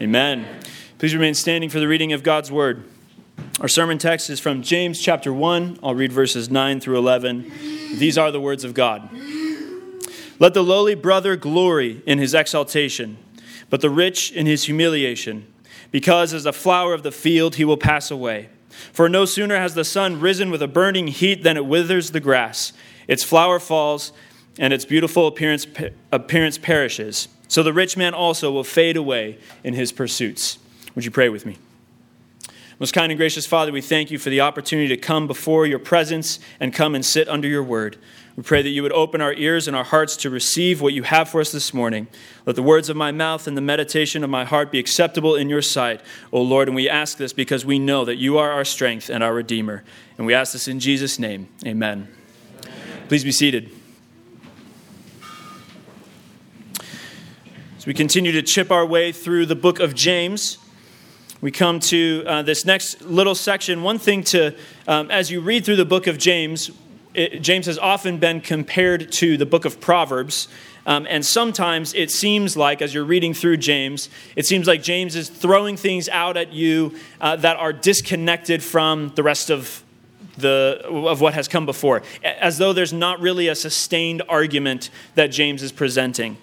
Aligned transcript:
Amen. 0.00 0.44
Please 0.98 1.14
remain 1.14 1.34
standing 1.34 1.70
for 1.70 1.78
the 1.78 1.86
reading 1.86 2.12
of 2.12 2.24
God's 2.24 2.50
word. 2.50 2.82
Our 3.60 3.68
sermon 3.68 3.96
text 3.96 4.28
is 4.28 4.40
from 4.40 4.60
James 4.60 5.00
chapter 5.00 5.32
1. 5.32 5.78
I'll 5.84 5.94
read 5.94 6.12
verses 6.12 6.50
9 6.50 6.80
through 6.80 6.98
11. 6.98 7.52
These 7.98 8.18
are 8.18 8.32
the 8.32 8.40
words 8.40 8.64
of 8.64 8.74
God. 8.74 9.08
Let 10.40 10.52
the 10.52 10.64
lowly 10.64 10.96
brother 10.96 11.36
glory 11.36 12.02
in 12.06 12.18
his 12.18 12.34
exaltation, 12.34 13.18
but 13.70 13.80
the 13.82 13.90
rich 13.90 14.32
in 14.32 14.46
his 14.46 14.64
humiliation, 14.64 15.46
because 15.92 16.34
as 16.34 16.44
a 16.44 16.52
flower 16.52 16.92
of 16.92 17.04
the 17.04 17.12
field 17.12 17.54
he 17.54 17.64
will 17.64 17.76
pass 17.76 18.10
away. 18.10 18.48
For 18.92 19.08
no 19.08 19.24
sooner 19.24 19.56
has 19.56 19.76
the 19.76 19.84
sun 19.84 20.18
risen 20.18 20.50
with 20.50 20.60
a 20.60 20.66
burning 20.66 21.06
heat 21.06 21.44
than 21.44 21.56
it 21.56 21.66
withers 21.66 22.10
the 22.10 22.18
grass, 22.18 22.72
its 23.06 23.22
flower 23.22 23.60
falls, 23.60 24.12
and 24.58 24.72
its 24.72 24.84
beautiful 24.84 25.28
appearance, 25.28 25.68
appearance 26.10 26.58
perishes. 26.58 27.28
So 27.48 27.62
the 27.62 27.72
rich 27.72 27.96
man 27.96 28.14
also 28.14 28.50
will 28.50 28.64
fade 28.64 28.96
away 28.96 29.38
in 29.62 29.74
his 29.74 29.92
pursuits. 29.92 30.58
Would 30.94 31.04
you 31.04 31.10
pray 31.10 31.28
with 31.28 31.44
me? 31.46 31.58
Most 32.80 32.92
kind 32.92 33.12
and 33.12 33.18
gracious 33.18 33.46
Father, 33.46 33.70
we 33.70 33.80
thank 33.80 34.10
you 34.10 34.18
for 34.18 34.30
the 34.30 34.40
opportunity 34.40 34.88
to 34.88 34.96
come 34.96 35.26
before 35.26 35.64
your 35.64 35.78
presence 35.78 36.40
and 36.58 36.72
come 36.72 36.94
and 36.94 37.04
sit 37.04 37.28
under 37.28 37.46
your 37.46 37.62
word. 37.62 37.96
We 38.36 38.42
pray 38.42 38.62
that 38.62 38.70
you 38.70 38.82
would 38.82 38.92
open 38.92 39.20
our 39.20 39.32
ears 39.32 39.68
and 39.68 39.76
our 39.76 39.84
hearts 39.84 40.16
to 40.18 40.30
receive 40.30 40.80
what 40.80 40.92
you 40.92 41.04
have 41.04 41.28
for 41.28 41.40
us 41.40 41.52
this 41.52 41.72
morning. 41.72 42.08
Let 42.46 42.56
the 42.56 42.64
words 42.64 42.88
of 42.88 42.96
my 42.96 43.12
mouth 43.12 43.46
and 43.46 43.56
the 43.56 43.60
meditation 43.60 44.24
of 44.24 44.30
my 44.30 44.44
heart 44.44 44.72
be 44.72 44.80
acceptable 44.80 45.36
in 45.36 45.48
your 45.48 45.62
sight, 45.62 46.00
O 46.32 46.42
Lord. 46.42 46.66
And 46.66 46.74
we 46.74 46.88
ask 46.88 47.16
this 47.16 47.32
because 47.32 47.64
we 47.64 47.78
know 47.78 48.04
that 48.04 48.16
you 48.16 48.38
are 48.38 48.50
our 48.50 48.64
strength 48.64 49.08
and 49.08 49.22
our 49.22 49.32
Redeemer. 49.32 49.84
And 50.18 50.26
we 50.26 50.34
ask 50.34 50.52
this 50.52 50.66
in 50.66 50.80
Jesus' 50.80 51.16
name. 51.16 51.48
Amen. 51.64 52.08
Amen. 52.58 53.06
Please 53.06 53.22
be 53.22 53.32
seated. 53.32 53.70
As 57.84 57.86
we 57.86 57.92
continue 57.92 58.32
to 58.32 58.40
chip 58.40 58.70
our 58.70 58.86
way 58.86 59.12
through 59.12 59.44
the 59.44 59.54
book 59.54 59.78
of 59.78 59.94
James, 59.94 60.56
we 61.42 61.50
come 61.50 61.80
to 61.80 62.24
uh, 62.26 62.40
this 62.40 62.64
next 62.64 63.02
little 63.02 63.34
section. 63.34 63.82
One 63.82 63.98
thing 63.98 64.24
to, 64.24 64.54
um, 64.88 65.10
as 65.10 65.30
you 65.30 65.42
read 65.42 65.66
through 65.66 65.76
the 65.76 65.84
book 65.84 66.06
of 66.06 66.16
James, 66.16 66.70
it, 67.12 67.42
James 67.42 67.66
has 67.66 67.76
often 67.76 68.16
been 68.16 68.40
compared 68.40 69.12
to 69.12 69.36
the 69.36 69.44
book 69.44 69.66
of 69.66 69.82
Proverbs. 69.82 70.48
Um, 70.86 71.06
and 71.10 71.26
sometimes 71.26 71.92
it 71.92 72.10
seems 72.10 72.56
like, 72.56 72.80
as 72.80 72.94
you're 72.94 73.04
reading 73.04 73.34
through 73.34 73.58
James, 73.58 74.08
it 74.34 74.46
seems 74.46 74.66
like 74.66 74.82
James 74.82 75.14
is 75.14 75.28
throwing 75.28 75.76
things 75.76 76.08
out 76.08 76.38
at 76.38 76.54
you 76.54 76.94
uh, 77.20 77.36
that 77.36 77.58
are 77.58 77.74
disconnected 77.74 78.62
from 78.62 79.12
the 79.14 79.22
rest 79.22 79.50
of 79.50 79.84
the 80.38 80.80
of 80.86 81.20
what 81.20 81.34
has 81.34 81.48
come 81.48 81.66
before, 81.66 82.02
as 82.22 82.56
though 82.56 82.72
there's 82.72 82.94
not 82.94 83.20
really 83.20 83.48
a 83.48 83.54
sustained 83.54 84.22
argument 84.26 84.88
that 85.16 85.26
James 85.26 85.62
is 85.62 85.70
presenting. 85.70 86.38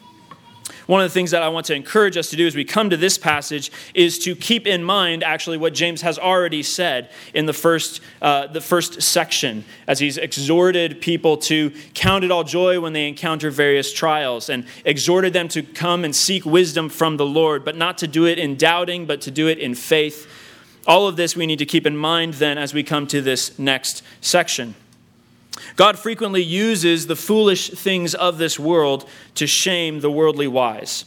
One 0.88 1.02
of 1.02 1.09
the 1.09 1.14
things 1.14 1.31
that 1.31 1.44
I 1.44 1.50
want 1.50 1.66
to 1.67 1.75
encourage 1.75 2.17
us 2.17 2.30
to 2.30 2.36
do 2.36 2.47
as 2.47 2.55
we 2.55 2.66
come 2.66 2.89
to 2.89 2.97
this 2.97 3.17
passage 3.17 3.72
is 3.94 4.19
to 4.19 4.36
keep 4.36 4.67
in 4.67 4.83
mind 4.83 5.23
actually 5.23 5.58
what 5.58 5.73
James 5.73 6.02
has 6.02 6.17
already 6.17 6.63
said 6.63 7.09
in 7.33 7.45
the 7.45 7.53
first, 7.53 8.02
uh, 8.22 8.47
the 8.47 8.61
first 8.61 9.02
section, 9.02 9.63
as 9.88 10.00
he's 10.00 10.17
exhorted 10.17 11.02
people 11.02 11.38
to 11.38 11.72
count 11.94 12.23
it 12.23 12.31
all 12.31 12.44
joy 12.44 12.80
when 12.80 12.94
they 12.94 13.08
encounter 13.08 13.52
various 13.52 13.94
trials 13.94 14.50
and 14.50 14.66
exhorted 14.86 15.33
them 15.33 15.47
to 15.50 15.63
come 15.63 16.03
and 16.03 16.16
seek 16.16 16.45
wisdom 16.45 16.89
from 16.89 17.17
the 17.17 17.25
Lord, 17.25 17.63
but 17.66 17.75
not 17.75 17.97
to 18.00 18.08
do 18.08 18.25
it 18.25 18.39
in 18.39 18.56
doubting, 18.56 19.06
but 19.06 19.22
to 19.22 19.31
do 19.31 19.47
it 19.47 19.58
in 19.58 19.75
faith. 19.75 20.28
All 20.88 21.08
of 21.08 21.16
this 21.16 21.35
we 21.35 21.45
need 21.45 21.59
to 21.59 21.66
keep 21.66 21.85
in 21.85 21.95
mind 21.95 22.35
then 22.35 22.58
as 22.58 22.73
we 22.73 22.83
come 22.83 23.08
to 23.08 23.22
this 23.22 23.58
next 23.59 24.03
section. 24.19 24.75
God 25.75 25.99
frequently 25.99 26.44
uses 26.44 27.07
the 27.07 27.16
foolish 27.16 27.69
things 27.71 28.16
of 28.16 28.38
this 28.38 28.59
world 28.59 29.07
to 29.35 29.47
shame 29.47 29.99
the 29.99 30.11
worldly 30.11 30.47
wise. 30.47 31.05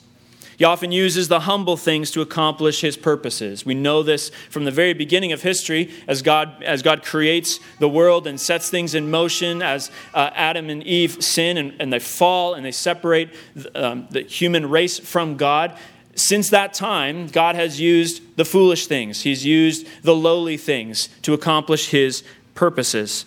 He 0.56 0.64
often 0.64 0.92
uses 0.92 1.28
the 1.28 1.40
humble 1.40 1.76
things 1.76 2.10
to 2.12 2.20
accomplish 2.20 2.80
his 2.80 2.96
purposes. 2.96 3.66
We 3.66 3.74
know 3.74 4.02
this 4.02 4.30
from 4.50 4.64
the 4.64 4.70
very 4.70 4.92
beginning 4.92 5.32
of 5.32 5.42
history 5.42 5.90
as 6.06 6.22
God, 6.22 6.62
as 6.62 6.82
God 6.82 7.02
creates 7.02 7.58
the 7.80 7.88
world 7.88 8.26
and 8.26 8.40
sets 8.40 8.70
things 8.70 8.94
in 8.94 9.10
motion, 9.10 9.62
as 9.62 9.90
uh, 10.12 10.30
Adam 10.34 10.70
and 10.70 10.82
Eve 10.84 11.22
sin 11.24 11.56
and, 11.56 11.74
and, 11.80 11.92
they 11.92 11.98
fall 11.98 12.54
and 12.54 12.64
they 12.64 12.70
separate 12.70 13.30
um, 13.74 14.06
the 14.10 14.22
human 14.22 14.70
race 14.70 14.98
from 14.98 15.36
God. 15.36 15.76
Since 16.14 16.50
that 16.50 16.72
time, 16.72 17.26
God 17.26 17.56
has 17.56 17.80
used 17.80 18.22
the 18.36 18.44
foolish 18.44 18.86
things, 18.86 19.22
He's 19.22 19.44
used 19.44 19.86
the 20.02 20.14
lowly 20.14 20.56
things 20.56 21.08
to 21.22 21.34
accomplish 21.34 21.88
his 21.88 22.22
purposes. 22.54 23.26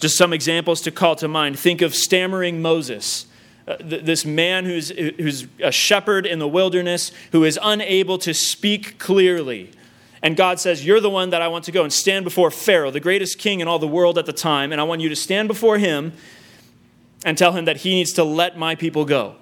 Just 0.00 0.16
some 0.16 0.32
examples 0.32 0.80
to 0.82 0.90
call 0.90 1.14
to 1.16 1.28
mind. 1.28 1.58
Think 1.58 1.82
of 1.82 1.94
stammering 1.94 2.60
Moses. 2.60 3.26
Uh, 3.68 3.76
th- 3.76 4.04
this 4.04 4.24
man 4.24 4.64
who's, 4.64 4.88
who's 4.88 5.46
a 5.62 5.70
shepherd 5.70 6.26
in 6.26 6.38
the 6.38 6.48
wilderness 6.48 7.12
who 7.32 7.44
is 7.44 7.58
unable 7.62 8.18
to 8.18 8.34
speak 8.34 8.98
clearly. 8.98 9.70
And 10.22 10.36
God 10.36 10.58
says, 10.58 10.84
You're 10.84 11.00
the 11.00 11.10
one 11.10 11.30
that 11.30 11.42
I 11.42 11.48
want 11.48 11.64
to 11.66 11.72
go 11.72 11.84
and 11.84 11.92
stand 11.92 12.24
before 12.24 12.50
Pharaoh, 12.50 12.90
the 12.90 13.00
greatest 13.00 13.38
king 13.38 13.60
in 13.60 13.68
all 13.68 13.78
the 13.78 13.86
world 13.86 14.18
at 14.18 14.26
the 14.26 14.32
time, 14.32 14.72
and 14.72 14.80
I 14.80 14.84
want 14.84 15.00
you 15.00 15.08
to 15.08 15.16
stand 15.16 15.48
before 15.48 15.78
him 15.78 16.12
and 17.24 17.36
tell 17.36 17.52
him 17.52 17.66
that 17.66 17.78
he 17.78 17.90
needs 17.90 18.12
to 18.14 18.24
let 18.24 18.58
my 18.58 18.74
people 18.74 19.04
go. 19.04 19.36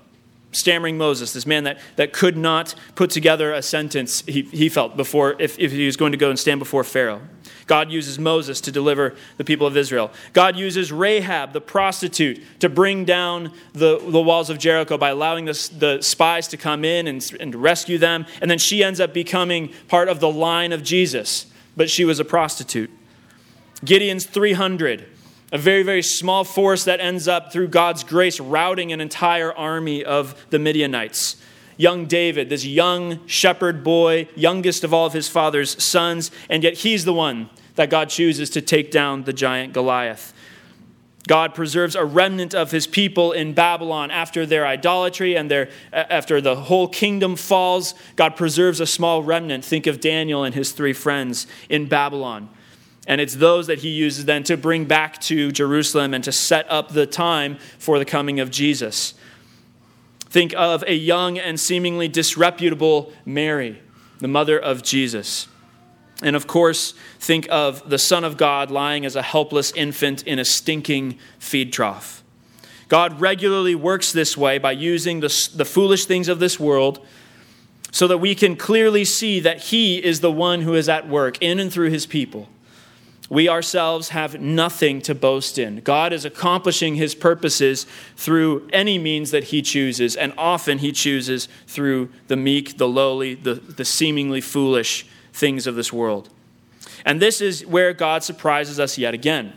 Stammering 0.51 0.97
Moses, 0.97 1.35
this 1.35 1.47
man 1.47 1.65
that, 1.65 1.79
that 1.97 2.13
could 2.13 2.37
not 2.37 2.75
put 2.95 3.11
together 3.11 3.53
a 3.53 3.61
sentence, 3.61 4.23
he, 4.23 4.43
he 4.43 4.69
felt, 4.69 4.97
before 4.97 5.37
if, 5.39 5.59
if 5.59 5.73
he 5.73 5.85
was 5.85 5.97
going 5.97 6.13
to 6.13 6.19
go 6.19 6.31
and 6.31 6.39
stand 6.39 6.59
before 6.59 6.85
Pharaoh. 6.85 7.21
God 7.67 7.91
uses 7.93 8.19
Moses 8.19 8.61
to 8.63 8.73
deliver 8.73 9.15
the 9.37 9.45
people 9.45 9.67
of 9.67 9.77
Israel. 9.77 10.11
God 10.33 10.57
uses 10.57 10.91
Rahab, 10.91 11.53
the 11.53 11.61
prostitute, 11.61 12.43
to 12.61 12.71
bring 12.71 13.05
down 13.05 13.53
the, 13.75 13.99
the 13.99 14.21
walls 14.21 14.49
of 14.49 14.59
Jericho 14.59 14.97
by 14.97 15.11
allowing 15.11 15.45
the, 15.45 15.71
the 15.79 16.01
spies 16.01 16.49
to 16.49 16.57
come 16.57 16.83
in 16.83 17.07
and, 17.07 17.31
and 17.39 17.55
rescue 17.55 17.99
them. 17.99 18.25
And 18.41 18.51
then 18.51 18.59
she 18.59 18.83
ends 18.83 19.01
up 19.01 19.13
becoming 19.13 19.73
part 19.87 20.09
of 20.09 20.19
the 20.19 20.31
line 20.31 20.73
of 20.73 20.83
Jesus, 20.83 21.47
but 21.77 21.91
she 21.91 22.07
was 22.07 22.19
a 22.19 22.25
prostitute. 22.25 22.91
Gideon's 23.85 24.25
300, 24.25 25.07
a 25.53 25.59
very, 25.59 25.83
very 25.83 26.03
small 26.03 26.45
force 26.45 26.85
that 26.85 27.01
ends 27.01 27.27
up, 27.27 27.53
through 27.53 27.69
God's 27.69 28.05
grace, 28.05 28.39
routing 28.39 28.93
an 28.93 29.01
entire 29.01 29.53
army 29.53 30.05
of 30.05 30.47
the 30.51 30.59
Midianites 30.59 31.37
young 31.79 32.07
David, 32.07 32.51
this 32.51 32.67
young 32.67 33.27
shepherd 33.27 33.83
boy, 33.83 34.29
youngest 34.35 34.85
of 34.85 34.93
all 34.93 35.07
of 35.07 35.15
his 35.15 35.29
father's 35.29 35.83
sons, 35.83 36.31
and 36.51 36.63
yet 36.63 36.75
he's 36.75 37.07
the 37.07 37.15
one 37.15 37.49
that 37.77 37.89
God 37.89 38.11
chooses 38.11 38.51
to 38.51 38.61
take 38.61 38.91
down 38.91 39.23
the 39.23 39.33
giant 39.33 39.73
Goliath. 39.73 40.35
God 41.27 41.55
preserves 41.55 41.95
a 41.95 42.05
remnant 42.05 42.55
of 42.55 42.71
his 42.71 42.87
people 42.87 43.33
in 43.33 43.53
Babylon 43.53 44.11
after 44.11 44.45
their 44.47 44.67
idolatry 44.67 45.37
and 45.37 45.51
their, 45.51 45.69
after 45.93 46.41
the 46.41 46.57
whole 46.57 46.89
kingdom 46.89 47.37
falls. 47.37 47.95
God 48.17 48.35
preserves 48.35 48.81
a 48.81 48.87
small 48.87 49.23
remnant. 49.23 49.65
Think 49.65 49.87
of 49.87 50.01
Daniel 50.01 50.43
and 50.43 50.55
his 50.55 50.73
three 50.73 50.95
friends 50.95 51.47
in 51.69 51.87
Babylon. 51.87 52.49
And 53.09 53.23
it's 53.23 53.37
those 53.37 53.67
that 53.69 53.79
he 53.79 53.89
uses 53.89 54.27
then 54.27 54.45
to 54.45 54.57
bring 54.59 54.85
back 54.85 55.19
to 55.23 55.51
Jerusalem 55.51 56.13
and 56.13 56.23
to 56.25 56.31
set 56.31 56.71
up 56.71 56.91
the 56.91 57.07
time 57.07 57.57
for 57.79 57.99
the 57.99 58.05
coming 58.05 58.39
of 58.39 58.51
Jesus. 58.51 59.15
Think 60.27 60.53
of 60.55 60.85
a 60.87 60.95
young 60.95 61.39
and 61.39 61.59
seemingly 61.59 62.07
disreputable 62.07 63.11
Mary, 63.25 63.81
the 64.19 64.29
mother 64.29 64.59
of 64.59 64.83
Jesus. 64.83 65.49
And 66.23 66.37
of 66.37 66.47
course, 66.47 66.93
think 67.19 67.49
of 67.51 67.89
the 67.89 67.99
Son 67.99 68.25
of 68.25 68.37
God 68.37 68.71
lying 68.71 69.07
as 69.07 69.17
a 69.17 69.23
helpless 69.23 69.73
infant 69.73 70.23
in 70.25 70.39
a 70.39 70.45
stinking 70.45 71.19
feed 71.39 71.73
trough. 71.73 72.23
God 72.89 73.21
regularly 73.23 73.75
works 73.75 74.13
this 74.13 74.37
way 74.37 74.59
by 74.59 74.73
using 74.73 75.21
the, 75.21 75.49
the 75.55 75.65
foolish 75.65 76.05
things 76.05 76.29
of 76.29 76.41
this 76.41 76.61
world 76.61 77.07
so 77.91 78.07
that 78.07 78.19
we 78.19 78.35
can 78.35 78.55
clearly 78.55 79.07
see 79.07 79.41
that 79.41 79.61
He 79.65 80.05
is 80.05 80.21
the 80.21 80.33
one 80.33 80.61
who 80.61 80.75
is 80.75 80.91
at 80.91 81.09
work 81.09 81.39
in 81.41 81.59
and 81.59 81.73
through 81.73 81.89
His 81.89 82.05
people. 82.05 82.49
We 83.31 83.49
ourselves 83.49 84.11
have 84.11 84.41
nothing 84.41 85.03
to 85.03 85.15
boast 85.15 85.59
in. 85.59 85.81
God 85.81 86.13
is 86.13 86.25
accomplishing 86.25 86.95
His 86.95 87.15
purposes 87.15 87.87
through 88.17 88.69
any 88.73 88.99
means 88.99 89.31
that 89.33 89.45
He 89.45 89.61
chooses, 89.61 90.17
and 90.17 90.33
often 90.39 90.79
He 90.79 90.93
chooses 90.93 91.49
through 91.67 92.11
the 92.29 92.37
meek, 92.37 92.79
the 92.79 92.89
lowly, 92.89 93.35
the, 93.35 93.55
the 93.55 93.85
seemingly 93.85 94.41
foolish 94.41 95.07
things 95.33 95.67
of 95.67 95.75
this 95.75 95.93
world. 95.93 96.31
And 97.05 97.21
this 97.21 97.41
is 97.41 97.65
where 97.67 97.93
God 97.93 98.23
surprises 98.23 98.81
us 98.81 98.97
yet 98.97 99.15
again. 99.15 99.53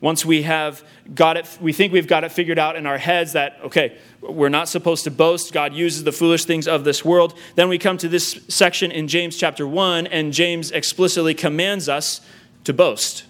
Once 0.00 0.24
we 0.24 0.42
have 0.42 0.84
got 1.14 1.36
it, 1.36 1.58
we 1.62 1.72
think 1.72 1.92
we've 1.92 2.06
got 2.06 2.24
it 2.24 2.32
figured 2.32 2.58
out 2.58 2.76
in 2.76 2.84
our 2.86 2.98
heads 2.98 3.32
that, 3.32 3.58
okay, 3.64 3.96
we're 4.20 4.50
not 4.50 4.68
supposed 4.68 5.04
to 5.04 5.10
boast. 5.10 5.52
God 5.52 5.72
uses 5.72 6.04
the 6.04 6.12
foolish 6.12 6.44
things 6.44 6.68
of 6.68 6.84
this 6.84 7.04
world. 7.04 7.38
Then 7.54 7.68
we 7.70 7.78
come 7.78 7.96
to 7.98 8.08
this 8.08 8.38
section 8.48 8.90
in 8.90 9.08
James 9.08 9.36
chapter 9.38 9.66
1, 9.66 10.08
and 10.08 10.32
James 10.32 10.72
explicitly 10.72 11.32
commands 11.32 11.88
us 11.88 12.20
to 12.64 12.72
boast. 12.72 13.24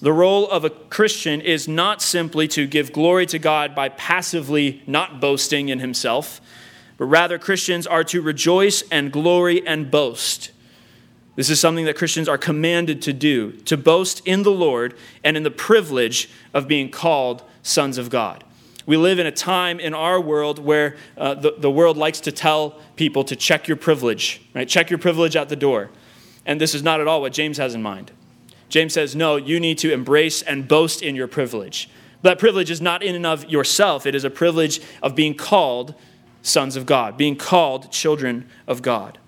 The 0.00 0.12
role 0.12 0.48
of 0.48 0.64
a 0.64 0.70
Christian 0.70 1.40
is 1.42 1.68
not 1.68 2.00
simply 2.00 2.48
to 2.48 2.66
give 2.66 2.92
glory 2.92 3.26
to 3.26 3.38
God 3.38 3.74
by 3.74 3.90
passively 3.90 4.82
not 4.86 5.20
boasting 5.20 5.68
in 5.68 5.78
himself 5.78 6.40
but 7.00 7.06
rather 7.06 7.38
Christians 7.38 7.86
are 7.86 8.04
to 8.04 8.20
rejoice 8.20 8.82
and 8.90 9.10
glory 9.10 9.66
and 9.66 9.90
boast. 9.90 10.50
This 11.34 11.48
is 11.48 11.58
something 11.58 11.86
that 11.86 11.96
Christians 11.96 12.28
are 12.28 12.36
commanded 12.36 13.00
to 13.00 13.14
do, 13.14 13.52
to 13.52 13.78
boast 13.78 14.20
in 14.26 14.42
the 14.42 14.50
Lord 14.50 14.92
and 15.24 15.34
in 15.34 15.42
the 15.42 15.50
privilege 15.50 16.28
of 16.52 16.68
being 16.68 16.90
called 16.90 17.42
sons 17.62 17.96
of 17.96 18.10
God. 18.10 18.44
we 18.84 18.98
live 18.98 19.18
in 19.18 19.26
a 19.26 19.32
time 19.32 19.80
in 19.80 19.94
our 19.94 20.20
world 20.20 20.58
where 20.58 20.94
uh, 21.16 21.32
the, 21.32 21.54
the 21.56 21.70
world 21.70 21.96
likes 21.96 22.20
to 22.20 22.32
tell 22.32 22.78
people 22.96 23.24
to 23.24 23.34
check 23.34 23.66
your 23.66 23.78
privilege, 23.78 24.42
right? 24.52 24.68
Check 24.68 24.90
your 24.90 24.98
privilege 24.98 25.36
at 25.36 25.48
the 25.48 25.56
door. 25.56 25.88
And 26.46 26.60
this 26.60 26.74
is 26.74 26.82
not 26.82 27.00
at 27.00 27.06
all 27.06 27.20
what 27.20 27.32
James 27.32 27.58
has 27.58 27.74
in 27.74 27.82
mind. 27.82 28.12
James 28.68 28.94
says, 28.94 29.16
no, 29.16 29.36
you 29.36 29.60
need 29.60 29.78
to 29.78 29.92
embrace 29.92 30.42
and 30.42 30.66
boast 30.66 31.02
in 31.02 31.16
your 31.16 31.26
privilege. 31.26 31.90
That 32.22 32.38
privilege 32.38 32.70
is 32.70 32.80
not 32.80 33.02
in 33.02 33.14
and 33.14 33.26
of 33.26 33.48
yourself, 33.50 34.06
it 34.06 34.14
is 34.14 34.24
a 34.24 34.30
privilege 34.30 34.80
of 35.02 35.14
being 35.14 35.34
called 35.34 35.94
sons 36.42 36.76
of 36.76 36.86
God, 36.86 37.16
being 37.16 37.36
called 37.36 37.90
children 37.90 38.48
of 38.66 38.82
God. 38.82 39.18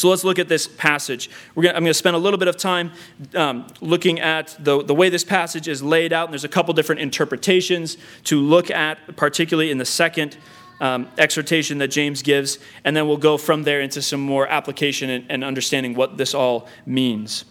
So 0.00 0.08
let's 0.08 0.24
look 0.24 0.38
at 0.38 0.48
this 0.48 0.66
passage. 0.66 1.28
Gonna, 1.54 1.68
I'm 1.68 1.82
going 1.82 1.86
to 1.86 1.94
spend 1.94 2.16
a 2.16 2.18
little 2.18 2.38
bit 2.38 2.48
of 2.48 2.56
time 2.56 2.92
um, 3.34 3.66
looking 3.82 4.18
at 4.18 4.56
the, 4.58 4.82
the 4.82 4.94
way 4.94 5.10
this 5.10 5.24
passage 5.24 5.68
is 5.68 5.82
laid 5.82 6.12
out. 6.12 6.28
And 6.28 6.32
there's 6.32 6.44
a 6.44 6.48
couple 6.48 6.72
different 6.72 7.02
interpretations 7.02 7.98
to 8.24 8.40
look 8.40 8.70
at, 8.70 9.16
particularly 9.16 9.70
in 9.70 9.76
the 9.76 9.84
second 9.84 10.38
um, 10.80 11.08
exhortation 11.18 11.78
that 11.78 11.88
James 11.88 12.22
gives. 12.22 12.58
And 12.84 12.96
then 12.96 13.06
we'll 13.06 13.16
go 13.16 13.36
from 13.36 13.62
there 13.62 13.80
into 13.80 14.02
some 14.02 14.20
more 14.20 14.46
application 14.48 15.10
and, 15.10 15.26
and 15.28 15.44
understanding 15.44 15.94
what 15.94 16.16
this 16.16 16.34
all 16.34 16.68
means. 16.86 17.44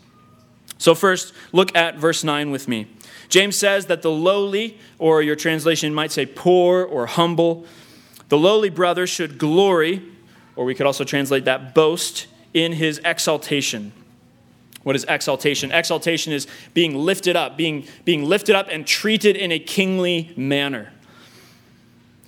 So, 0.77 0.95
first, 0.95 1.33
look 1.51 1.75
at 1.75 1.97
verse 1.97 2.23
9 2.23 2.51
with 2.51 2.67
me. 2.67 2.87
James 3.27 3.57
says 3.57 3.87
that 3.87 4.01
the 4.01 4.11
lowly, 4.11 4.77
or 4.97 5.21
your 5.21 5.35
translation 5.35 5.93
might 5.93 6.11
say 6.11 6.25
poor 6.25 6.83
or 6.83 7.05
humble, 7.05 7.65
the 8.29 8.37
lowly 8.37 8.69
brother 8.69 9.05
should 9.05 9.37
glory, 9.37 10.01
or 10.55 10.65
we 10.65 10.73
could 10.73 10.85
also 10.85 11.03
translate 11.03 11.45
that 11.45 11.75
boast, 11.75 12.27
in 12.53 12.73
his 12.73 12.99
exaltation. 13.05 13.91
What 14.83 14.95
is 14.95 15.05
exaltation? 15.07 15.71
Exaltation 15.71 16.33
is 16.33 16.47
being 16.73 16.95
lifted 16.95 17.35
up, 17.35 17.57
being, 17.57 17.85
being 18.05 18.23
lifted 18.23 18.55
up 18.55 18.67
and 18.71 18.87
treated 18.87 19.35
in 19.35 19.51
a 19.51 19.59
kingly 19.59 20.33
manner. 20.35 20.91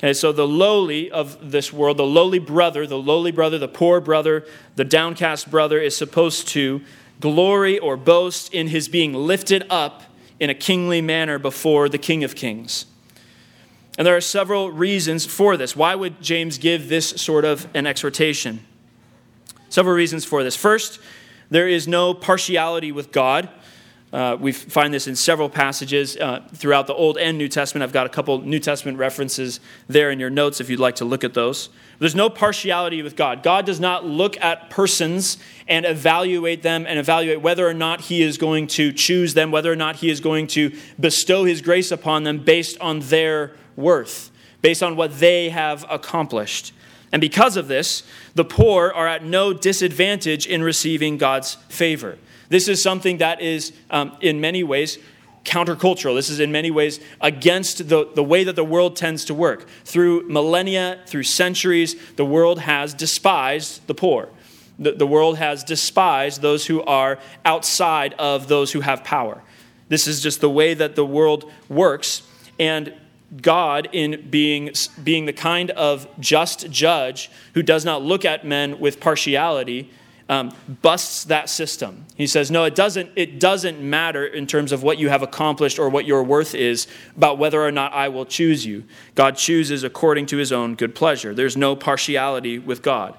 Okay, 0.02 0.14
so 0.14 0.32
the 0.32 0.48
lowly 0.48 1.12
of 1.12 1.52
this 1.52 1.72
world, 1.72 1.98
the 1.98 2.04
lowly 2.04 2.40
brother, 2.40 2.88
the 2.88 2.98
lowly 2.98 3.32
brother, 3.32 3.60
the 3.60 3.68
poor 3.68 4.02
brother, 4.02 4.44
the 4.76 4.84
downcast 4.84 5.52
brother 5.52 5.80
is 5.80 5.96
supposed 5.96 6.48
to 6.48 6.82
glory 7.20 7.78
or 7.78 7.96
boast 7.96 8.52
in 8.52 8.70
his 8.70 8.88
being 8.88 9.14
lifted 9.14 9.64
up 9.70 10.02
in 10.40 10.50
a 10.50 10.56
kingly 10.56 11.02
manner 11.02 11.38
before 11.38 11.88
the 11.88 12.00
King 12.00 12.24
of 12.24 12.36
Kings. 12.36 12.88
And 13.96 14.08
there 14.08 14.18
are 14.18 14.22
several 14.22 14.72
reasons 14.72 15.28
for 15.28 15.56
this. 15.56 15.76
Why 15.76 15.94
would 15.94 16.20
James 16.20 16.58
give 16.58 16.90
this 16.90 17.10
sort 17.10 17.46
of 17.46 17.68
an 17.76 17.86
exhortation? 17.86 18.66
Several 19.70 19.94
reasons 19.94 20.26
for 20.26 20.44
this. 20.44 20.56
First, 20.56 21.00
there 21.52 21.68
is 21.68 21.88
no 21.88 22.16
partiality 22.16 22.92
with 22.92 23.12
God. 23.12 23.50
Uh, 24.14 24.36
we 24.38 24.52
find 24.52 24.94
this 24.94 25.08
in 25.08 25.16
several 25.16 25.50
passages 25.50 26.18
uh, 26.18 26.44
throughout 26.54 26.86
the 26.86 26.94
Old 26.94 27.18
and 27.18 27.38
New 27.38 27.48
Testament. 27.48 27.82
I've 27.82 27.94
got 27.94 28.06
a 28.06 28.10
couple 28.10 28.42
New 28.42 28.60
Testament 28.60 28.98
references 28.98 29.62
there 29.88 30.12
in 30.12 30.20
your 30.20 30.30
notes 30.30 30.60
if 30.60 30.70
you'd 30.70 30.82
like 30.82 30.96
to 30.96 31.06
look 31.06 31.24
at 31.24 31.34
those. 31.34 31.70
There's 32.00 32.16
no 32.16 32.30
partiality 32.30 33.02
with 33.04 33.16
God. 33.16 33.42
God 33.42 33.66
does 33.66 33.80
not 33.80 34.06
look 34.06 34.36
at 34.42 34.70
persons 34.70 35.38
and 35.66 35.86
evaluate 35.86 36.62
them 36.62 36.86
and 36.86 37.00
evaluate 37.00 37.42
whether 37.42 37.66
or 37.66 37.74
not 37.74 38.02
He 38.02 38.22
is 38.22 38.38
going 38.38 38.68
to 38.68 38.92
choose 38.92 39.34
them, 39.34 39.50
whether 39.50 39.72
or 39.72 39.78
not 39.78 39.98
He 39.98 40.10
is 40.10 40.20
going 40.20 40.48
to 40.48 40.76
bestow 41.00 41.46
His 41.46 41.62
grace 41.62 41.90
upon 41.90 42.24
them 42.24 42.40
based 42.40 42.78
on 42.82 43.00
their 43.02 43.56
worth, 43.78 44.30
based 44.62 44.84
on 44.84 44.98
what 44.98 45.20
they 45.20 45.50
have 45.50 45.86
accomplished. 45.90 46.74
And 47.14 47.22
because 47.22 47.56
of 47.56 47.70
this, 47.70 48.04
the 48.36 48.46
poor 48.46 48.92
are 48.92 49.08
at 49.08 49.24
no 49.24 49.54
disadvantage 49.54 50.48
in 50.48 50.64
receiving 50.64 51.18
God's 51.18 51.56
favor. 51.70 52.18
This 52.52 52.68
is 52.68 52.84
something 52.84 53.20
that 53.20 53.40
is, 53.42 53.72
um, 53.90 54.12
in 54.20 54.42
many 54.42 54.62
ways, 54.62 54.98
countercultural. 55.46 56.16
This 56.16 56.30
is 56.30 56.42
in 56.42 56.52
many 56.52 56.70
ways 56.70 57.00
against 57.22 57.88
the, 57.88 58.10
the 58.14 58.24
way 58.24 58.44
that 58.44 58.58
the 58.58 58.64
world 58.66 58.98
tends 58.98 59.24
to 59.26 59.34
work. 59.34 59.70
Through 59.86 60.28
millennia, 60.28 61.00
through 61.08 61.24
centuries, 61.24 61.96
the 62.18 62.26
world 62.26 62.60
has 62.60 62.94
despised 62.94 63.88
the 63.88 63.96
poor. 63.96 64.28
The, 64.78 64.92
the 64.92 65.08
world 65.08 65.38
has 65.38 65.64
despised 65.64 66.42
those 66.42 66.66
who 66.66 66.82
are 66.82 67.20
outside 67.46 68.16
of 68.20 68.50
those 68.50 68.74
who 68.74 68.82
have 68.82 69.06
power. 69.06 69.42
This 69.88 70.06
is 70.06 70.22
just 70.22 70.42
the 70.42 70.50
way 70.50 70.74
that 70.74 70.98
the 70.98 71.06
world 71.06 71.50
works. 71.70 72.24
And 72.60 72.94
God, 73.42 73.88
in 73.94 74.28
being, 74.30 74.72
being 75.02 75.26
the 75.26 75.32
kind 75.32 75.72
of 75.72 76.06
just 76.20 76.70
judge 76.70 77.32
who 77.54 77.64
does 77.64 77.86
not 77.86 78.02
look 78.02 78.26
at 78.26 78.46
men 78.46 78.78
with 78.78 79.00
partiality, 79.00 79.90
um, 80.32 80.56
busts 80.82 81.26
that 81.26 81.50
system. 81.50 82.06
He 82.16 82.26
says, 82.26 82.50
no, 82.50 82.64
it 82.64 82.74
doesn't, 82.74 83.12
it 83.18 83.38
doesn't 83.38 83.82
matter 83.82 84.26
in 84.26 84.48
terms 84.48 84.72
of 84.72 84.82
what 84.82 84.98
you 84.98 85.10
have 85.10 85.22
accomplished 85.22 85.78
or 85.78 85.90
what 85.90 86.06
your 86.06 86.24
worth 86.24 86.56
is 86.56 86.88
about 87.18 87.38
whether 87.38 87.62
or 87.62 87.72
not 87.72 87.92
I 87.92 88.08
will 88.08 88.26
choose 88.26 88.66
you. 88.66 88.86
God 89.14 89.36
chooses 89.36 89.84
according 89.84 90.28
to 90.28 90.38
his 90.38 90.54
own 90.54 90.76
good 90.76 90.96
pleasure. 90.96 91.36
There's 91.36 91.58
no 91.58 91.76
partiality 91.76 92.58
with 92.60 92.82
God. 92.82 93.18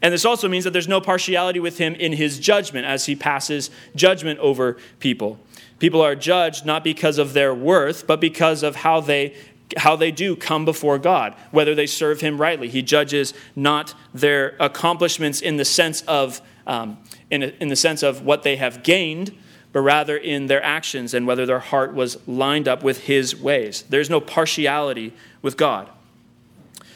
And 0.00 0.14
this 0.14 0.24
also 0.24 0.48
means 0.48 0.64
that 0.64 0.70
there's 0.70 0.88
no 0.88 1.02
partiality 1.02 1.60
with 1.60 1.76
him 1.76 1.94
in 1.96 2.14
his 2.14 2.38
judgment 2.38 2.86
as 2.86 3.04
he 3.04 3.14
passes 3.14 3.68
judgment 3.94 4.38
over 4.38 4.78
people. 5.00 5.38
People 5.80 6.00
are 6.00 6.14
judged 6.14 6.64
not 6.64 6.82
because 6.82 7.18
of 7.18 7.34
their 7.34 7.54
worth, 7.54 8.06
but 8.06 8.22
because 8.22 8.62
of 8.62 8.76
how 8.76 9.00
they 9.00 9.34
how 9.78 9.96
they 9.96 10.10
do 10.10 10.36
come 10.36 10.64
before 10.64 10.98
God, 10.98 11.34
whether 11.50 11.74
they 11.74 11.86
serve 11.86 12.20
Him 12.20 12.40
rightly. 12.40 12.68
He 12.68 12.82
judges 12.82 13.34
not 13.56 13.94
their 14.12 14.56
accomplishments 14.60 15.40
in 15.40 15.56
the 15.56 15.64
sense 15.64 16.02
of 16.02 16.40
um, 16.66 16.98
in, 17.30 17.42
a, 17.42 17.46
in 17.60 17.68
the 17.68 17.76
sense 17.76 18.02
of 18.02 18.22
what 18.22 18.42
they 18.42 18.56
have 18.56 18.82
gained, 18.82 19.36
but 19.72 19.80
rather 19.80 20.16
in 20.16 20.46
their 20.46 20.62
actions 20.62 21.14
and 21.14 21.26
whether 21.26 21.46
their 21.46 21.58
heart 21.58 21.94
was 21.94 22.16
lined 22.28 22.68
up 22.68 22.82
with 22.82 23.04
His 23.04 23.36
ways. 23.36 23.84
There's 23.88 24.10
no 24.10 24.20
partiality 24.20 25.12
with 25.42 25.56
God. 25.56 25.88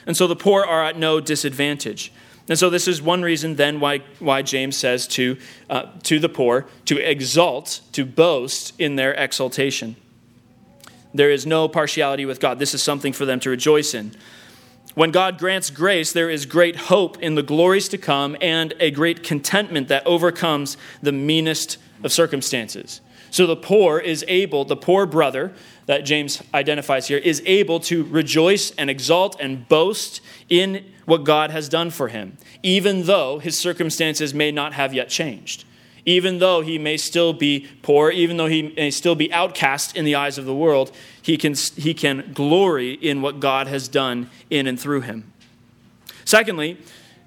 And 0.07 0.17
so 0.17 0.27
the 0.27 0.37
poor 0.37 0.65
are 0.65 0.85
at 0.85 0.99
no 0.99 1.21
disadvantage. 1.21 2.13
And 2.49 2.59
so 2.59 2.71
this 2.71 2.89
is 2.89 3.03
one 3.03 3.23
reason 3.23 3.57
then 3.57 3.79
why, 3.79 3.99
why 4.19 4.41
James 4.43 4.77
says 4.77 5.07
to, 5.09 5.37
uh, 5.69 5.87
to 6.05 6.19
the 6.19 6.31
poor 6.31 6.67
to 6.87 6.97
exalt, 6.99 7.83
to 7.93 8.07
boast 8.07 8.73
in 8.81 8.97
their 8.97 9.13
exaltation. 9.13 9.97
There 11.13 11.31
is 11.31 11.47
no 11.47 11.69
partiality 11.69 12.25
with 12.25 12.41
God. 12.41 12.59
This 12.59 12.75
is 12.75 12.83
something 12.83 13.13
for 13.13 13.27
them 13.27 13.41
to 13.41 13.51
rejoice 13.51 13.93
in. 13.93 14.13
When 14.99 15.13
God 15.13 15.39
grants 15.39 15.71
grace, 15.71 16.13
there 16.13 16.29
is 16.29 16.45
great 16.45 16.75
hope 16.75 17.23
in 17.23 17.37
the 17.37 17.43
glories 17.45 17.89
to 17.91 17.99
come 17.99 18.37
and 18.41 18.75
a 18.81 18.91
great 18.91 19.23
contentment 19.23 19.87
that 19.87 20.05
overcomes 20.05 20.77
the 21.01 21.13
meanest 21.13 21.77
of 22.03 22.13
circumstances. 22.13 23.01
So 23.31 23.47
the 23.47 23.55
poor 23.55 24.01
is 24.01 24.25
able, 24.27 24.65
the 24.65 24.75
poor 24.75 25.07
brother 25.07 25.53
that 25.87 26.01
James 26.01 26.43
identifies 26.53 27.07
here, 27.07 27.19
is 27.19 27.41
able 27.47 27.79
to 27.79 28.03
rejoice 28.07 28.73
and 28.73 28.91
exalt 28.91 29.37
and 29.39 29.69
boast 29.69 30.21
in 30.49 30.85
what 31.05 31.23
God 31.23 31.53
has 31.53 31.69
done 31.69 31.91
for 31.91 32.09
him, 32.09 32.37
even 32.65 33.05
though 33.05 33.39
his 33.39 33.57
circumstances 33.57 34.35
may 34.35 34.51
not 34.51 34.73
have 34.73 34.93
yet 34.93 35.11
changed 35.11 35.65
even 36.09 36.39
though 36.39 36.63
he 36.63 36.79
may 36.79 36.97
still 36.97 37.35
be 37.35 37.69
poor, 37.83 38.11
even 38.11 38.39
though 38.39 38.47
he 38.47 38.73
may 38.75 38.91
still 38.91 39.15
be 39.15 39.31
outcast 39.31 39.95
in 39.95 40.07
the 40.07 40.15
eyes 40.15 40.39
of 40.39 40.47
the 40.47 40.55
world, 40.55 40.91
he 41.29 41.37
can, 41.37 41.53
he 41.77 41.93
can 41.93 42.33
glory 42.33 42.95
in 42.95 43.21
what 43.21 43.39
God 43.39 43.67
has 43.67 43.87
done 43.87 44.31
in 44.49 44.67
and 44.67 44.81
through 44.81 45.03
him. 45.03 45.31
Secondly, 46.25 46.79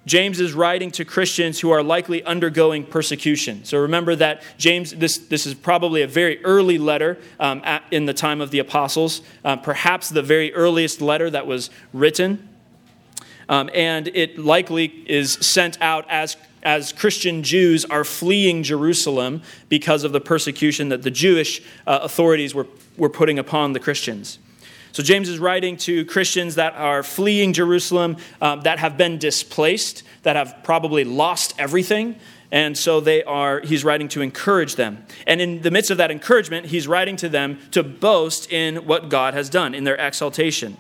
James 0.08 0.39
is 0.39 0.53
writing 0.53 0.89
to 0.93 1.05
Christians 1.05 1.60
who 1.60 1.70
are 1.70 1.84
likely 1.84 2.24
undergoing 2.24 2.84
persecution. 2.84 3.63
So 3.63 3.77
remember 3.77 4.15
that 4.15 4.41
James, 4.58 4.89
this, 4.89 5.20
this 5.20 5.46
is 5.46 5.53
probably 5.53 6.01
a 6.01 6.08
very 6.08 6.43
early 6.43 6.79
letter 6.79 7.20
um, 7.39 7.62
at, 7.63 7.84
in 7.91 8.08
the 8.08 8.13
time 8.15 8.41
of 8.41 8.50
the 8.50 8.58
apostles, 8.58 9.22
uh, 9.46 9.58
perhaps 9.58 10.10
the 10.10 10.24
very 10.24 10.51
earliest 10.55 11.00
letter 11.00 11.29
that 11.29 11.46
was 11.46 11.70
written. 11.93 12.50
Um, 13.50 13.70
and 13.72 14.08
it 14.08 14.39
likely 14.39 14.86
is 15.05 15.34
sent 15.34 15.79
out 15.79 16.10
as 16.10 16.38
as 16.63 16.94
Christian 16.94 17.44
Jews 17.44 17.86
are 17.86 18.03
fleeing 18.03 18.63
Jerusalem 18.63 19.41
because 19.70 20.03
of 20.03 20.12
the 20.12 20.22
persecution 20.22 20.89
that 20.89 21.03
the 21.03 21.12
Jewish 21.12 21.62
uh, 21.88 22.00
authorities 22.03 22.53
were, 22.53 22.68
were 22.98 23.10
putting 23.10 23.39
upon 23.39 23.74
the 23.74 23.80
Christians. 23.80 24.39
So, 24.94 25.01
James 25.01 25.30
is 25.30 25.39
writing 25.39 25.77
to 25.77 26.03
Christians 26.06 26.56
that 26.56 26.74
are 26.74 27.01
fleeing 27.01 27.53
Jerusalem, 27.53 28.18
um, 28.41 28.62
that 28.62 28.80
have 28.80 28.98
been 28.98 29.18
displaced, 29.18 30.03
that 30.24 30.36
have 30.36 30.58
probably 30.63 31.06
lost 31.06 31.53
everything. 31.58 32.18
And 32.51 32.77
so 32.77 33.00
they 33.00 33.24
are, 33.24 33.62
he's 33.62 33.86
writing 33.86 34.10
to 34.10 34.22
encourage 34.22 34.75
them. 34.75 35.06
And 35.25 35.39
in 35.39 35.62
the 35.62 35.72
midst 35.72 35.89
of 35.89 35.98
that 35.98 36.12
encouragement, 36.12 36.65
he's 36.65 36.86
writing 36.86 37.15
to 37.18 37.30
them 37.30 37.60
to 37.72 37.82
boast 37.82 38.51
in 38.51 38.86
what 38.86 39.08
God 39.08 39.34
has 39.34 39.50
done, 39.50 39.74
in 39.74 39.86
their 39.86 39.96
exaltation. 39.96 40.75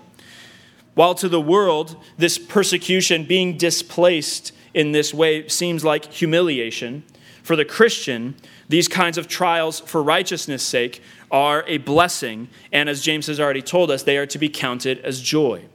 While 0.93 1.15
to 1.15 1.29
the 1.29 1.39
world, 1.39 1.95
this 2.17 2.37
persecution, 2.37 3.23
being 3.23 3.55
displaced, 3.55 4.51
in 4.73 4.91
this 4.91 5.13
way 5.13 5.47
seems 5.47 5.83
like 5.83 6.05
humiliation. 6.05 7.03
For 7.43 7.55
the 7.55 7.65
Christian, 7.65 8.35
these 8.69 8.87
kinds 8.87 9.17
of 9.17 9.27
trials 9.27 9.79
for 9.79 10.03
righteousness' 10.03 10.63
sake 10.63 11.01
are 11.31 11.63
a 11.67 11.77
blessing, 11.77 12.49
and 12.71 12.87
as 12.87 13.01
James 13.01 13.27
has 13.27 13.39
already 13.39 13.61
told 13.61 13.89
us, 13.89 14.03
they 14.03 14.17
are 14.17 14.27
to 14.27 14.37
be 14.37 14.49
counted 14.49 14.99
as 14.99 15.21
joy. 15.21 15.65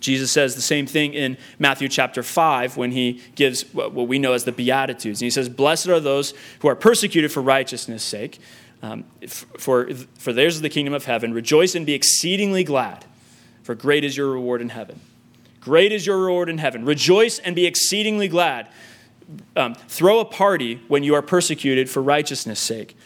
Jesus 0.00 0.30
says 0.30 0.54
the 0.54 0.62
same 0.62 0.86
thing 0.86 1.14
in 1.14 1.36
Matthew 1.58 1.88
chapter 1.88 2.22
5 2.22 2.76
when 2.76 2.92
he 2.92 3.22
gives 3.34 3.62
what 3.72 3.94
we 3.94 4.18
know 4.18 4.34
as 4.34 4.44
the 4.44 4.52
Beatitudes. 4.52 5.20
And 5.20 5.26
he 5.26 5.30
says, 5.30 5.48
Blessed 5.48 5.88
are 5.88 6.00
those 6.00 6.34
who 6.60 6.68
are 6.68 6.76
persecuted 6.76 7.32
for 7.32 7.42
righteousness' 7.42 8.02
sake, 8.02 8.38
um, 8.82 9.04
for, 9.26 9.88
for 10.18 10.32
theirs 10.32 10.56
is 10.56 10.62
the 10.62 10.68
kingdom 10.68 10.94
of 10.94 11.06
heaven. 11.06 11.32
Rejoice 11.32 11.74
and 11.74 11.86
be 11.86 11.94
exceedingly 11.94 12.62
glad 12.62 13.04
for 13.66 13.74
great 13.74 14.04
is 14.04 14.16
your 14.16 14.30
reward 14.30 14.60
in 14.60 14.68
heaven. 14.68 15.00
Great 15.66 15.90
is 15.90 16.06
your 16.06 16.18
reward 16.18 16.48
in 16.48 16.58
heaven. 16.58 16.84
Rejoice 16.84 17.40
and 17.40 17.56
be 17.56 17.66
exceedingly 17.66 18.28
glad. 18.28 18.68
Um, 19.56 19.74
throw 19.74 20.20
a 20.20 20.24
party 20.24 20.80
when 20.86 21.02
you 21.02 21.12
are 21.16 21.22
persecuted 21.22 21.90
for 21.90 22.00
righteousness' 22.00 22.60
sake. 22.60 22.96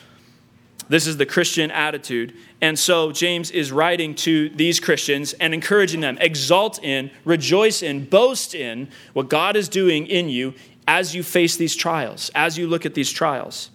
This 0.86 1.06
is 1.06 1.16
the 1.16 1.24
Christian 1.24 1.70
attitude. 1.70 2.34
And 2.60 2.78
so 2.78 3.12
James 3.12 3.50
is 3.50 3.72
writing 3.72 4.14
to 4.16 4.50
these 4.50 4.78
Christians 4.78 5.32
and 5.32 5.54
encouraging 5.54 6.02
them 6.02 6.18
exalt 6.20 6.84
in, 6.84 7.10
rejoice 7.24 7.82
in, 7.82 8.04
boast 8.04 8.54
in 8.54 8.90
what 9.14 9.30
God 9.30 9.56
is 9.56 9.66
doing 9.66 10.06
in 10.06 10.28
you 10.28 10.52
as 10.86 11.14
you 11.14 11.22
face 11.22 11.56
these 11.56 11.74
trials, 11.74 12.30
as 12.34 12.58
you 12.58 12.66
look 12.66 12.84
at 12.84 12.92
these 12.92 13.10
trials. 13.10 13.70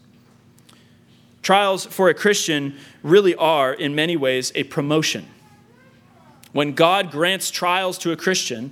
Trials 1.42 1.88
for 1.88 2.08
a 2.10 2.14
Christian 2.14 2.78
really 3.02 3.34
are, 3.34 3.74
in 3.74 3.96
many 3.96 4.16
ways, 4.16 4.52
a 4.54 4.64
promotion. 4.66 5.26
When 6.56 6.72
God 6.72 7.12
grants 7.12 7.52
trials 7.52 7.98
to 7.98 8.14
a 8.14 8.16
Christian, 8.16 8.72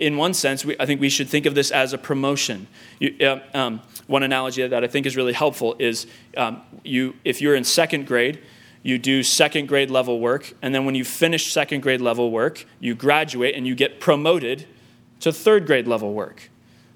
in 0.00 0.16
one 0.16 0.34
sense, 0.34 0.64
we, 0.64 0.74
I 0.80 0.84
think 0.84 1.00
we 1.00 1.08
should 1.08 1.28
think 1.28 1.46
of 1.46 1.54
this 1.54 1.70
as 1.70 1.92
a 1.92 1.98
promotion. 1.98 2.66
You, 2.98 3.14
uh, 3.24 3.38
um, 3.54 3.82
one 4.08 4.24
analogy 4.24 4.66
that 4.66 4.82
I 4.82 4.88
think 4.88 5.06
is 5.06 5.16
really 5.16 5.32
helpful 5.32 5.76
is 5.78 6.08
um, 6.36 6.60
you, 6.82 7.14
if 7.24 7.40
you're 7.40 7.54
in 7.54 7.62
second 7.62 8.08
grade, 8.08 8.42
you 8.82 8.98
do 8.98 9.22
second 9.22 9.68
grade 9.68 9.92
level 9.92 10.18
work, 10.18 10.54
and 10.60 10.74
then 10.74 10.84
when 10.84 10.96
you 10.96 11.04
finish 11.04 11.52
second 11.52 11.82
grade 11.82 12.00
level 12.00 12.32
work, 12.32 12.66
you 12.80 12.96
graduate 12.96 13.54
and 13.54 13.64
you 13.64 13.76
get 13.76 14.00
promoted 14.00 14.66
to 15.20 15.32
third 15.32 15.66
grade 15.66 15.86
level 15.86 16.12
work. 16.12 16.50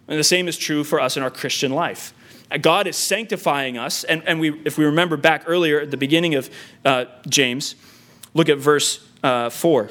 And 0.08 0.18
the 0.18 0.24
same 0.24 0.48
is 0.48 0.58
true 0.58 0.82
for 0.82 1.00
us 1.00 1.16
in 1.16 1.22
our 1.22 1.30
Christian 1.30 1.70
life. 1.70 2.12
God 2.60 2.88
is 2.88 2.96
sanctifying 2.96 3.78
us, 3.78 4.02
and, 4.02 4.20
and 4.26 4.40
we, 4.40 4.60
if 4.64 4.78
we 4.78 4.84
remember 4.84 5.16
back 5.16 5.44
earlier 5.46 5.80
at 5.80 5.92
the 5.92 5.96
beginning 5.96 6.34
of 6.34 6.50
uh, 6.84 7.04
James, 7.28 7.76
look 8.34 8.48
at 8.48 8.58
verse 8.58 9.08
uh, 9.22 9.48
4 9.48 9.90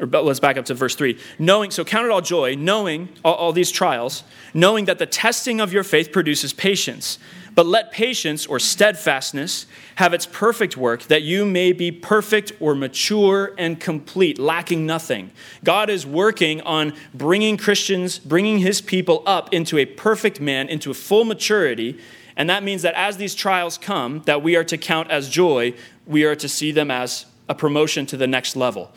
or 0.00 0.06
let's 0.06 0.40
back 0.40 0.56
up 0.56 0.64
to 0.64 0.74
verse 0.74 0.94
3 0.94 1.18
knowing 1.38 1.70
so 1.70 1.84
count 1.84 2.04
it 2.04 2.10
all 2.10 2.20
joy 2.20 2.54
knowing 2.54 3.08
all, 3.24 3.34
all, 3.34 3.52
these 3.52 3.70
trials 3.70 4.24
knowing 4.54 4.84
that 4.86 4.98
the 4.98 5.06
testing 5.06 5.60
of 5.60 5.72
your 5.72 5.84
faith 5.84 6.12
produces 6.12 6.52
patience. 6.52 7.18
But 7.54 7.66
let 7.66 7.90
patience 7.90 8.46
or 8.46 8.60
steadfastness 8.60 9.66
have 9.96 10.14
its 10.14 10.26
perfect 10.26 10.76
work 10.76 11.02
that 11.04 11.22
you 11.22 11.44
may 11.44 11.72
be 11.72 11.90
perfect 11.90 12.52
or 12.60 12.74
mature 12.74 13.52
and 13.58 13.80
complete 13.80 14.38
lacking 14.38 14.86
nothing. 14.86 15.32
God 15.64 15.90
is 15.90 16.06
working 16.06 16.60
on 16.60 16.92
bringing 17.12 17.56
christians 17.56 18.18
bringing 18.18 18.58
his 18.58 18.80
people 18.80 19.22
up 19.26 19.52
into 19.52 19.76
a 19.78 19.86
perfect 19.86 20.40
man 20.40 20.68
into 20.68 20.90
a 20.90 20.94
full 20.94 21.24
maturity. 21.24 21.98
And 22.36 22.48
that 22.48 22.62
means 22.62 22.82
that 22.82 22.94
as 22.94 23.16
these 23.16 23.34
trials 23.34 23.76
come 23.76 24.22
that 24.26 24.42
we 24.42 24.54
are 24.54 24.64
to 24.64 24.78
count 24.78 25.10
as 25.10 25.28
joy 25.28 25.74
we 26.06 26.24
are 26.24 26.36
to 26.36 26.48
see 26.48 26.70
them 26.70 26.90
as 26.90 27.26
a 27.48 27.54
promotion 27.54 28.06
to 28.06 28.16
the 28.16 28.26
next 28.26 28.54
level 28.54 28.92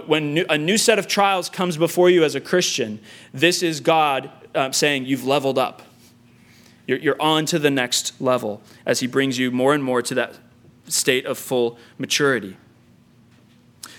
when 0.00 0.46
a 0.48 0.56
new 0.56 0.78
set 0.78 0.98
of 0.98 1.06
trials 1.06 1.50
comes 1.50 1.76
before 1.76 2.08
you 2.08 2.24
as 2.24 2.34
a 2.34 2.40
Christian, 2.40 2.98
this 3.34 3.62
is 3.62 3.80
God 3.80 4.30
uh, 4.54 4.72
saying, 4.72 5.04
You've 5.04 5.26
leveled 5.26 5.58
up. 5.58 5.82
You're, 6.86 7.20
on 7.20 7.44
to 7.46 7.58
the 7.58 7.70
next 7.70 8.18
level 8.20 8.62
as 8.86 9.00
He 9.00 9.06
brings 9.06 9.38
you 9.38 9.50
more 9.50 9.74
and 9.74 9.84
more 9.84 10.00
to 10.00 10.14
that 10.14 10.38
state 10.88 11.26
of 11.26 11.36
full 11.36 11.78
maturity. 11.98 12.56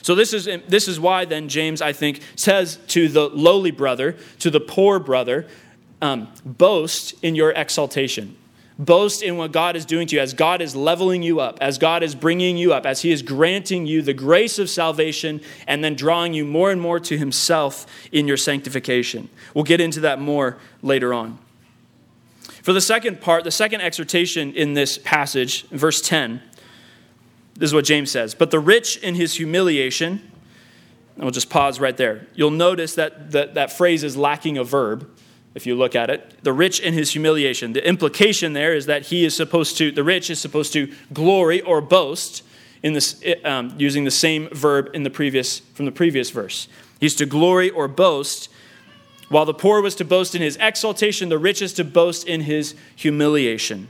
So, 0.01 0.15
this 0.15 0.33
is, 0.33 0.49
this 0.67 0.87
is 0.87 0.99
why 0.99 1.25
then 1.25 1.47
James, 1.47 1.79
I 1.79 1.93
think, 1.93 2.21
says 2.35 2.79
to 2.87 3.07
the 3.07 3.29
lowly 3.29 3.71
brother, 3.71 4.17
to 4.39 4.49
the 4.49 4.59
poor 4.59 4.97
brother, 4.97 5.47
um, 6.01 6.27
boast 6.43 7.13
in 7.23 7.35
your 7.35 7.51
exaltation. 7.51 8.35
Boast 8.79 9.21
in 9.21 9.37
what 9.37 9.51
God 9.51 9.75
is 9.75 9.85
doing 9.85 10.07
to 10.07 10.15
you 10.15 10.21
as 10.21 10.33
God 10.33 10.61
is 10.61 10.75
leveling 10.75 11.21
you 11.21 11.39
up, 11.39 11.59
as 11.61 11.77
God 11.77 12.01
is 12.01 12.15
bringing 12.15 12.57
you 12.57 12.73
up, 12.73 12.85
as 12.85 13.01
He 13.01 13.11
is 13.11 13.21
granting 13.21 13.85
you 13.85 14.01
the 14.01 14.13
grace 14.13 14.57
of 14.57 14.69
salvation 14.69 15.41
and 15.67 15.83
then 15.83 15.95
drawing 15.95 16.33
you 16.33 16.43
more 16.43 16.71
and 16.71 16.81
more 16.81 16.99
to 17.01 17.17
Himself 17.17 17.85
in 18.11 18.27
your 18.27 18.37
sanctification. 18.37 19.29
We'll 19.53 19.63
get 19.63 19.79
into 19.79 19.99
that 20.01 20.19
more 20.19 20.57
later 20.81 21.13
on. 21.13 21.37
For 22.63 22.73
the 22.73 22.81
second 22.81 23.21
part, 23.21 23.43
the 23.43 23.51
second 23.51 23.81
exhortation 23.81 24.53
in 24.53 24.73
this 24.73 24.97
passage, 24.97 25.67
verse 25.67 26.01
10, 26.01 26.41
this 27.55 27.69
is 27.69 27.73
what 27.73 27.85
James 27.85 28.09
says 28.09 28.33
But 28.33 28.51
the 28.51 28.59
rich 28.59 28.97
in 28.97 29.15
his 29.15 29.35
humiliation, 29.35 30.31
and 31.15 31.23
we'll 31.23 31.31
just 31.31 31.49
pause 31.49 31.79
right 31.79 31.95
there. 31.95 32.25
You'll 32.33 32.51
notice 32.51 32.95
that 32.95 33.31
that, 33.31 33.53
that 33.53 33.71
phrase 33.71 34.03
is 34.03 34.17
lacking 34.17 34.57
a 34.57 34.63
verb 34.63 35.09
if 35.55 35.65
you 35.65 35.75
look 35.75 35.95
at 35.95 36.09
it. 36.09 36.43
The 36.43 36.53
rich 36.53 36.79
in 36.79 36.93
his 36.93 37.11
humiliation. 37.11 37.73
The 37.73 37.87
implication 37.87 38.53
there 38.53 38.73
is 38.75 38.85
that 38.87 39.03
he 39.03 39.25
is 39.25 39.35
supposed 39.35 39.77
to, 39.77 39.91
the 39.91 40.03
rich 40.03 40.29
is 40.29 40.39
supposed 40.39 40.73
to 40.73 40.91
glory 41.11 41.61
or 41.61 41.81
boast 41.81 42.43
in 42.81 42.93
this, 42.93 43.23
um, 43.45 43.73
using 43.77 44.03
the 44.03 44.11
same 44.11 44.49
verb 44.49 44.89
in 44.93 45.03
the 45.03 45.09
previous, 45.09 45.59
from 45.59 45.85
the 45.85 45.91
previous 45.91 46.29
verse. 46.31 46.67
He's 46.99 47.15
to 47.15 47.25
glory 47.25 47.69
or 47.69 47.87
boast, 47.87 48.49
while 49.29 49.45
the 49.45 49.53
poor 49.53 49.81
was 49.81 49.95
to 49.95 50.05
boast 50.05 50.35
in 50.35 50.41
his 50.41 50.57
exaltation, 50.59 51.29
the 51.29 51.39
rich 51.39 51.61
is 51.61 51.73
to 51.73 51.83
boast 51.83 52.27
in 52.27 52.41
his 52.41 52.75
humiliation. 52.95 53.87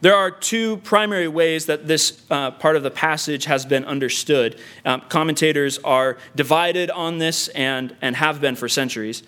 There 0.00 0.14
are 0.14 0.30
two 0.30 0.78
primary 0.78 1.28
ways 1.28 1.66
that 1.66 1.86
this 1.86 2.22
uh, 2.30 2.50
part 2.50 2.76
of 2.76 2.82
the 2.82 2.90
passage 2.90 3.46
has 3.46 3.64
been 3.64 3.84
understood. 3.84 4.58
Um, 4.84 5.02
commentators 5.08 5.78
are 5.78 6.18
divided 6.34 6.90
on 6.90 7.18
this 7.18 7.48
and, 7.48 7.96
and 8.02 8.16
have 8.16 8.40
been 8.40 8.56
for 8.56 8.68
centuries. 8.68 9.22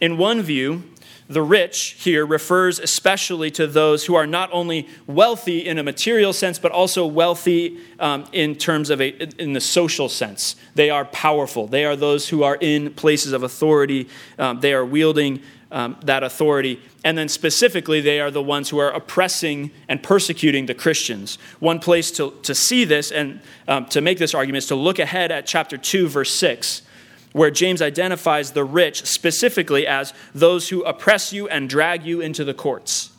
In 0.00 0.16
one 0.16 0.42
view, 0.42 0.84
the 1.30 1.42
rich 1.42 1.96
here 2.00 2.26
refers 2.26 2.80
especially 2.80 3.52
to 3.52 3.68
those 3.68 4.06
who 4.06 4.16
are 4.16 4.26
not 4.26 4.50
only 4.52 4.88
wealthy 5.06 5.64
in 5.64 5.78
a 5.78 5.82
material 5.82 6.32
sense, 6.32 6.58
but 6.58 6.72
also 6.72 7.06
wealthy 7.06 7.78
um, 8.00 8.26
in 8.32 8.56
terms 8.56 8.90
of 8.90 9.00
a, 9.00 9.10
in 9.40 9.52
the 9.52 9.60
social 9.60 10.08
sense. 10.08 10.56
They 10.74 10.90
are 10.90 11.04
powerful. 11.04 11.68
They 11.68 11.84
are 11.84 11.94
those 11.94 12.30
who 12.30 12.42
are 12.42 12.56
in 12.60 12.94
places 12.94 13.32
of 13.32 13.44
authority. 13.44 14.08
Um, 14.40 14.58
they 14.58 14.74
are 14.74 14.84
wielding 14.84 15.40
um, 15.70 15.96
that 16.02 16.24
authority. 16.24 16.82
And 17.04 17.16
then 17.16 17.28
specifically, 17.28 18.00
they 18.00 18.18
are 18.18 18.32
the 18.32 18.42
ones 18.42 18.70
who 18.70 18.78
are 18.78 18.90
oppressing 18.90 19.70
and 19.88 20.02
persecuting 20.02 20.66
the 20.66 20.74
Christians. 20.74 21.38
One 21.60 21.78
place 21.78 22.10
to, 22.12 22.32
to 22.42 22.56
see 22.56 22.84
this 22.84 23.12
and 23.12 23.40
um, 23.68 23.86
to 23.86 24.00
make 24.00 24.18
this 24.18 24.34
argument 24.34 24.64
is 24.64 24.68
to 24.68 24.74
look 24.74 24.98
ahead 24.98 25.30
at 25.30 25.46
chapter 25.46 25.78
2, 25.78 26.08
verse 26.08 26.34
6 26.34 26.82
where 27.32 27.50
James 27.50 27.80
identifies 27.80 28.52
the 28.52 28.64
rich 28.64 29.04
specifically 29.06 29.86
as 29.86 30.12
those 30.34 30.68
who 30.68 30.82
oppress 30.82 31.32
you 31.32 31.48
and 31.48 31.68
drag 31.68 32.04
you 32.04 32.20
into 32.20 32.44
the 32.44 32.54
courts. 32.54 33.10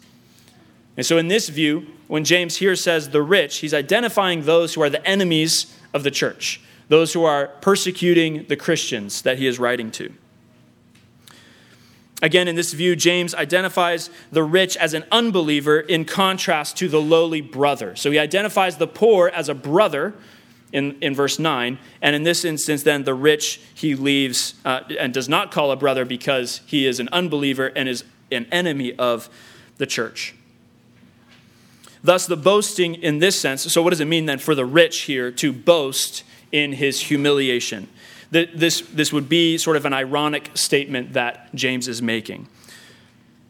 And 0.97 1.05
so, 1.05 1.17
in 1.17 1.29
this 1.29 1.49
view, 1.49 1.87
when 2.07 2.25
James 2.25 2.57
here 2.57 2.75
says 2.75 3.09
the 3.09 3.21
rich, 3.21 3.57
he's 3.57 3.73
identifying 3.73 4.43
those 4.43 4.73
who 4.73 4.81
are 4.81 4.89
the 4.89 5.05
enemies 5.07 5.73
of 5.93 6.03
the 6.03 6.11
church, 6.11 6.61
those 6.89 7.13
who 7.13 7.23
are 7.23 7.47
persecuting 7.61 8.45
the 8.47 8.57
Christians 8.57 9.21
that 9.21 9.37
he 9.37 9.47
is 9.47 9.59
writing 9.59 9.91
to. 9.91 10.13
Again, 12.21 12.47
in 12.47 12.55
this 12.55 12.73
view, 12.73 12.95
James 12.95 13.33
identifies 13.33 14.09
the 14.31 14.43
rich 14.43 14.77
as 14.77 14.93
an 14.93 15.05
unbeliever 15.11 15.79
in 15.79 16.05
contrast 16.05 16.77
to 16.77 16.87
the 16.87 17.01
lowly 17.01 17.41
brother. 17.41 17.95
So 17.95 18.11
he 18.11 18.19
identifies 18.19 18.77
the 18.77 18.87
poor 18.87 19.29
as 19.29 19.49
a 19.49 19.55
brother 19.55 20.13
in, 20.71 20.97
in 21.01 21.13
verse 21.13 21.39
9. 21.39 21.77
And 22.01 22.15
in 22.15 22.23
this 22.23 22.45
instance, 22.45 22.83
then, 22.83 23.03
the 23.03 23.13
rich 23.13 23.61
he 23.73 23.95
leaves 23.95 24.55
uh, 24.65 24.81
and 24.99 25.13
does 25.13 25.29
not 25.29 25.51
call 25.51 25.71
a 25.71 25.75
brother 25.75 26.05
because 26.05 26.61
he 26.65 26.85
is 26.85 26.99
an 26.99 27.09
unbeliever 27.11 27.67
and 27.67 27.89
is 27.89 28.03
an 28.31 28.47
enemy 28.51 28.93
of 28.95 29.29
the 29.77 29.85
church. 29.85 30.35
Thus, 32.03 32.25
the 32.25 32.37
boasting 32.37 32.95
in 32.95 33.19
this 33.19 33.39
sense 33.39 33.61
so, 33.71 33.81
what 33.81 33.91
does 33.91 33.99
it 33.99 34.05
mean 34.05 34.25
then 34.25 34.39
for 34.39 34.55
the 34.55 34.65
rich 34.65 35.01
here 35.01 35.31
to 35.31 35.53
boast 35.53 36.23
in 36.51 36.73
his 36.73 36.99
humiliation? 37.01 37.87
This, 38.31 38.81
this 38.81 39.11
would 39.11 39.27
be 39.27 39.57
sort 39.57 39.75
of 39.75 39.85
an 39.85 39.91
ironic 39.91 40.51
statement 40.53 41.13
that 41.13 41.53
James 41.53 41.89
is 41.89 42.01
making 42.01 42.47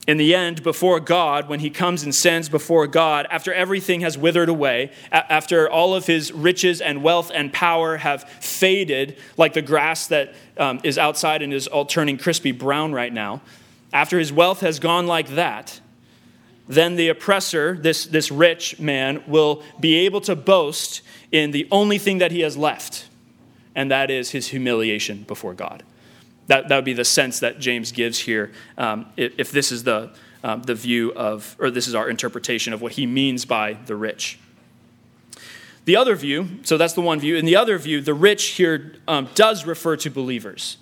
in 0.07 0.17
the 0.17 0.33
end, 0.33 0.63
before 0.63 0.99
God, 0.99 1.47
when 1.47 1.59
he 1.59 1.69
comes 1.69 2.01
and 2.01 2.13
stands 2.13 2.49
before 2.49 2.87
God, 2.87 3.27
after 3.29 3.53
everything 3.53 4.01
has 4.01 4.17
withered 4.17 4.49
away, 4.49 4.91
after 5.11 5.69
all 5.69 5.93
of 5.93 6.07
his 6.07 6.31
riches 6.31 6.81
and 6.81 7.03
wealth 7.03 7.31
and 7.33 7.53
power 7.53 7.97
have 7.97 8.23
faded, 8.23 9.15
like 9.37 9.53
the 9.53 9.61
grass 9.61 10.07
that 10.07 10.33
um, 10.57 10.79
is 10.83 10.97
outside 10.97 11.43
and 11.43 11.53
is 11.53 11.67
all 11.67 11.85
turning 11.85 12.17
crispy 12.17 12.51
brown 12.51 12.93
right 12.93 13.13
now, 13.13 13.41
after 13.93 14.17
his 14.17 14.33
wealth 14.33 14.61
has 14.61 14.79
gone 14.79 15.05
like 15.05 15.29
that, 15.29 15.79
then 16.67 16.95
the 16.95 17.09
oppressor, 17.09 17.77
this, 17.77 18.05
this 18.05 18.31
rich 18.31 18.79
man, 18.79 19.23
will 19.27 19.61
be 19.79 19.95
able 20.05 20.21
to 20.21 20.35
boast 20.35 21.01
in 21.31 21.51
the 21.51 21.67
only 21.69 21.99
thing 21.99 22.17
that 22.17 22.31
he 22.31 22.39
has 22.39 22.57
left, 22.57 23.07
and 23.75 23.91
that 23.91 24.09
is 24.09 24.31
his 24.31 24.47
humiliation 24.47 25.23
before 25.23 25.53
God. 25.53 25.83
That, 26.47 26.67
that 26.67 26.75
would 26.75 26.85
be 26.85 26.93
the 26.93 27.05
sense 27.05 27.39
that 27.39 27.59
James 27.59 27.91
gives 27.91 28.19
here 28.19 28.51
um, 28.77 29.05
if, 29.15 29.33
if, 29.37 29.51
this 29.51 29.71
is 29.71 29.83
the, 29.83 30.11
um, 30.43 30.63
the 30.63 30.75
view 30.75 31.13
of, 31.13 31.55
or 31.59 31.71
this 31.71 31.87
is 31.87 31.95
our 31.95 32.09
interpretation 32.09 32.73
of 32.73 32.81
what 32.81 32.93
he 32.93 33.05
means 33.05 33.45
by 33.45 33.73
the 33.85 33.95
rich. 33.95 34.39
The 35.85 35.95
other 35.95 36.15
view, 36.15 36.59
so 36.63 36.77
that's 36.77 36.93
the 36.93 37.01
one 37.01 37.19
view. 37.19 37.35
In 37.35 37.45
the 37.45 37.55
other 37.55 37.77
view, 37.77 38.01
the 38.01 38.13
rich 38.13 38.49
here 38.49 38.95
um, 39.07 39.29
does 39.33 39.65
refer 39.65 39.97
to 39.97 40.11
believers. 40.11 40.77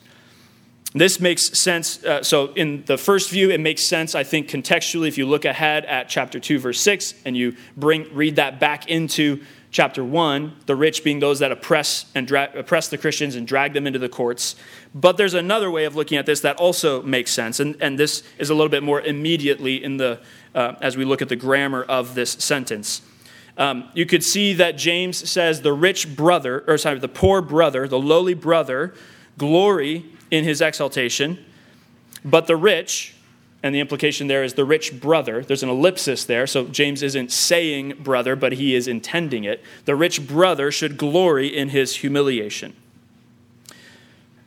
This 0.94 1.20
makes 1.20 1.62
sense. 1.62 2.04
Uh, 2.04 2.24
so, 2.24 2.52
in 2.54 2.84
the 2.86 2.98
first 2.98 3.30
view, 3.30 3.52
it 3.52 3.60
makes 3.60 3.88
sense, 3.88 4.16
I 4.16 4.24
think, 4.24 4.50
contextually, 4.50 5.08
if 5.08 5.20
you 5.20 5.28
look 5.28 5.46
ahead 5.46 5.86
at 5.86 6.10
chapter 6.10 6.40
2, 6.40 6.58
verse 6.58 6.82
6, 6.82 7.14
and 7.26 7.38
you 7.38 7.56
bring, 7.78 8.12
read 8.14 8.38
that 8.38 8.60
back 8.60 8.88
into 8.90 9.44
chapter 9.72 10.04
1, 10.04 10.56
the 10.66 10.76
rich 10.76 11.04
being 11.04 11.20
those 11.20 11.40
that 11.40 11.52
oppress 11.52 12.06
and 12.16 12.28
dra- 12.28 12.50
oppress 12.56 12.88
the 12.88 12.98
Christians 12.98 13.36
and 13.36 13.48
drag 13.48 13.74
them 13.74 13.86
into 13.86 14.00
the 14.00 14.10
courts. 14.10 14.56
But 14.96 15.18
there's 15.18 15.36
another 15.36 15.70
way 15.70 15.86
of 15.86 15.96
looking 15.96 16.18
at 16.18 16.26
this 16.26 16.42
that 16.42 16.58
also 16.58 17.04
makes 17.04 17.32
sense, 17.32 17.60
and, 17.60 17.76
and 17.80 18.00
this 18.00 18.24
is 18.38 18.50
a 18.50 18.56
little 18.56 18.70
bit 18.70 18.82
more 18.82 19.02
immediately 19.02 19.84
in 19.84 19.98
the, 19.98 20.20
uh, 20.56 20.74
as 20.82 20.98
we 20.98 21.06
look 21.06 21.22
at 21.22 21.30
the 21.30 21.36
grammar 21.36 21.84
of 21.84 22.16
this 22.16 22.32
sentence. 22.32 23.02
Um, 23.58 23.90
you 23.94 24.06
could 24.06 24.24
see 24.24 24.54
that 24.54 24.78
James 24.78 25.30
says 25.30 25.62
the 25.62 25.74
rich 25.74 26.16
brother, 26.16 26.64
or 26.66 26.78
sorry, 26.78 26.98
the 26.98 27.08
poor 27.08 27.42
brother, 27.42 27.88
the 27.88 28.00
lowly 28.00 28.34
brother, 28.34 28.94
glory 29.38 30.06
in 30.32 30.46
his 30.46 30.62
exaltation, 30.62 31.44
but 32.24 32.48
the 32.48 32.56
rich, 32.56 33.16
and 33.62 33.76
the 33.76 33.80
implication 33.80 34.28
there 34.28 34.44
is 34.44 34.54
the 34.54 34.64
rich 34.64 35.00
brother. 35.00 35.44
There's 35.44 35.64
an 35.64 35.70
ellipsis 35.70 36.24
there, 36.24 36.48
so 36.48 36.66
James 36.66 37.04
isn't 37.04 37.32
saying 37.32 37.98
brother, 38.02 38.36
but 38.36 38.54
he 38.54 38.74
is 38.74 38.88
intending 38.88 39.44
it. 39.44 39.62
The 39.86 39.96
rich 39.96 40.26
brother 40.28 40.72
should 40.72 40.98
glory 40.98 41.48
in 41.48 41.70
his 41.70 41.98
humiliation. 41.98 42.76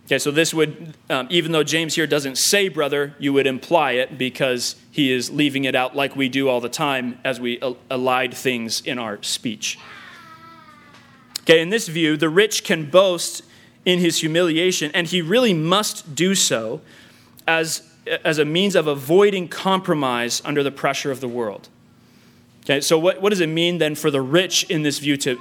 Okay, 0.07 0.19
so 0.19 0.31
this 0.31 0.53
would, 0.53 0.95
um, 1.11 1.27
even 1.31 1.53
though 1.53 1.63
James 1.63 1.95
here 1.95 2.07
doesn't 2.07 2.37
say 2.37 2.69
brother, 2.69 3.15
you 3.19 3.33
would 3.33 3.47
imply 3.47 3.93
it 3.93 4.19
because 4.19 4.77
he 4.91 5.13
is 5.13 5.31
leaving 5.31 5.65
it 5.65 5.75
out 5.75 5.95
like 5.95 6.17
we 6.17 6.29
do 6.29 6.49
all 6.49 6.61
the 6.61 6.69
time 6.69 7.19
as 7.25 7.41
we 7.41 7.59
elide 7.59 8.35
things 8.35 8.81
in 8.81 8.99
our 8.99 9.23
speech. 9.23 9.79
Okay, 11.41 11.61
in 11.61 11.71
this 11.71 11.89
view, 11.89 12.17
the 12.17 12.29
rich 12.29 12.65
can 12.65 12.91
boast 12.91 13.43
in 13.85 13.99
his 13.99 14.21
humiliation, 14.21 14.91
and 14.95 15.07
he 15.07 15.21
really 15.21 15.55
must 15.55 16.15
do 16.15 16.35
so 16.35 16.81
as 17.47 17.92
as 18.07 18.39
a 18.39 18.45
means 18.45 18.75
of 18.75 18.87
avoiding 18.87 19.49
compromise 19.49 20.43
under 20.45 20.63
the 20.63 20.71
pressure 20.71 21.11
of 21.11 21.21
the 21.21 21.29
world. 21.29 21.69
Okay, 22.65 22.81
so 22.81 22.99
what, 22.99 23.21
what 23.21 23.31
does 23.31 23.41
it 23.41 23.49
mean 23.49 23.79
then 23.79 23.95
for 23.95 24.11
the 24.11 24.21
rich 24.21 24.65
in 24.65 24.83
this 24.83 24.99
view 24.99 25.17
to, 25.19 25.41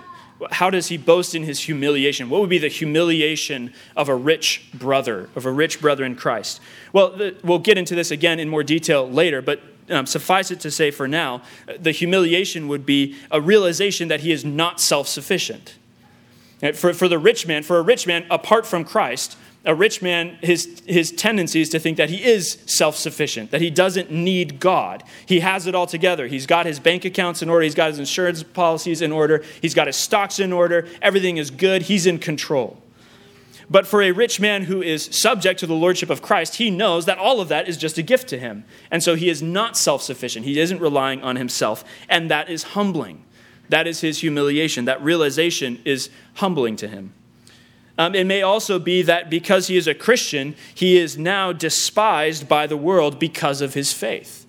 how 0.52 0.70
does 0.72 0.88
he 0.88 0.98
boast 0.98 1.36
in 1.36 1.44
his 1.44 1.62
humiliation? 1.62 2.30
What 2.30 2.42
would 2.42 2.50
be 2.50 2.58
the 2.58 2.68
humiliation 2.68 3.74
of 3.96 4.10
a 4.10 4.16
rich 4.16 4.70
brother, 4.74 5.30
of 5.36 5.46
a 5.46 5.52
rich 5.52 5.80
brother 5.80 6.04
in 6.04 6.16
Christ? 6.16 6.60
Well, 6.94 7.12
the, 7.12 7.36
we'll 7.44 7.60
get 7.60 7.78
into 7.78 7.94
this 7.94 8.10
again 8.10 8.40
in 8.40 8.50
more 8.50 8.64
detail 8.64 9.10
later, 9.10 9.42
but 9.42 9.62
um, 9.90 10.06
suffice 10.06 10.50
it 10.50 10.60
to 10.62 10.72
say 10.72 10.90
for 10.90 11.08
now, 11.08 11.42
the 11.80 11.92
humiliation 11.92 12.68
would 12.68 12.86
be 12.86 13.16
a 13.30 13.40
realization 13.40 14.08
that 14.08 14.22
he 14.22 14.32
is 14.32 14.44
not 14.44 14.80
self 14.80 15.08
sufficient. 15.08 15.76
For, 16.76 16.94
for 16.94 17.08
the 17.08 17.18
rich 17.18 17.48
man, 17.48 17.64
for 17.64 17.78
a 17.78 17.82
rich 17.82 18.06
man 18.06 18.26
apart 18.30 18.68
from 18.68 18.84
Christ, 18.84 19.36
a 19.64 19.76
rich 19.76 20.02
man, 20.02 20.40
his, 20.42 20.82
his 20.88 21.12
tendency 21.12 21.62
is 21.62 21.70
to 21.70 21.80
think 21.80 21.98
that 21.98 22.10
he 22.10 22.24
is 22.24 22.58
self 22.66 22.96
sufficient, 22.96 23.52
that 23.52 23.62
he 23.62 23.70
doesn't 23.70 24.10
need 24.10 24.60
God. 24.60 25.04
He 25.26 25.42
has 25.42 25.68
it 25.68 25.76
all 25.76 25.86
together. 25.86 26.28
He's 26.28 26.48
got 26.48 26.66
his 26.66 26.80
bank 26.80 27.06
accounts 27.06 27.42
in 27.42 27.50
order, 27.50 27.64
he's 27.64 27.76
got 27.76 27.90
his 27.90 28.00
insurance 28.00 28.42
policies 28.42 29.02
in 29.02 29.12
order, 29.12 29.44
he's 29.62 29.76
got 29.76 29.88
his 29.88 29.96
stocks 29.96 30.40
in 30.40 30.52
order, 30.52 30.88
everything 31.02 31.38
is 31.38 31.52
good, 31.52 31.84
he's 31.84 32.08
in 32.08 32.18
control. 32.18 32.82
But 33.70 33.88
for 33.88 34.02
a 34.02 34.12
rich 34.12 34.40
man 34.40 34.64
who 34.64 34.82
is 34.82 35.06
subject 35.12 35.60
to 35.62 35.68
the 35.68 35.74
lordship 35.76 36.10
of 36.10 36.22
Christ, 36.22 36.56
he 36.56 36.70
knows 36.70 37.06
that 37.06 37.18
all 37.18 37.40
of 37.40 37.48
that 37.48 37.70
is 37.70 37.78
just 37.78 37.98
a 37.98 38.04
gift 38.04 38.28
to 38.30 38.40
him. 38.40 38.66
And 38.90 39.02
so 39.02 39.16
he 39.16 39.30
is 39.30 39.42
not 39.42 39.78
self 39.78 40.02
sufficient. 40.02 40.46
He 40.46 40.60
isn't 40.60 40.82
relying 40.82 41.22
on 41.22 41.38
himself. 41.38 41.86
And 42.10 42.30
that 42.30 42.50
is 42.50 42.64
humbling. 42.64 43.24
That 43.70 43.88
is 43.88 44.02
his 44.02 44.20
humiliation. 44.20 44.84
That 44.86 45.02
realization 45.02 45.82
is 45.86 46.10
humbling 46.34 46.76
to 46.78 46.88
him. 46.90 47.14
Um, 47.98 48.16
it 48.16 48.26
may 48.26 48.42
also 48.42 48.80
be 48.80 49.02
that 49.04 49.30
because 49.30 49.68
he 49.68 49.78
is 49.78 49.88
a 49.88 49.94
Christian, 49.94 50.56
he 50.74 50.98
is 50.98 51.18
now 51.18 51.52
despised 51.52 52.48
by 52.48 52.68
the 52.68 52.78
world 52.78 53.20
because 53.20 53.62
of 53.62 53.74
his 53.74 53.94
faith. 53.94 54.46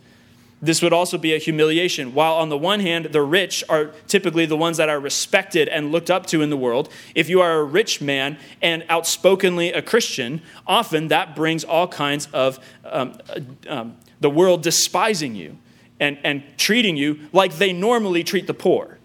This 0.63 0.81
would 0.81 0.93
also 0.93 1.19
be 1.19 1.35
a 1.35 1.39
humiliation. 1.39 2.15
While 2.15 2.35
on 2.35 2.49
the 2.49 2.57
one 2.57 2.79
hand, 2.79 3.07
the 3.07 3.21
rich 3.21 3.65
are 3.69 3.87
typically 4.07 4.47
the 4.47 4.57
ones 4.57 4.77
that 4.77 4.89
are 4.89 5.01
respected 5.01 5.69
and 5.69 5.91
looked 5.91 6.09
up 6.09 6.27
to 6.27 6.41
in 6.41 6.51
the 6.51 6.57
world, 6.57 6.89
if 7.17 7.29
you 7.29 7.41
are 7.41 7.59
a 7.59 7.65
rich 7.65 8.01
man 8.01 8.39
and 8.63 8.85
outspokenly 8.89 9.73
a 9.73 9.83
Christian, 9.83 10.41
often 10.65 11.09
that 11.09 11.35
brings 11.35 11.65
all 11.65 11.89
kinds 11.89 12.29
of 12.33 12.61
um, 12.85 13.19
um, 13.67 13.97
the 14.21 14.31
world 14.31 14.63
despising 14.63 15.35
you 15.35 15.59
and, 15.99 16.17
and 16.23 16.45
treating 16.57 16.97
you 16.97 17.19
like 17.33 17.55
they 17.55 17.73
normally 17.73 18.23
treat 18.23 18.47
the 18.47 18.55
poor 18.55 18.99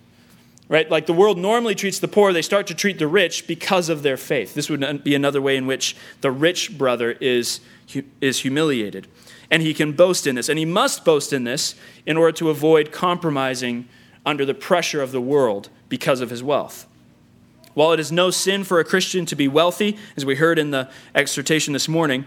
right? 0.70 0.90
Like 0.90 1.06
the 1.06 1.14
world 1.14 1.38
normally 1.38 1.76
treats 1.76 2.00
the 2.00 2.08
poor, 2.08 2.34
they 2.34 2.42
start 2.42 2.68
to 2.68 2.76
treat 2.76 3.00
the 3.00 3.08
rich 3.08 3.48
because 3.48 3.90
of 3.90 4.04
their 4.04 4.18
faith. 4.18 4.54
This 4.54 4.70
would 4.70 5.04
be 5.04 5.16
another 5.16 5.42
way 5.42 5.58
in 5.58 5.68
which 5.68 5.96
the 6.22 6.32
rich 6.32 6.78
brother 6.78 7.12
is, 7.22 7.60
is 8.22 8.40
humiliated. 8.40 9.08
And 9.50 9.62
he 9.62 9.74
can 9.74 9.94
boast 9.94 10.28
in 10.28 10.36
this, 10.36 10.50
and 10.50 10.60
he 10.60 10.66
must 10.66 11.06
boast 11.06 11.32
in 11.32 11.46
this 11.46 11.76
in 12.06 12.18
order 12.18 12.34
to 12.34 12.50
avoid 12.50 12.92
compromising 12.92 13.88
under 14.26 14.44
the 14.44 14.54
pressure 14.54 15.02
of 15.02 15.14
the 15.14 15.22
world 15.22 15.70
because 15.88 16.20
of 16.20 16.30
his 16.30 16.44
wealth. 16.44 16.86
While 17.74 17.94
it 17.94 18.00
is 18.00 18.12
no 18.12 18.30
sin 18.30 18.66
for 18.66 18.80
a 18.80 18.84
Christian 18.84 19.26
to 19.28 19.36
be 19.36 19.48
wealthy, 19.48 19.98
as 20.18 20.26
we 20.26 20.36
heard 20.36 20.60
in 20.60 20.72
the 20.72 20.90
exhortation 21.16 21.72
this 21.72 21.88
morning, 21.88 22.26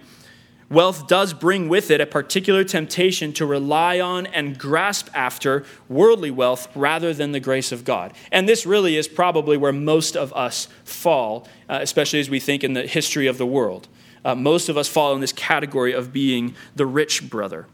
Wealth 0.71 1.09
does 1.09 1.35
bring 1.35 1.69
with 1.69 1.91
it 1.91 2.01
a 2.01 2.07
particular 2.07 2.63
temptation 2.63 3.33
to 3.33 3.45
rely 3.45 3.99
on 3.99 4.27
and 4.27 4.57
grasp 4.57 5.09
after 5.13 5.65
worldly 5.89 6.31
wealth 6.31 6.69
rather 6.77 7.13
than 7.13 7.33
the 7.33 7.41
grace 7.41 7.73
of 7.73 7.85
God. 7.85 8.13
And 8.31 8.49
this 8.49 8.65
really 8.65 8.97
is 8.97 9.09
probably 9.09 9.57
where 9.57 9.73
most 9.73 10.17
of 10.17 10.33
us 10.33 10.69
fall, 10.85 11.49
uh, 11.69 11.81
especially 11.83 12.21
as 12.21 12.31
we 12.31 12.39
think 12.39 12.63
in 12.63 12.75
the 12.75 12.87
history 12.87 13.27
of 13.27 13.37
the 13.37 13.47
world. 13.47 13.89
Uh, 14.25 14.37
most 14.37 14.69
of 14.69 14.77
us 14.77 14.87
fall 14.87 15.13
in 15.13 15.21
this 15.21 15.33
category 15.33 15.93
of 15.93 16.13
being 16.13 16.55
the 16.77 16.87
rich 16.87 17.29
brother. 17.29 17.67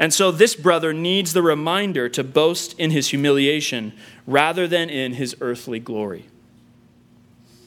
And 0.00 0.12
so 0.12 0.32
this 0.32 0.56
brother 0.56 0.92
needs 0.92 1.32
the 1.32 1.42
reminder 1.42 2.08
to 2.08 2.24
boast 2.24 2.76
in 2.76 2.90
his 2.90 3.10
humiliation 3.10 3.92
rather 4.26 4.66
than 4.66 4.90
in 4.90 5.12
his 5.12 5.36
earthly 5.40 5.78
glory. 5.78 6.24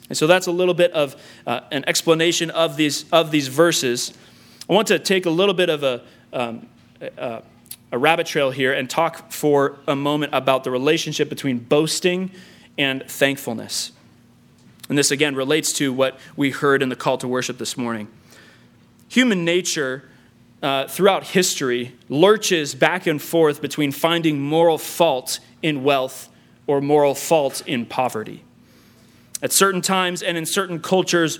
And 0.09 0.17
so 0.17 0.27
that's 0.27 0.47
a 0.47 0.51
little 0.51 0.73
bit 0.73 0.91
of 0.91 1.15
uh, 1.47 1.61
an 1.71 1.85
explanation 1.87 2.49
of 2.49 2.75
these, 2.75 3.05
of 3.11 3.31
these 3.31 3.47
verses. 3.47 4.13
I 4.69 4.73
want 4.73 4.87
to 4.87 4.99
take 4.99 5.25
a 5.25 5.29
little 5.29 5.53
bit 5.53 5.69
of 5.69 5.83
a, 5.83 6.01
um, 6.31 6.67
a, 7.01 7.43
a 7.91 7.97
rabbit 7.97 8.27
trail 8.27 8.51
here 8.51 8.71
and 8.71 8.89
talk 8.89 9.31
for 9.31 9.77
a 9.87 9.95
moment 9.95 10.33
about 10.33 10.63
the 10.63 10.71
relationship 10.71 11.27
between 11.27 11.59
boasting 11.59 12.31
and 12.77 13.03
thankfulness. 13.07 13.91
And 14.87 14.97
this 14.97 15.11
again 15.11 15.35
relates 15.35 15.73
to 15.73 15.91
what 15.91 16.17
we 16.37 16.51
heard 16.51 16.81
in 16.81 16.89
the 16.89 16.95
call 16.95 17.17
to 17.17 17.27
worship 17.27 17.57
this 17.57 17.77
morning. 17.77 18.07
Human 19.09 19.43
nature 19.43 20.09
uh, 20.61 20.87
throughout 20.87 21.27
history 21.27 21.93
lurches 22.07 22.73
back 22.73 23.05
and 23.05 23.21
forth 23.21 23.61
between 23.61 23.91
finding 23.91 24.41
moral 24.41 24.77
fault 24.77 25.39
in 25.61 25.83
wealth 25.83 26.29
or 26.67 26.79
moral 26.79 27.15
fault 27.15 27.61
in 27.67 27.85
poverty. 27.85 28.43
At 29.41 29.51
certain 29.51 29.81
times 29.81 30.23
and 30.23 30.37
in 30.37 30.45
certain 30.45 30.79
cultures, 30.79 31.39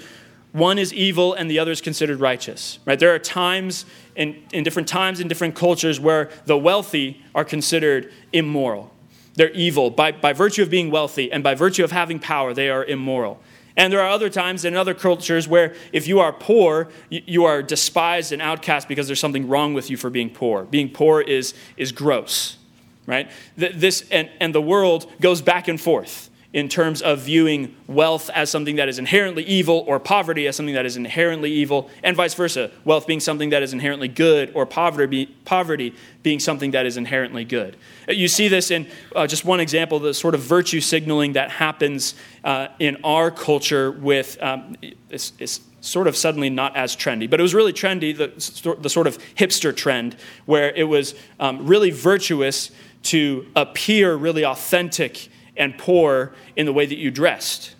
one 0.54 0.80
is 0.80 0.94
evil 0.94 1.34
and 1.34 1.52
the 1.52 1.60
other 1.60 1.72
is 1.72 1.82
considered 1.82 2.20
righteous 2.20 2.80
right? 2.86 2.98
There 2.98 3.14
are 3.14 3.20
times 3.20 3.86
in, 4.16 4.42
in 4.54 4.64
different 4.64 4.88
times 4.88 5.20
in 5.20 5.28
different 5.28 5.56
cultures 5.56 6.00
where 6.00 6.30
the 6.46 6.58
wealthy 6.58 7.22
are 7.36 7.44
considered 7.44 8.12
immoral. 8.32 8.94
They're 9.36 9.52
evil. 9.52 9.90
By, 9.90 10.12
by 10.12 10.32
virtue 10.34 10.62
of 10.62 10.70
being 10.70 10.92
wealthy 10.92 11.32
and 11.32 11.44
by 11.44 11.56
virtue 11.56 11.84
of 11.84 11.92
having 11.92 12.20
power 12.20 12.54
they 12.54 12.70
are 12.70 12.86
immoral. 12.86 13.40
And 13.76 13.92
there 13.92 14.02
are 14.02 14.10
other 14.10 14.30
times 14.30 14.66
in 14.66 14.76
other 14.76 14.94
cultures 14.94 15.48
where 15.48 15.74
if 15.92 16.08
you 16.08 16.20
are 16.20 16.32
poor 16.32 16.90
you, 17.10 17.22
you 17.26 17.46
are 17.46 17.62
despised 17.64 18.32
and 18.32 18.42
outcast 18.42 18.88
because 18.88 19.08
there's 19.08 19.20
something 19.20 19.48
wrong 19.48 19.74
with 19.74 19.90
you 19.90 19.98
for 19.98 20.10
being 20.10 20.30
poor. 20.30 20.64
Being 20.64 20.90
poor 20.90 21.22
is 21.22 21.54
is 21.76 21.92
gross 21.92 22.58
right? 23.06 23.30
This 23.56 24.06
and, 24.12 24.30
and 24.40 24.56
the 24.56 24.62
world 24.62 25.12
goes 25.20 25.42
back 25.42 25.68
and 25.68 25.80
forth 25.80 26.30
in 26.54 26.70
terms 26.70 27.02
of 27.02 27.20
viewing 27.22 27.76
wealth 27.88 28.30
as 28.36 28.50
something 28.50 28.76
that 28.76 28.88
is 28.88 29.00
inherently 29.00 29.44
evil 29.44 29.84
or 29.88 30.00
poverty 30.00 30.48
as 30.48 30.56
something 30.56 30.76
that 30.76 30.86
is 30.86 30.96
inherently 30.96 31.52
evil, 31.52 31.90
and 32.04 32.16
vice 32.16 32.36
versa. 32.36 32.70
Wealth 32.86 33.08
being 33.08 33.20
something 33.20 33.50
that 33.50 33.64
is 33.64 33.74
inherently 33.74 34.08
good 34.08 34.52
or 34.54 34.68
poverty, 34.68 35.26
poverty 35.46 35.96
being 36.22 36.40
something 36.40 36.72
that 36.72 36.86
is 36.86 36.96
inherently 36.96 37.44
good. 37.44 37.76
You 38.08 38.28
see 38.28 38.48
this 38.48 38.70
in 38.70 38.88
uh, 39.16 39.26
just 39.26 39.44
one 39.44 39.60
example 39.60 40.00
the 40.00 40.14
sort 40.14 40.36
of 40.36 40.42
virtue 40.42 40.80
signaling 40.80 41.34
that 41.34 41.50
happens 41.50 42.14
uh, 42.44 42.68
in 42.78 42.98
our 43.04 43.32
culture 43.32 43.92
with 43.92 44.38
um, 44.42 44.76
it's, 45.10 45.34
it's 45.40 45.62
sort 45.82 46.08
of 46.08 46.16
suddenly 46.16 46.50
not 46.50 46.78
as 46.78 46.96
trendy, 46.96 47.30
but 47.30 47.40
it 47.40 47.44
was 47.44 47.54
really 47.54 47.74
trendy, 47.74 48.16
the, 48.16 48.78
the 48.80 48.90
sort 48.90 49.08
of 49.08 49.18
hipster 49.36 49.76
trend, 49.76 50.16
where 50.46 50.72
it 50.76 50.86
was 50.86 51.14
um, 51.40 51.66
really 51.66 51.90
virtuous 51.90 52.72
to 53.02 53.46
appear 53.56 54.16
really 54.16 54.46
authentic 54.46 55.30
and 55.56 55.78
poor 55.78 56.34
in 56.56 56.66
the 56.66 56.74
way 56.74 56.86
that 56.86 56.98
you 56.98 57.12
dressed. 57.12 57.76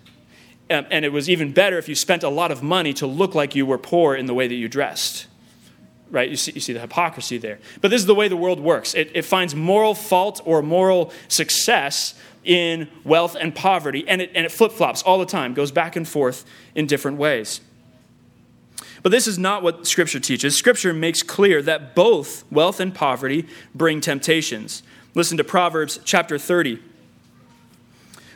Um, 0.70 0.86
and 0.90 1.04
it 1.04 1.12
was 1.12 1.28
even 1.28 1.52
better 1.52 1.78
if 1.78 1.88
you 1.88 1.94
spent 1.94 2.22
a 2.22 2.28
lot 2.28 2.50
of 2.50 2.62
money 2.62 2.92
to 2.94 3.06
look 3.06 3.34
like 3.34 3.54
you 3.54 3.66
were 3.66 3.78
poor 3.78 4.14
in 4.14 4.26
the 4.26 4.34
way 4.34 4.48
that 4.48 4.54
you 4.54 4.68
dressed. 4.68 5.26
Right? 6.10 6.30
You 6.30 6.36
see, 6.36 6.52
you 6.52 6.60
see 6.60 6.72
the 6.72 6.80
hypocrisy 6.80 7.38
there. 7.38 7.58
But 7.80 7.90
this 7.90 8.00
is 8.00 8.06
the 8.06 8.14
way 8.14 8.28
the 8.28 8.36
world 8.36 8.60
works 8.60 8.94
it, 8.94 9.10
it 9.14 9.22
finds 9.22 9.54
moral 9.54 9.94
fault 9.94 10.40
or 10.44 10.62
moral 10.62 11.12
success 11.28 12.14
in 12.44 12.88
wealth 13.04 13.36
and 13.40 13.54
poverty, 13.54 14.06
and 14.06 14.20
it, 14.20 14.30
and 14.34 14.44
it 14.44 14.52
flip 14.52 14.70
flops 14.70 15.02
all 15.02 15.18
the 15.18 15.26
time, 15.26 15.54
goes 15.54 15.70
back 15.70 15.96
and 15.96 16.06
forth 16.06 16.44
in 16.74 16.86
different 16.86 17.16
ways. 17.16 17.62
But 19.02 19.10
this 19.10 19.26
is 19.26 19.38
not 19.38 19.62
what 19.62 19.86
Scripture 19.86 20.20
teaches. 20.20 20.56
Scripture 20.56 20.92
makes 20.92 21.22
clear 21.22 21.62
that 21.62 21.94
both 21.94 22.44
wealth 22.50 22.80
and 22.80 22.94
poverty 22.94 23.46
bring 23.74 24.00
temptations. 24.00 24.82
Listen 25.14 25.36
to 25.36 25.44
Proverbs 25.44 26.00
chapter 26.04 26.38
30 26.38 26.80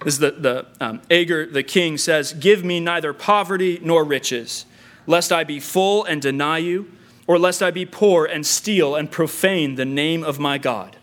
This 0.04 0.14
is 0.14 0.20
the, 0.20 0.30
the 0.32 0.66
um, 0.80 1.02
Agur, 1.10 1.46
the 1.46 1.62
king, 1.62 1.98
says, 1.98 2.32
Give 2.32 2.64
me 2.64 2.80
neither 2.80 3.12
poverty 3.12 3.80
nor 3.82 4.04
riches, 4.04 4.64
lest 5.06 5.32
I 5.32 5.44
be 5.44 5.60
full 5.60 6.04
and 6.04 6.22
deny 6.22 6.58
you, 6.58 6.90
or 7.26 7.38
lest 7.38 7.62
I 7.62 7.70
be 7.70 7.84
poor 7.84 8.24
and 8.24 8.46
steal 8.46 8.94
and 8.94 9.10
profane 9.10 9.74
the 9.74 9.84
name 9.84 10.22
of 10.22 10.38
my 10.38 10.58
God. 10.58 10.96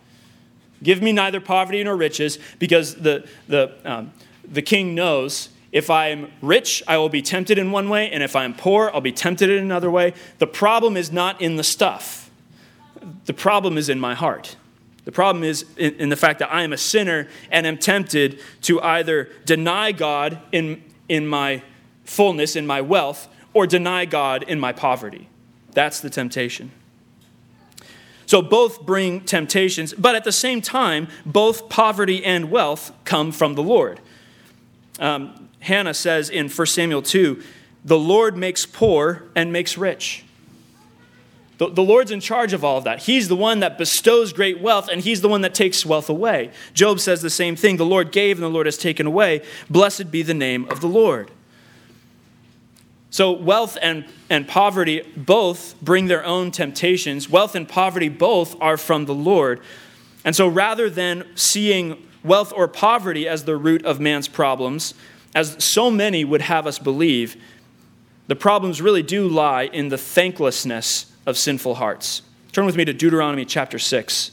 Give 0.81 1.01
me 1.01 1.11
neither 1.11 1.39
poverty 1.39 1.83
nor 1.83 1.95
riches, 1.95 2.39
because 2.59 2.95
the, 2.95 3.27
the, 3.47 3.73
um, 3.83 4.11
the 4.47 4.61
king 4.61 4.95
knows 4.95 5.49
if 5.71 5.89
I 5.89 6.07
am 6.07 6.31
rich, 6.41 6.81
I 6.87 6.97
will 6.97 7.09
be 7.09 7.21
tempted 7.21 7.57
in 7.57 7.69
one 7.71 7.89
way, 7.89 8.09
and 8.09 8.23
if 8.23 8.33
I 8.35 8.45
am 8.45 8.53
poor, 8.53 8.89
I'll 8.93 9.01
be 9.01 9.11
tempted 9.11 9.49
in 9.49 9.61
another 9.61 9.91
way. 9.91 10.13
The 10.37 10.47
problem 10.47 10.95
is 10.95 11.11
not 11.11 11.41
in 11.41 11.57
the 11.57 11.65
stuff, 11.65 12.31
the 13.25 13.33
problem 13.33 13.77
is 13.77 13.89
in 13.89 13.99
my 13.99 14.13
heart. 14.13 14.55
The 15.05 15.11
problem 15.11 15.43
is 15.43 15.65
in, 15.77 15.93
in, 15.95 16.09
the 16.09 16.15
fact 16.15 16.39
that 16.39 16.51
I 16.51 16.63
am 16.63 16.73
a 16.73 16.77
sinner 16.77 17.27
and 17.51 17.65
am 17.65 17.77
tempted 17.77 18.39
to 18.63 18.81
either 18.81 19.29
deny 19.45 19.91
God 19.91 20.39
in, 20.51 20.83
in 21.07 21.27
my 21.27 21.61
fullness, 22.03 22.55
in 22.55 22.65
my 22.65 22.81
wealth, 22.81 23.27
or 23.53 23.67
deny 23.67 24.05
God 24.05 24.43
in 24.43 24.59
my 24.59 24.73
poverty. 24.73 25.29
That's 25.71 25.99
the 25.99 26.09
temptation. 26.09 26.71
So 28.25 28.41
both 28.41 28.85
bring 28.85 29.21
temptations, 29.21 29.93
but 29.93 30.15
at 30.15 30.23
the 30.23 30.31
same 30.31 30.61
time, 30.61 31.07
both 31.25 31.69
poverty 31.69 32.25
and 32.25 32.49
wealth 32.49 32.91
come 33.05 33.31
from 33.31 33.53
the 33.53 33.61
Lord. 33.61 33.99
Um, 34.99 35.49
Hannah 35.59 35.93
says 35.93 36.29
in 36.29 36.49
1 36.49 36.67
Samuel 36.67 37.01
2 37.01 37.41
the 37.83 37.99
Lord 37.99 38.35
makes 38.35 38.65
poor 38.65 39.25
and 39.35 39.53
makes 39.53 39.77
rich. 39.77 40.24
The, 41.57 41.69
the 41.69 41.81
Lord's 41.81 42.11
in 42.11 42.19
charge 42.19 42.53
of 42.53 42.63
all 42.63 42.77
of 42.77 42.83
that. 42.83 43.03
He's 43.03 43.27
the 43.27 43.35
one 43.35 43.61
that 43.61 43.77
bestows 43.77 44.33
great 44.33 44.59
wealth, 44.59 44.89
and 44.89 45.01
He's 45.01 45.21
the 45.21 45.29
one 45.29 45.41
that 45.41 45.53
takes 45.53 45.85
wealth 45.85 46.09
away. 46.09 46.51
Job 46.73 46.99
says 46.99 47.21
the 47.21 47.29
same 47.29 47.55
thing 47.55 47.77
The 47.77 47.85
Lord 47.85 48.11
gave, 48.11 48.37
and 48.37 48.43
the 48.43 48.49
Lord 48.49 48.65
has 48.65 48.77
taken 48.77 49.07
away. 49.07 49.41
Blessed 49.69 50.11
be 50.11 50.21
the 50.21 50.33
name 50.33 50.69
of 50.69 50.81
the 50.81 50.87
Lord. 50.87 51.31
So, 53.09 53.31
wealth 53.31 53.77
and, 53.81 54.03
and 54.29 54.45
poverty 54.45 55.03
both 55.15 55.79
bring 55.81 56.07
their 56.07 56.25
own 56.25 56.51
temptations. 56.51 57.29
Wealth 57.29 57.55
and 57.55 57.67
poverty 57.67 58.09
both 58.09 58.61
are 58.61 58.75
from 58.75 59.05
the 59.05 59.13
Lord. 59.13 59.61
And 60.25 60.35
so, 60.35 60.49
rather 60.49 60.89
than 60.89 61.25
seeing 61.35 62.05
wealth 62.25 62.51
or 62.53 62.67
poverty 62.67 63.25
as 63.25 63.45
the 63.45 63.55
root 63.55 63.85
of 63.85 64.01
man's 64.01 64.27
problems, 64.27 64.93
as 65.33 65.55
so 65.63 65.89
many 65.89 66.25
would 66.25 66.41
have 66.41 66.67
us 66.67 66.77
believe, 66.77 67.41
the 68.27 68.35
problems 68.35 68.81
really 68.81 69.03
do 69.03 69.29
lie 69.29 69.63
in 69.63 69.87
the 69.87 69.97
thanklessness 69.97 71.14
of 71.25 71.37
sinful 71.37 71.75
hearts. 71.75 72.21
Turn 72.51 72.65
with 72.65 72.75
me 72.75 72.85
to 72.85 72.93
Deuteronomy 72.93 73.45
chapter 73.45 73.79
6. 73.79 74.31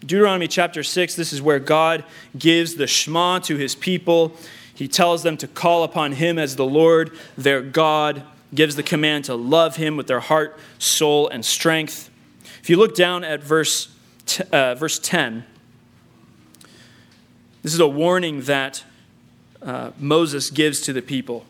Deuteronomy 0.00 0.48
chapter 0.48 0.82
6, 0.82 1.16
this 1.16 1.32
is 1.32 1.40
where 1.40 1.58
God 1.58 2.04
gives 2.36 2.74
the 2.74 2.86
Shema 2.86 3.38
to 3.40 3.56
his 3.56 3.74
people. 3.74 4.36
He 4.74 4.86
tells 4.86 5.22
them 5.22 5.36
to 5.38 5.48
call 5.48 5.82
upon 5.82 6.12
him 6.12 6.38
as 6.38 6.56
the 6.56 6.64
Lord, 6.64 7.16
their 7.38 7.62
God, 7.62 8.22
gives 8.54 8.76
the 8.76 8.82
command 8.82 9.24
to 9.24 9.34
love 9.34 9.76
him 9.76 9.96
with 9.96 10.06
their 10.06 10.20
heart, 10.20 10.58
soul, 10.78 11.28
and 11.28 11.44
strength. 11.44 12.10
If 12.62 12.68
you 12.68 12.76
look 12.76 12.94
down 12.94 13.24
at 13.24 13.42
verse, 13.42 13.94
uh, 14.52 14.74
verse 14.74 14.98
10, 14.98 15.44
this 17.62 17.72
is 17.72 17.80
a 17.80 17.88
warning 17.88 18.42
that 18.42 18.84
uh, 19.64 19.90
Moses 19.98 20.50
gives 20.50 20.80
to 20.82 20.92
the 20.92 21.02
people. 21.02 21.46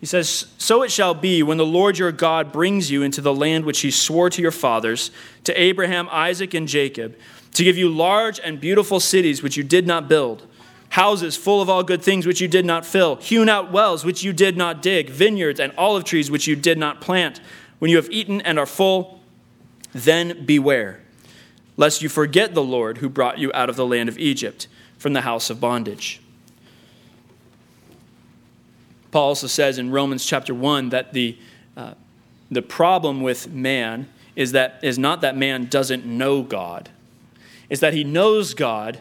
He 0.00 0.06
says, 0.06 0.46
So 0.58 0.82
it 0.82 0.92
shall 0.92 1.14
be 1.14 1.42
when 1.42 1.58
the 1.58 1.66
Lord 1.66 1.98
your 1.98 2.12
God 2.12 2.52
brings 2.52 2.90
you 2.90 3.02
into 3.02 3.20
the 3.20 3.34
land 3.34 3.64
which 3.64 3.80
he 3.80 3.90
swore 3.90 4.30
to 4.30 4.42
your 4.42 4.50
fathers, 4.50 5.10
to 5.44 5.60
Abraham, 5.60 6.08
Isaac, 6.10 6.54
and 6.54 6.68
Jacob, 6.68 7.16
to 7.54 7.64
give 7.64 7.76
you 7.76 7.88
large 7.88 8.38
and 8.38 8.60
beautiful 8.60 9.00
cities 9.00 9.42
which 9.42 9.56
you 9.56 9.64
did 9.64 9.86
not 9.86 10.08
build, 10.08 10.46
houses 10.90 11.36
full 11.36 11.60
of 11.60 11.68
all 11.68 11.82
good 11.82 12.02
things 12.02 12.26
which 12.26 12.40
you 12.40 12.48
did 12.48 12.64
not 12.64 12.86
fill, 12.86 13.16
hewn 13.16 13.48
out 13.48 13.72
wells 13.72 14.04
which 14.04 14.22
you 14.22 14.32
did 14.32 14.56
not 14.56 14.82
dig, 14.82 15.10
vineyards 15.10 15.58
and 15.58 15.72
olive 15.76 16.04
trees 16.04 16.30
which 16.30 16.46
you 16.46 16.54
did 16.54 16.78
not 16.78 17.00
plant. 17.00 17.40
When 17.78 17.90
you 17.90 17.96
have 17.96 18.10
eaten 18.10 18.40
and 18.42 18.58
are 18.58 18.66
full, 18.66 19.20
then 19.92 20.44
beware, 20.44 21.00
lest 21.76 22.02
you 22.02 22.08
forget 22.08 22.54
the 22.54 22.62
Lord 22.62 22.98
who 22.98 23.08
brought 23.08 23.38
you 23.38 23.50
out 23.54 23.68
of 23.68 23.76
the 23.76 23.86
land 23.86 24.08
of 24.08 24.18
Egypt 24.18 24.68
from 24.98 25.12
the 25.12 25.22
house 25.22 25.50
of 25.50 25.60
bondage. 25.60 26.20
Paul 29.10 29.28
also 29.28 29.46
says 29.46 29.78
in 29.78 29.90
Romans 29.90 30.24
chapter 30.24 30.54
1 30.54 30.90
that 30.90 31.12
the, 31.12 31.38
uh, 31.76 31.94
the 32.50 32.62
problem 32.62 33.22
with 33.22 33.48
man 33.48 34.08
is, 34.36 34.52
that, 34.52 34.80
is 34.82 34.98
not 34.98 35.20
that 35.22 35.36
man 35.36 35.66
doesn't 35.66 36.04
know 36.04 36.42
God, 36.42 36.90
it's 37.70 37.80
that 37.80 37.94
he 37.94 38.04
knows 38.04 38.54
God, 38.54 38.98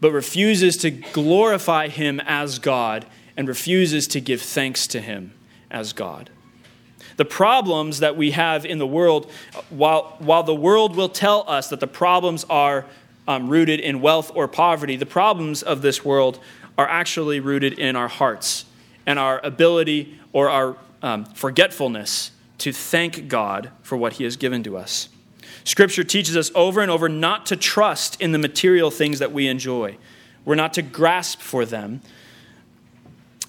but 0.00 0.12
refuses 0.12 0.76
to 0.78 0.90
glorify 0.90 1.88
him 1.88 2.20
as 2.20 2.58
God 2.58 3.06
and 3.36 3.48
refuses 3.48 4.06
to 4.08 4.20
give 4.20 4.42
thanks 4.42 4.86
to 4.88 5.00
him 5.00 5.32
as 5.70 5.92
God. 5.92 6.28
The 7.16 7.24
problems 7.24 8.00
that 8.00 8.16
we 8.16 8.32
have 8.32 8.66
in 8.66 8.78
the 8.78 8.86
world, 8.86 9.30
while, 9.70 10.16
while 10.18 10.42
the 10.42 10.54
world 10.54 10.96
will 10.96 11.08
tell 11.08 11.44
us 11.46 11.68
that 11.68 11.80
the 11.80 11.86
problems 11.86 12.44
are 12.50 12.84
um, 13.28 13.48
rooted 13.48 13.80
in 13.80 14.00
wealth 14.00 14.32
or 14.34 14.48
poverty, 14.48 14.96
the 14.96 15.06
problems 15.06 15.62
of 15.62 15.82
this 15.82 16.04
world 16.04 16.40
are 16.76 16.88
actually 16.88 17.38
rooted 17.38 17.78
in 17.78 17.96
our 17.96 18.08
hearts 18.08 18.64
and 19.06 19.18
our 19.18 19.40
ability 19.44 20.18
or 20.32 20.48
our 20.48 20.76
um, 21.02 21.24
forgetfulness 21.24 22.30
to 22.58 22.72
thank 22.72 23.28
God 23.28 23.70
for 23.82 23.96
what 23.96 24.14
He 24.14 24.24
has 24.24 24.36
given 24.36 24.62
to 24.62 24.76
us. 24.76 25.08
Scripture 25.64 26.04
teaches 26.04 26.36
us 26.36 26.50
over 26.54 26.80
and 26.80 26.90
over 26.90 27.08
not 27.08 27.46
to 27.46 27.56
trust 27.56 28.20
in 28.20 28.32
the 28.32 28.38
material 28.38 28.90
things 28.90 29.18
that 29.18 29.32
we 29.32 29.48
enjoy. 29.48 29.96
We're 30.44 30.54
not 30.54 30.74
to 30.74 30.82
grasp 30.82 31.40
for 31.40 31.64
them. 31.64 32.00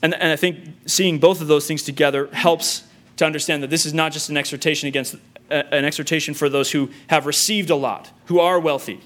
And, 0.01 0.13
and 0.13 0.31
I 0.31 0.35
think 0.35 0.57
seeing 0.85 1.17
both 1.17 1.41
of 1.41 1.47
those 1.47 1.67
things 1.67 1.83
together 1.83 2.27
helps 2.27 2.83
to 3.17 3.25
understand 3.25 3.63
that 3.63 3.69
this 3.69 3.85
is 3.85 3.93
not 3.93 4.11
just 4.11 4.29
an 4.29 4.37
exhortation 4.37 4.87
against 4.87 5.15
uh, 5.49 5.63
an 5.71 5.85
exhortation 5.85 6.33
for 6.33 6.49
those 6.49 6.71
who 6.71 6.89
have 7.07 7.25
received 7.25 7.69
a 7.69 7.75
lot, 7.75 8.11
who 8.25 8.39
are 8.39 8.59
wealthy. 8.59 9.01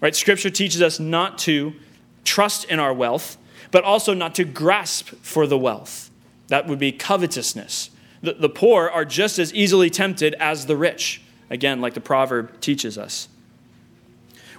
Right? 0.00 0.14
Scripture 0.14 0.50
teaches 0.50 0.82
us 0.82 0.98
not 0.98 1.38
to 1.38 1.74
trust 2.24 2.64
in 2.64 2.78
our 2.78 2.92
wealth, 2.92 3.36
but 3.72 3.82
also 3.82 4.14
not 4.14 4.36
to 4.36 4.44
grasp 4.44 5.08
for 5.22 5.48
the 5.48 5.58
wealth. 5.58 6.10
That 6.46 6.68
would 6.68 6.78
be 6.78 6.92
covetousness. 6.92 7.90
The, 8.22 8.34
the 8.34 8.48
poor 8.48 8.88
are 8.88 9.04
just 9.04 9.40
as 9.40 9.52
easily 9.52 9.90
tempted 9.90 10.34
as 10.34 10.66
the 10.66 10.76
rich, 10.76 11.20
again, 11.50 11.80
like 11.80 11.94
the 11.94 12.00
proverb 12.00 12.60
teaches 12.60 12.96
us. 12.96 13.28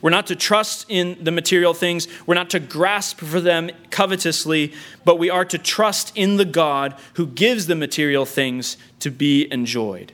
We're 0.02 0.10
not 0.10 0.28
to 0.28 0.36
trust 0.36 0.86
in 0.90 1.24
the 1.24 1.32
material 1.32 1.74
things. 1.74 2.10
We're 2.26 2.36
not 2.36 2.50
to 2.50 2.60
grasp 2.60 3.20
for 3.20 3.40
them 3.40 3.70
covetously, 3.90 4.74
but 5.06 5.18
we 5.18 5.30
are 5.30 5.46
to 5.46 5.58
trust 5.58 6.12
in 6.14 6.36
the 6.36 6.44
God 6.44 6.96
who 7.14 7.26
gives 7.26 7.68
the 7.68 7.76
material 7.76 8.26
things 8.26 8.76
to 9.00 9.10
be 9.10 9.50
enjoyed, 9.50 10.12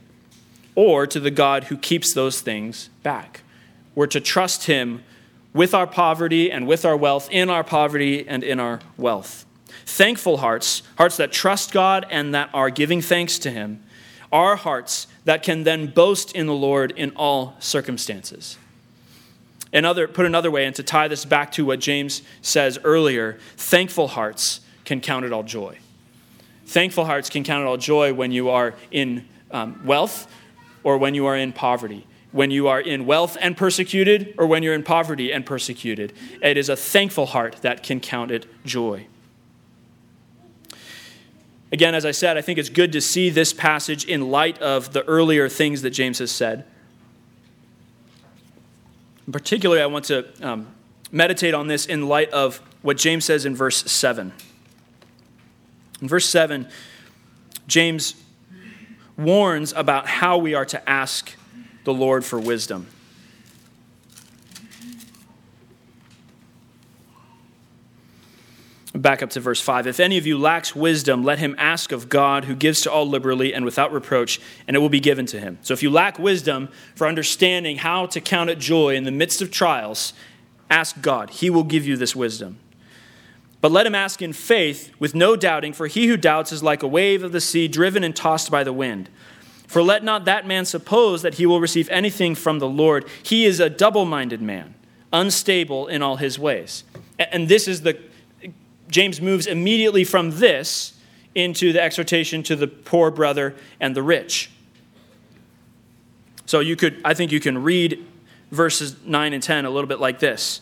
or 0.76 1.08
to 1.08 1.20
the 1.20 1.32
God 1.32 1.66
who 1.66 1.78
keeps 1.78 2.14
those 2.14 2.40
things 2.40 2.90
back. 3.02 3.42
We're 3.96 4.06
to 4.08 4.22
trust 4.22 4.66
Him 4.66 5.04
with 5.54 5.74
our 5.74 5.88
poverty 5.88 6.52
and 6.52 6.68
with 6.68 6.86
our 6.86 6.96
wealth, 6.96 7.28
in 7.32 7.50
our 7.50 7.64
poverty 7.64 8.28
and 8.28 8.44
in 8.44 8.60
our 8.60 8.80
wealth. 8.98 9.46
Thankful 9.86 10.38
hearts, 10.38 10.84
hearts 10.98 11.18
that 11.18 11.32
trust 11.32 11.72
God 11.72 12.06
and 12.10 12.34
that 12.36 12.50
are 12.54 12.70
giving 12.70 13.02
thanks 13.02 13.40
to 13.40 13.52
Him, 13.52 13.84
are 14.32 14.56
hearts 14.56 15.08
that 15.26 15.42
can 15.42 15.64
then 15.64 15.88
boast 15.88 16.36
in 16.36 16.46
the 16.46 16.54
Lord 16.54 16.92
in 16.92 17.12
all 17.16 17.56
circumstances. 17.60 18.58
Another, 19.74 20.08
put 20.08 20.26
another 20.26 20.52
way, 20.52 20.66
and 20.66 20.76
to 20.76 20.84
tie 20.84 21.08
this 21.08 21.26
back 21.26 21.52
to 21.54 21.66
what 21.66 21.80
James 21.80 22.22
says 22.42 22.80
earlier, 22.84 23.40
thankful 23.58 24.10
hearts 24.10 24.62
can 24.86 25.02
count 25.02 25.26
it 25.26 25.34
all 25.34 25.44
joy. 25.44 25.78
Thankful 26.66 27.06
hearts 27.06 27.30
can 27.30 27.44
count 27.44 27.64
it 27.64 27.68
all 27.68 27.78
joy 27.78 28.14
when 28.14 28.32
you 28.32 28.50
are 28.50 28.76
in 28.92 29.28
um, 29.52 29.82
wealth 29.84 30.32
or 30.84 30.98
when 30.98 31.16
you 31.16 31.26
are 31.26 31.36
in 31.36 31.54
poverty 31.54 32.06
when 32.32 32.52
you 32.52 32.68
are 32.68 32.80
in 32.80 33.06
wealth 33.06 33.38
and 33.42 33.58
persecuted 33.58 34.34
or 34.38 34.46
when 34.46 34.62
you're 34.62 34.74
in 34.74 34.84
poverty 34.84 35.32
and 35.32 35.46
persecuted. 35.46 36.14
It 36.42 36.58
is 36.58 36.70
a 36.70 36.76
thankful 36.76 37.28
heart 37.28 37.58
that 37.62 37.82
can 37.82 38.00
count 38.00 38.32
it 38.32 38.46
joy. 38.66 39.08
Again, 41.72 41.94
as 41.94 42.06
I 42.06 42.12
said, 42.12 42.38
I 42.38 42.42
think 42.42 42.58
it's 42.58 42.70
good 42.70 42.92
to 42.94 43.02
see 43.02 43.30
this 43.30 43.54
passage 43.54 44.06
in 44.06 44.32
light 44.32 44.58
of 44.60 44.94
the 44.94 45.06
earlier 45.06 45.48
things 45.48 45.84
that 45.84 45.92
James 45.92 46.18
has 46.20 46.32
said. 46.32 46.66
Particularly, 49.32 49.82
I 49.82 49.86
want 49.86 50.06
to 50.06 50.28
um, 50.42 50.68
meditate 51.12 51.54
on 51.54 51.68
this 51.68 51.86
in 51.86 52.08
light 52.08 52.32
of 52.32 52.58
what 52.82 52.98
James 52.98 53.26
says 53.26 53.46
in 53.46 53.56
verse 53.56 53.84
7. 53.92 54.34
In 56.02 56.08
verse 56.08 56.28
7, 56.28 56.68
James 57.68 58.16
warns 59.16 59.74
about 59.74 60.08
how 60.08 60.38
we 60.38 60.56
are 60.56 60.66
to 60.66 60.90
ask 60.90 61.36
the 61.90 62.00
Lord 62.00 62.24
for 62.24 62.40
wisdom. 62.40 62.86
Back 68.94 69.24
up 69.24 69.32
to 69.32 69.40
verse 69.40 69.60
5. 69.60 69.88
If 69.88 70.00
any 70.00 70.20
of 70.20 70.28
you 70.28 70.38
lacks 70.38 70.76
wisdom, 70.76 71.24
let 71.24 71.40
him 71.40 71.56
ask 71.58 71.92
of 71.92 72.08
God, 72.08 72.46
who 72.46 72.54
gives 72.54 72.82
to 72.82 72.92
all 72.92 73.10
liberally 73.10 73.56
and 73.56 73.66
without 73.66 73.92
reproach, 73.92 74.40
and 74.68 74.76
it 74.76 74.80
will 74.80 74.90
be 74.90 75.00
given 75.00 75.26
to 75.28 75.40
him. 75.40 75.58
So 75.64 75.74
if 75.74 75.82
you 75.82 75.90
lack 75.90 76.20
wisdom 76.20 76.70
for 76.94 77.08
understanding 77.08 77.78
how 77.78 78.06
to 78.06 78.22
count 78.22 78.52
it 78.52 78.60
joy 78.60 78.96
in 78.96 79.04
the 79.04 79.12
midst 79.12 79.42
of 79.42 79.50
trials, 79.50 80.14
ask 80.70 81.02
God. 81.02 81.32
He 81.32 81.50
will 81.50 81.64
give 81.64 81.88
you 81.88 81.98
this 81.98 82.16
wisdom. 82.16 82.60
But 83.62 83.72
let 83.72 83.88
him 83.88 83.96
ask 83.96 84.22
in 84.22 84.34
faith, 84.34 84.92
with 85.00 85.16
no 85.16 85.36
doubting, 85.36 85.74
for 85.74 85.88
he 85.88 86.06
who 86.06 86.18
doubts 86.18 86.52
is 86.52 86.62
like 86.62 86.84
a 86.84 86.88
wave 86.88 87.24
of 87.24 87.32
the 87.32 87.42
sea 87.42 87.68
driven 87.68 88.04
and 88.04 88.16
tossed 88.16 88.52
by 88.52 88.64
the 88.64 88.74
wind. 88.74 89.10
For 89.70 89.84
let 89.84 90.04
not 90.04 90.26
that 90.26 90.48
man 90.48 90.66
suppose 90.66 91.22
that 91.22 91.36
he 91.36 91.46
will 91.46 91.62
receive 91.62 91.88
anything 91.90 92.34
from 92.34 92.58
the 92.58 92.68
Lord. 92.68 93.06
He 93.22 93.46
is 93.46 93.60
a 93.60 93.70
double 93.70 94.04
minded 94.04 94.42
man, 94.42 94.74
unstable 95.14 95.86
in 95.86 96.02
all 96.02 96.16
his 96.16 96.40
ways. 96.40 96.84
And 97.20 97.48
this 97.48 97.68
is 97.68 97.84
the 97.84 98.00
James 98.90 99.22
moves 99.22 99.46
immediately 99.46 100.04
from 100.04 100.32
this 100.40 100.94
into 101.36 101.72
the 101.72 101.80
exhortation 101.80 102.42
to 102.42 102.56
the 102.56 102.66
poor 102.66 103.12
brother 103.12 103.56
and 103.80 103.96
the 103.96 104.02
rich. 104.02 104.50
So 106.48 106.62
you 106.62 106.76
could, 106.76 107.00
I 107.06 107.14
think 107.14 107.32
you 107.32 107.40
can 107.40 107.62
read 107.62 108.04
verses 108.50 108.96
9 109.06 109.34
and 109.34 109.44
10 109.44 109.66
a 109.66 109.70
little 109.70 109.88
bit 109.88 110.00
like 110.00 110.18
this. 110.18 110.62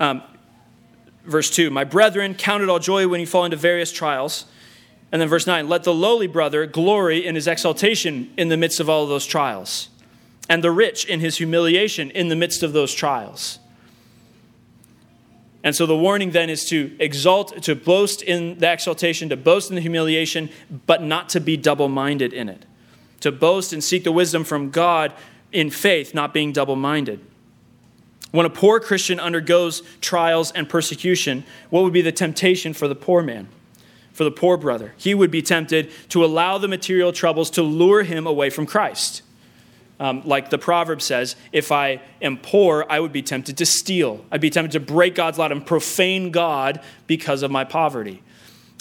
Um, 0.00 0.20
verse 1.24 1.48
2 1.48 1.70
My 1.70 1.84
brethren, 1.84 2.34
count 2.34 2.64
it 2.64 2.68
all 2.68 2.80
joy 2.80 3.06
when 3.06 3.20
you 3.20 3.26
fall 3.28 3.44
into 3.44 3.56
various 3.56 3.92
trials. 3.92 4.46
And 5.16 5.22
then 5.22 5.30
verse 5.30 5.46
9 5.46 5.66
Let 5.66 5.84
the 5.84 5.94
lowly 5.94 6.26
brother 6.26 6.66
glory 6.66 7.24
in 7.24 7.36
his 7.36 7.46
exaltation 7.46 8.30
in 8.36 8.50
the 8.50 8.56
midst 8.58 8.80
of 8.80 8.90
all 8.90 9.02
of 9.02 9.08
those 9.08 9.24
trials, 9.24 9.88
and 10.46 10.62
the 10.62 10.70
rich 10.70 11.06
in 11.06 11.20
his 11.20 11.38
humiliation 11.38 12.10
in 12.10 12.28
the 12.28 12.36
midst 12.36 12.62
of 12.62 12.74
those 12.74 12.92
trials. 12.92 13.58
And 15.64 15.74
so 15.74 15.86
the 15.86 15.96
warning 15.96 16.32
then 16.32 16.50
is 16.50 16.66
to 16.66 16.94
exalt, 17.00 17.62
to 17.62 17.74
boast 17.74 18.20
in 18.20 18.58
the 18.58 18.70
exaltation, 18.70 19.30
to 19.30 19.38
boast 19.38 19.70
in 19.70 19.76
the 19.76 19.80
humiliation, 19.80 20.50
but 20.84 21.02
not 21.02 21.30
to 21.30 21.40
be 21.40 21.56
double 21.56 21.88
minded 21.88 22.34
in 22.34 22.50
it. 22.50 22.66
To 23.20 23.32
boast 23.32 23.72
and 23.72 23.82
seek 23.82 24.04
the 24.04 24.12
wisdom 24.12 24.44
from 24.44 24.68
God 24.68 25.14
in 25.50 25.70
faith, 25.70 26.12
not 26.12 26.34
being 26.34 26.52
double 26.52 26.76
minded. 26.76 27.20
When 28.32 28.44
a 28.44 28.50
poor 28.50 28.80
Christian 28.80 29.18
undergoes 29.18 29.82
trials 30.02 30.52
and 30.52 30.68
persecution, 30.68 31.44
what 31.70 31.84
would 31.84 31.94
be 31.94 32.02
the 32.02 32.12
temptation 32.12 32.74
for 32.74 32.86
the 32.86 32.94
poor 32.94 33.22
man, 33.22 33.48
for 34.16 34.24
the 34.24 34.30
poor 34.30 34.56
brother? 34.56 34.94
He 34.96 35.14
would 35.14 35.30
be 35.30 35.42
tempted 35.42 35.90
to 36.08 36.24
allow 36.24 36.56
the 36.56 36.68
material 36.68 37.12
troubles 37.12 37.50
to 37.50 37.62
lure 37.62 38.02
him 38.02 38.26
away 38.26 38.48
from 38.48 38.64
Christ. 38.64 39.20
Um, 40.00 40.22
like 40.24 40.48
the 40.48 40.56
proverb 40.56 41.02
says, 41.02 41.36
if 41.52 41.70
I 41.70 42.00
am 42.22 42.38
poor, 42.38 42.86
I 42.88 42.98
would 42.98 43.12
be 43.12 43.20
tempted 43.20 43.58
to 43.58 43.66
steal. 43.66 44.24
I'd 44.32 44.40
be 44.40 44.48
tempted 44.48 44.72
to 44.72 44.80
break 44.80 45.14
God's 45.14 45.38
law 45.38 45.48
and 45.48 45.64
profane 45.64 46.30
God 46.30 46.80
because 47.06 47.42
of 47.42 47.50
my 47.50 47.64
poverty. 47.64 48.22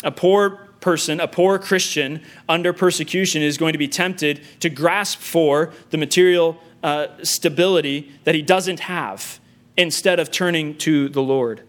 A 0.05 0.11
poor 0.11 0.51
person, 0.79 1.19
a 1.19 1.27
poor 1.27 1.59
Christian 1.59 2.21
under 2.47 2.71
persecution 2.71 3.41
is 3.41 3.57
going 3.57 3.73
to 3.73 3.79
be 3.79 3.89
tempted 3.89 4.41
to 4.61 4.69
grasp 4.69 5.19
for 5.19 5.73
the 5.89 5.97
material 5.97 6.57
uh, 6.81 7.07
stability 7.23 8.09
that 8.23 8.35
he 8.35 8.41
doesn't 8.41 8.81
have 8.81 9.41
instead 9.75 10.17
of 10.17 10.31
turning 10.31 10.77
to 10.77 11.09
the 11.09 11.21
Lord. 11.21 11.61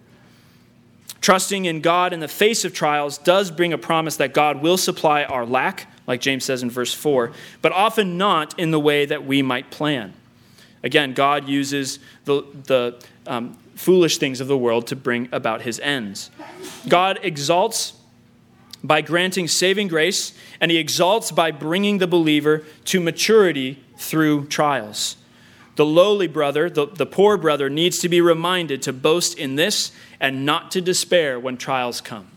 Trusting 1.27 1.65
in 1.65 1.81
God 1.81 2.12
in 2.12 2.21
the 2.21 2.29
face 2.29 2.65
of 2.65 2.73
trials 2.73 3.19
does 3.19 3.51
bring 3.51 3.73
a 3.73 3.79
promise 3.79 4.15
that 4.19 4.33
God 4.33 4.62
will 4.62 4.77
supply 4.77 5.25
our 5.25 5.45
lack 5.45 5.91
like 6.07 6.21
James 6.21 6.45
says 6.45 6.62
in 6.62 6.71
verse 6.71 6.95
4, 6.95 7.33
but 7.61 7.73
often 7.73 8.17
not 8.17 8.57
in 8.61 8.71
the 8.71 8.79
way 8.79 9.05
that 9.05 9.27
we 9.27 9.43
might 9.43 9.69
plan. 9.73 10.15
Again, 10.85 11.15
God 11.15 11.49
uses 11.49 11.99
the, 12.27 12.45
the 12.67 13.05
um, 13.27 13.59
foolish 13.75 14.19
things 14.19 14.41
of 14.41 14.47
the 14.47 14.57
world 14.57 14.87
to 14.87 14.95
bring 14.95 15.29
about 15.33 15.62
his 15.62 15.81
ends. 15.81 16.31
God 16.89 17.19
exalts 17.25 17.95
by 18.85 19.01
granting 19.01 19.49
saving 19.49 19.89
grace, 19.89 20.33
and 20.61 20.71
he 20.71 20.77
exalts 20.77 21.33
by 21.33 21.51
bringing 21.51 21.99
the 21.99 22.07
believer 22.07 22.62
to 22.85 23.01
maturity 23.01 23.83
through 23.97 24.47
trials. 24.47 25.17
The 25.77 25.87
lowly 25.87 26.27
brother, 26.27 26.69
the, 26.69 26.87
the 26.87 27.07
poor 27.07 27.37
brother, 27.37 27.71
needs 27.71 27.99
to 27.99 28.09
be 28.09 28.21
reminded 28.21 28.83
to 28.83 28.93
boast 28.93 29.39
in 29.39 29.57
this 29.57 29.93
and 30.19 30.45
not 30.45 30.71
to 30.73 30.81
despair 30.81 31.39
when 31.39 31.57
trials 31.57 32.01
come. 32.01 32.29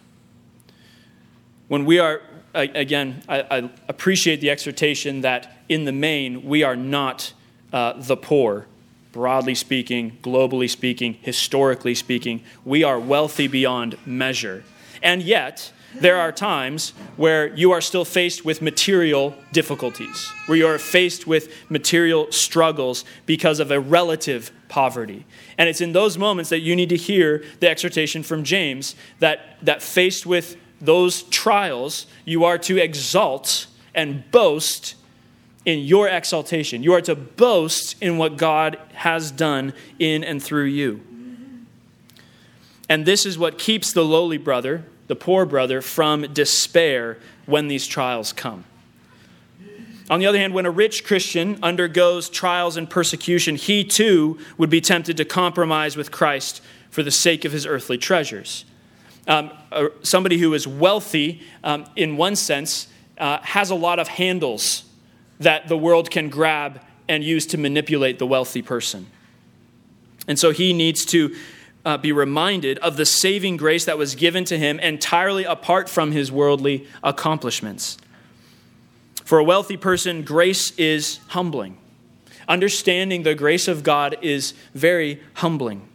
When 1.67 1.85
we 1.85 1.99
are 1.99 2.21
again, 2.53 3.23
I, 3.27 3.41
I, 3.41 3.69
appreciate 3.87 4.41
the 4.41 4.49
exhortation 4.49 5.21
that 5.21 5.57
in 5.69 5.85
the 5.85 5.91
main, 5.91 6.43
we 6.43 6.63
are 6.63 6.75
not 6.75 7.33
uh, 7.71 7.93
the 7.93 8.17
poor, 8.17 8.65
broadly 9.11 9.55
speaking, 9.55 10.17
globally 10.23 10.69
speaking, 10.69 11.17
historically 11.21 11.95
speaking. 11.95 12.43
We 12.65 12.83
are 12.83 12.99
wealthy 12.99 13.47
beyond 13.47 13.97
measure. 14.05 14.63
And 15.01 15.21
yet, 15.21 15.71
there 15.95 16.17
are 16.17 16.31
times 16.31 16.91
where 17.17 17.53
you 17.55 17.71
are 17.71 17.81
still 17.81 18.05
faced 18.05 18.45
with 18.45 18.61
material 18.61 19.35
difficulties, 19.51 20.31
where 20.45 20.57
you 20.57 20.67
are 20.67 20.77
faced 20.77 21.25
with 21.27 21.53
material 21.69 22.31
struggles 22.31 23.03
because 23.25 23.59
of 23.59 23.71
a 23.71 23.79
relative 23.79 24.51
poverty. 24.67 25.25
And 25.57 25.67
it's 25.67 25.81
in 25.81 25.93
those 25.93 26.17
moments 26.17 26.49
that 26.51 26.59
you 26.59 26.75
need 26.75 26.89
to 26.89 26.97
hear 26.97 27.43
the 27.59 27.69
exhortation 27.69 28.23
from 28.23 28.43
James 28.43 28.95
that, 29.19 29.57
that 29.63 29.81
faced 29.81 30.25
with 30.25 30.57
those 30.79 31.23
trials, 31.23 32.05
you 32.25 32.45
are 32.45 32.57
to 32.59 32.77
exalt 32.77 33.67
and 33.93 34.29
boast 34.31 34.95
in 35.65 35.79
your 35.79 36.07
exaltation. 36.07 36.83
You 36.83 36.93
are 36.93 37.01
to 37.01 37.15
boast 37.15 38.01
in 38.01 38.17
what 38.17 38.37
God 38.37 38.79
has 38.93 39.31
done 39.31 39.73
in 39.97 40.23
and 40.23 40.41
through 40.41 40.65
you. 40.65 41.01
And 42.87 43.05
this 43.05 43.25
is 43.25 43.37
what 43.37 43.59
keeps 43.59 43.93
the 43.93 44.03
lowly 44.03 44.37
brother, 44.37 44.85
the 45.09 45.15
poor 45.17 45.45
brother, 45.45 45.81
from 45.81 46.31
despair 46.31 47.17
when 47.45 47.67
these 47.67 47.85
trials 47.85 48.31
come. 48.31 48.63
On 50.09 50.21
the 50.21 50.25
other 50.25 50.39
hand, 50.39 50.53
when 50.53 50.65
a 50.65 50.71
rich 50.71 51.03
Christian 51.03 51.59
undergoes 51.61 52.29
trials 52.29 52.77
and 52.77 52.89
persecution, 52.89 53.57
he 53.57 53.83
too 53.83 54.39
would 54.57 54.69
be 54.69 54.79
tempted 54.79 55.17
to 55.17 55.25
compromise 55.25 55.97
with 55.97 56.09
Christ 56.09 56.61
for 56.89 57.03
the 57.03 57.11
sake 57.11 57.43
of 57.43 57.51
his 57.51 57.65
earthly 57.65 57.97
treasures 57.97 58.63
um, 59.29 59.51
somebody 60.01 60.39
who 60.39 60.53
is 60.53 60.67
wealthy, 60.67 61.41
um, 61.63 61.85
in 61.95 62.17
one 62.17 62.35
sense, 62.35 62.87
uh, 63.17 63.37
has 63.43 63.69
a 63.69 63.75
lot 63.75 63.99
of 63.99 64.07
handles 64.07 64.83
that 65.39 65.67
the 65.67 65.77
world 65.77 66.09
can 66.09 66.29
grab 66.29 66.81
and 67.07 67.23
use 67.23 67.45
to 67.45 67.57
manipulate 67.57 68.19
the 68.19 68.25
wealthy 68.25 68.61
person. 68.61 69.07
And 70.27 70.37
so 70.37 70.51
he 70.51 70.73
needs 70.73 71.05
to 71.05 71.35
uh, 71.85 71.97
be 71.97 72.11
reminded 72.11 72.77
of 72.79 72.97
the 72.97 73.05
saving 73.05 73.57
grace 73.57 73.85
that 73.85 73.97
was 73.97 74.15
given 74.15 74.43
to 74.45 74.57
him 74.57 74.79
entirely 74.79 75.43
apart 75.43 75.89
from 75.89 76.11
his 76.11 76.31
worldly 76.31 76.87
accomplishments. 77.03 77.97
For 79.23 79.39
a 79.39 79.43
wealthy 79.43 79.77
person, 79.77 80.23
grace 80.23 80.71
is 80.71 81.19
humbling. 81.29 81.77
Understanding 82.47 83.23
the 83.23 83.35
grace 83.35 83.67
of 83.67 83.83
God 83.83 84.17
is 84.21 84.53
very 84.73 85.21
humbling. 85.35 85.87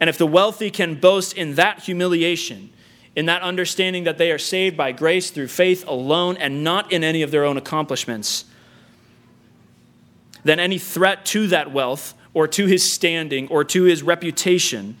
And 0.00 0.08
if 0.08 0.18
the 0.18 0.26
wealthy 0.26 0.70
can 0.70 0.94
boast 0.96 1.32
in 1.32 1.54
that 1.54 1.80
humiliation, 1.80 2.70
in 3.16 3.26
that 3.26 3.42
understanding 3.42 4.04
that 4.04 4.18
they 4.18 4.30
are 4.30 4.38
saved 4.38 4.76
by 4.76 4.92
grace 4.92 5.30
through 5.30 5.48
faith 5.48 5.86
alone 5.88 6.36
and 6.36 6.62
not 6.62 6.92
in 6.92 7.02
any 7.02 7.22
of 7.22 7.30
their 7.30 7.44
own 7.44 7.56
accomplishments, 7.56 8.44
then 10.44 10.60
any 10.60 10.78
threat 10.78 11.24
to 11.24 11.48
that 11.48 11.72
wealth 11.72 12.14
or 12.32 12.46
to 12.46 12.66
his 12.66 12.92
standing 12.92 13.48
or 13.48 13.64
to 13.64 13.84
his 13.84 14.02
reputation 14.02 14.96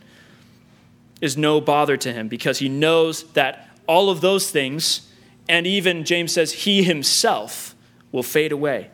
is 1.20 1.36
no 1.36 1.60
bother 1.60 1.96
to 1.96 2.12
him 2.12 2.28
because 2.28 2.58
he 2.58 2.68
knows 2.68 3.24
that 3.32 3.68
all 3.86 4.10
of 4.10 4.20
those 4.20 4.50
things, 4.50 5.10
and 5.48 5.66
even 5.66 6.04
James 6.04 6.32
says 6.32 6.52
he 6.52 6.82
himself, 6.82 7.74
will 8.12 8.22
fade 8.22 8.52
away 8.52 8.90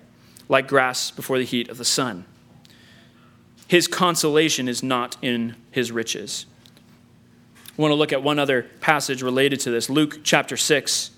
like 0.49 0.69
grass 0.69 1.11
before 1.11 1.39
the 1.39 1.45
heat 1.45 1.69
of 1.69 1.79
the 1.79 1.85
sun. 1.85 2.25
His 3.69 3.87
consolation 3.87 4.69
is 4.69 4.83
not 4.83 5.17
in 5.23 5.57
his 5.71 5.91
riches. 5.91 6.47
I 7.77 7.83
want 7.83 7.91
to 7.93 7.97
look 7.97 8.13
at 8.13 8.23
one 8.23 8.39
other 8.39 8.67
passage 8.81 9.23
related 9.23 9.61
to 9.61 9.71
this 9.71 9.91
Luke 9.91 10.21
chapter 10.23 10.57
6. 10.57 11.11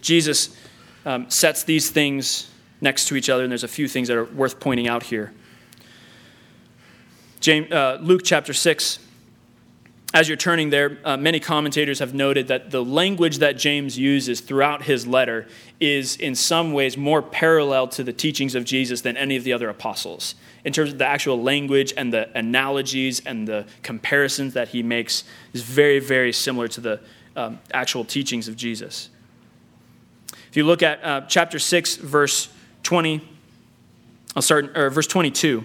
Jesus 0.00 0.54
um, 1.06 1.30
sets 1.30 1.64
these 1.64 1.90
things 1.90 2.50
next 2.80 3.06
to 3.06 3.16
each 3.16 3.30
other, 3.30 3.44
and 3.44 3.52
there's 3.52 3.64
a 3.64 3.68
few 3.68 3.88
things 3.88 4.08
that 4.08 4.16
are 4.16 4.24
worth 4.24 4.60
pointing 4.60 4.88
out 4.88 5.04
here. 5.04 5.32
James, 7.42 7.72
uh, 7.72 7.98
Luke 8.00 8.22
chapter 8.24 8.54
6, 8.54 9.00
as 10.14 10.28
you're 10.28 10.36
turning 10.36 10.70
there, 10.70 10.98
uh, 11.04 11.16
many 11.16 11.40
commentators 11.40 11.98
have 11.98 12.14
noted 12.14 12.46
that 12.46 12.70
the 12.70 12.84
language 12.84 13.38
that 13.38 13.58
James 13.58 13.98
uses 13.98 14.40
throughout 14.40 14.84
his 14.84 15.08
letter 15.08 15.48
is 15.80 16.14
in 16.14 16.36
some 16.36 16.72
ways 16.72 16.96
more 16.96 17.20
parallel 17.20 17.88
to 17.88 18.04
the 18.04 18.12
teachings 18.12 18.54
of 18.54 18.64
Jesus 18.64 19.00
than 19.00 19.16
any 19.16 19.34
of 19.34 19.42
the 19.42 19.52
other 19.52 19.68
apostles. 19.68 20.36
In 20.64 20.72
terms 20.72 20.92
of 20.92 20.98
the 20.98 21.06
actual 21.06 21.42
language 21.42 21.92
and 21.96 22.12
the 22.12 22.30
analogies 22.38 23.20
and 23.26 23.48
the 23.48 23.66
comparisons 23.82 24.54
that 24.54 24.68
he 24.68 24.84
makes, 24.84 25.24
is 25.52 25.62
very, 25.62 25.98
very 25.98 26.32
similar 26.32 26.68
to 26.68 26.80
the 26.80 27.00
um, 27.34 27.58
actual 27.74 28.04
teachings 28.04 28.46
of 28.46 28.54
Jesus. 28.54 29.08
If 30.48 30.56
you 30.56 30.64
look 30.64 30.84
at 30.84 31.02
uh, 31.02 31.22
chapter 31.22 31.58
6, 31.58 31.96
verse 31.96 32.50
20, 32.84 33.20
I'll 34.36 34.42
start, 34.42 34.76
or 34.78 34.90
verse 34.90 35.08
22. 35.08 35.64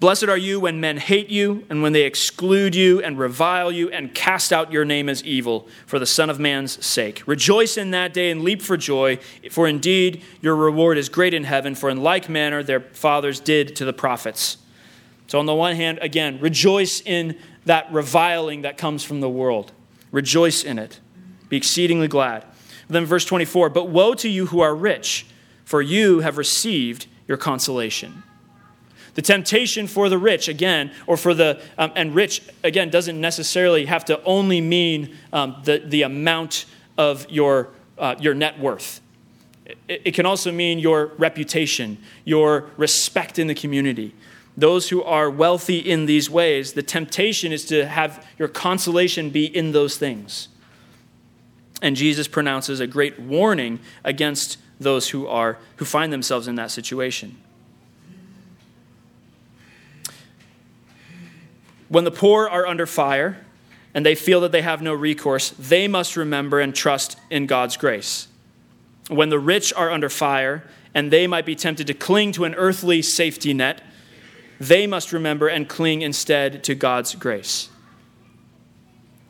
Blessed 0.00 0.24
are 0.24 0.36
you 0.36 0.60
when 0.60 0.80
men 0.80 0.96
hate 0.96 1.28
you, 1.28 1.66
and 1.68 1.82
when 1.82 1.92
they 1.92 2.04
exclude 2.04 2.74
you, 2.74 3.02
and 3.02 3.18
revile 3.18 3.70
you, 3.70 3.90
and 3.90 4.14
cast 4.14 4.50
out 4.50 4.72
your 4.72 4.86
name 4.86 5.10
as 5.10 5.22
evil 5.24 5.68
for 5.84 5.98
the 5.98 6.06
Son 6.06 6.30
of 6.30 6.40
Man's 6.40 6.82
sake. 6.84 7.22
Rejoice 7.26 7.76
in 7.76 7.90
that 7.90 8.14
day 8.14 8.30
and 8.30 8.40
leap 8.40 8.62
for 8.62 8.78
joy, 8.78 9.18
for 9.50 9.68
indeed 9.68 10.22
your 10.40 10.56
reward 10.56 10.96
is 10.96 11.10
great 11.10 11.34
in 11.34 11.44
heaven, 11.44 11.74
for 11.74 11.90
in 11.90 12.02
like 12.02 12.30
manner 12.30 12.62
their 12.62 12.80
fathers 12.80 13.40
did 13.40 13.76
to 13.76 13.84
the 13.84 13.92
prophets. 13.92 14.56
So, 15.26 15.38
on 15.38 15.44
the 15.44 15.54
one 15.54 15.76
hand, 15.76 15.98
again, 16.00 16.40
rejoice 16.40 17.02
in 17.02 17.38
that 17.66 17.92
reviling 17.92 18.62
that 18.62 18.78
comes 18.78 19.04
from 19.04 19.20
the 19.20 19.28
world. 19.28 19.70
Rejoice 20.12 20.64
in 20.64 20.78
it. 20.78 20.98
Be 21.50 21.58
exceedingly 21.58 22.08
glad. 22.08 22.46
Then, 22.88 23.04
verse 23.04 23.26
24 23.26 23.68
But 23.68 23.90
woe 23.90 24.14
to 24.14 24.30
you 24.30 24.46
who 24.46 24.60
are 24.60 24.74
rich, 24.74 25.26
for 25.66 25.82
you 25.82 26.20
have 26.20 26.38
received 26.38 27.06
your 27.28 27.36
consolation. 27.36 28.22
The 29.14 29.22
temptation 29.22 29.86
for 29.86 30.08
the 30.08 30.18
rich, 30.18 30.48
again, 30.48 30.92
or 31.06 31.16
for 31.16 31.34
the, 31.34 31.60
um, 31.78 31.92
and 31.96 32.14
rich, 32.14 32.42
again, 32.62 32.90
doesn't 32.90 33.20
necessarily 33.20 33.86
have 33.86 34.04
to 34.06 34.22
only 34.24 34.60
mean 34.60 35.16
um, 35.32 35.60
the, 35.64 35.82
the 35.84 36.02
amount 36.02 36.66
of 36.96 37.26
your, 37.30 37.70
uh, 37.98 38.14
your 38.20 38.34
net 38.34 38.58
worth. 38.60 39.00
It, 39.66 40.02
it 40.04 40.14
can 40.14 40.26
also 40.26 40.52
mean 40.52 40.78
your 40.78 41.06
reputation, 41.18 41.98
your 42.24 42.70
respect 42.76 43.38
in 43.38 43.46
the 43.46 43.54
community. 43.54 44.14
Those 44.56 44.90
who 44.90 45.02
are 45.02 45.30
wealthy 45.30 45.78
in 45.78 46.06
these 46.06 46.28
ways, 46.28 46.74
the 46.74 46.82
temptation 46.82 47.52
is 47.52 47.64
to 47.66 47.86
have 47.86 48.26
your 48.38 48.48
consolation 48.48 49.30
be 49.30 49.44
in 49.44 49.72
those 49.72 49.96
things. 49.96 50.48
And 51.82 51.96
Jesus 51.96 52.28
pronounces 52.28 52.80
a 52.80 52.86
great 52.86 53.18
warning 53.18 53.80
against 54.04 54.58
those 54.78 55.10
who 55.10 55.26
are 55.26 55.58
who 55.76 55.84
find 55.84 56.12
themselves 56.12 56.46
in 56.46 56.56
that 56.56 56.70
situation. 56.70 57.36
When 61.90 62.04
the 62.04 62.12
poor 62.12 62.48
are 62.48 62.68
under 62.68 62.86
fire 62.86 63.44
and 63.92 64.06
they 64.06 64.14
feel 64.14 64.40
that 64.42 64.52
they 64.52 64.62
have 64.62 64.80
no 64.80 64.94
recourse, 64.94 65.50
they 65.50 65.88
must 65.88 66.16
remember 66.16 66.60
and 66.60 66.72
trust 66.72 67.18
in 67.30 67.46
God's 67.46 67.76
grace. 67.76 68.28
When 69.08 69.28
the 69.28 69.40
rich 69.40 69.74
are 69.74 69.90
under 69.90 70.08
fire 70.08 70.62
and 70.94 71.10
they 71.10 71.26
might 71.26 71.44
be 71.44 71.56
tempted 71.56 71.88
to 71.88 71.94
cling 71.94 72.30
to 72.32 72.44
an 72.44 72.54
earthly 72.54 73.02
safety 73.02 73.52
net, 73.52 73.82
they 74.60 74.86
must 74.86 75.12
remember 75.12 75.48
and 75.48 75.68
cling 75.68 76.02
instead 76.02 76.62
to 76.62 76.76
God's 76.76 77.16
grace. 77.16 77.70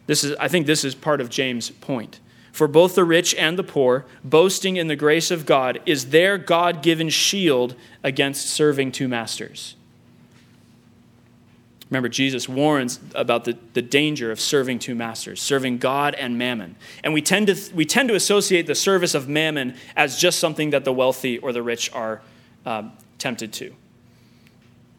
This 0.06 0.22
is, 0.22 0.36
I 0.38 0.48
think 0.48 0.66
this 0.66 0.84
is 0.84 0.94
part 0.94 1.22
of 1.22 1.30
James' 1.30 1.70
point. 1.70 2.20
For 2.52 2.68
both 2.68 2.94
the 2.94 3.04
rich 3.04 3.34
and 3.36 3.58
the 3.58 3.62
poor, 3.64 4.04
boasting 4.22 4.76
in 4.76 4.88
the 4.88 4.96
grace 4.96 5.30
of 5.30 5.46
God 5.46 5.80
is 5.86 6.10
their 6.10 6.36
God 6.36 6.82
given 6.82 7.08
shield 7.08 7.74
against 8.02 8.50
serving 8.50 8.92
two 8.92 9.08
masters. 9.08 9.76
Remember, 11.90 12.08
Jesus 12.08 12.48
warns 12.48 13.00
about 13.16 13.44
the, 13.44 13.58
the 13.72 13.82
danger 13.82 14.30
of 14.30 14.40
serving 14.40 14.78
two 14.78 14.94
masters, 14.94 15.42
serving 15.42 15.78
God 15.78 16.14
and 16.14 16.38
mammon. 16.38 16.76
And 17.02 17.12
we 17.12 17.20
tend, 17.20 17.48
to, 17.48 17.74
we 17.74 17.84
tend 17.84 18.08
to 18.10 18.14
associate 18.14 18.66
the 18.68 18.76
service 18.76 19.12
of 19.12 19.28
mammon 19.28 19.74
as 19.96 20.16
just 20.16 20.38
something 20.38 20.70
that 20.70 20.84
the 20.84 20.92
wealthy 20.92 21.38
or 21.38 21.52
the 21.52 21.64
rich 21.64 21.92
are 21.92 22.22
uh, 22.64 22.84
tempted 23.18 23.52
to. 23.54 23.74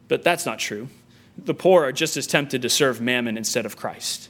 But 0.09 0.23
that's 0.23 0.45
not 0.45 0.59
true. 0.59 0.89
The 1.37 1.53
poor 1.53 1.85
are 1.85 1.93
just 1.93 2.17
as 2.17 2.27
tempted 2.27 2.61
to 2.61 2.69
serve 2.69 2.99
mammon 2.99 3.37
instead 3.37 3.65
of 3.65 3.77
Christ, 3.77 4.27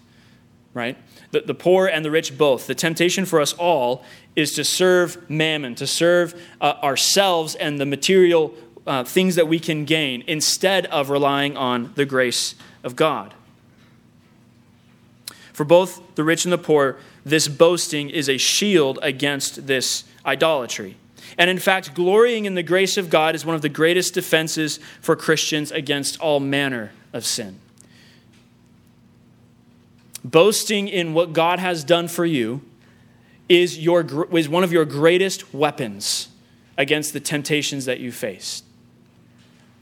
right? 0.76 0.96
The, 1.32 1.42
the 1.42 1.56
poor 1.56 1.88
and 1.88 2.06
the 2.06 2.12
rich 2.12 2.38
both. 2.38 2.68
The 2.68 2.76
temptation 2.76 3.26
for 3.26 3.42
us 3.42 3.54
all 3.54 4.04
is 4.36 4.54
to 4.54 4.64
serve 4.64 5.28
mammon, 5.28 5.74
to 5.76 5.88
serve 5.88 6.40
uh, 6.62 6.76
ourselves 6.84 7.56
and 7.56 7.80
the 7.80 7.88
material 7.88 8.54
uh, 8.88 9.04
things 9.04 9.36
that 9.36 9.48
we 9.48 9.60
can 9.60 9.86
gain 9.86 10.24
instead 10.28 10.86
of 10.88 11.10
relying 11.10 11.56
on 11.56 11.92
the 11.96 12.06
grace 12.06 12.56
of 12.84 12.96
God. 12.96 13.34
For 15.54 15.64
both 15.64 16.16
the 16.16 16.24
rich 16.24 16.46
and 16.46 16.52
the 16.52 16.58
poor, 16.58 16.98
this 17.26 17.48
boasting 17.48 18.10
is 18.10 18.28
a 18.28 18.38
shield 18.38 18.98
against 19.02 19.68
this 19.68 20.06
idolatry. 20.26 20.98
And 21.38 21.50
in 21.50 21.60
fact, 21.60 21.94
glorying 21.94 22.46
in 22.46 22.56
the 22.56 22.64
grace 22.64 22.98
of 22.98 23.10
God 23.10 23.36
is 23.36 23.46
one 23.46 23.56
of 23.56 23.62
the 23.62 23.70
greatest 23.70 24.14
defenses 24.14 24.80
for 25.02 25.16
Christians 25.16 25.72
against 25.72 26.20
all 26.20 26.40
manner 26.40 26.92
of 27.14 27.26
sin. 27.26 27.60
Boasting 30.24 30.88
in 30.88 31.14
what 31.14 31.34
God 31.34 31.60
has 31.60 31.84
done 31.84 32.08
for 32.08 32.26
you 32.26 32.62
is, 33.50 33.78
your, 33.80 34.28
is 34.38 34.48
one 34.48 34.64
of 34.64 34.72
your 34.72 34.86
greatest 34.86 35.54
weapons 35.54 36.30
against 36.78 37.14
the 37.14 37.20
temptations 37.20 37.86
that 37.86 38.00
you 38.00 38.12
face. 38.12 38.64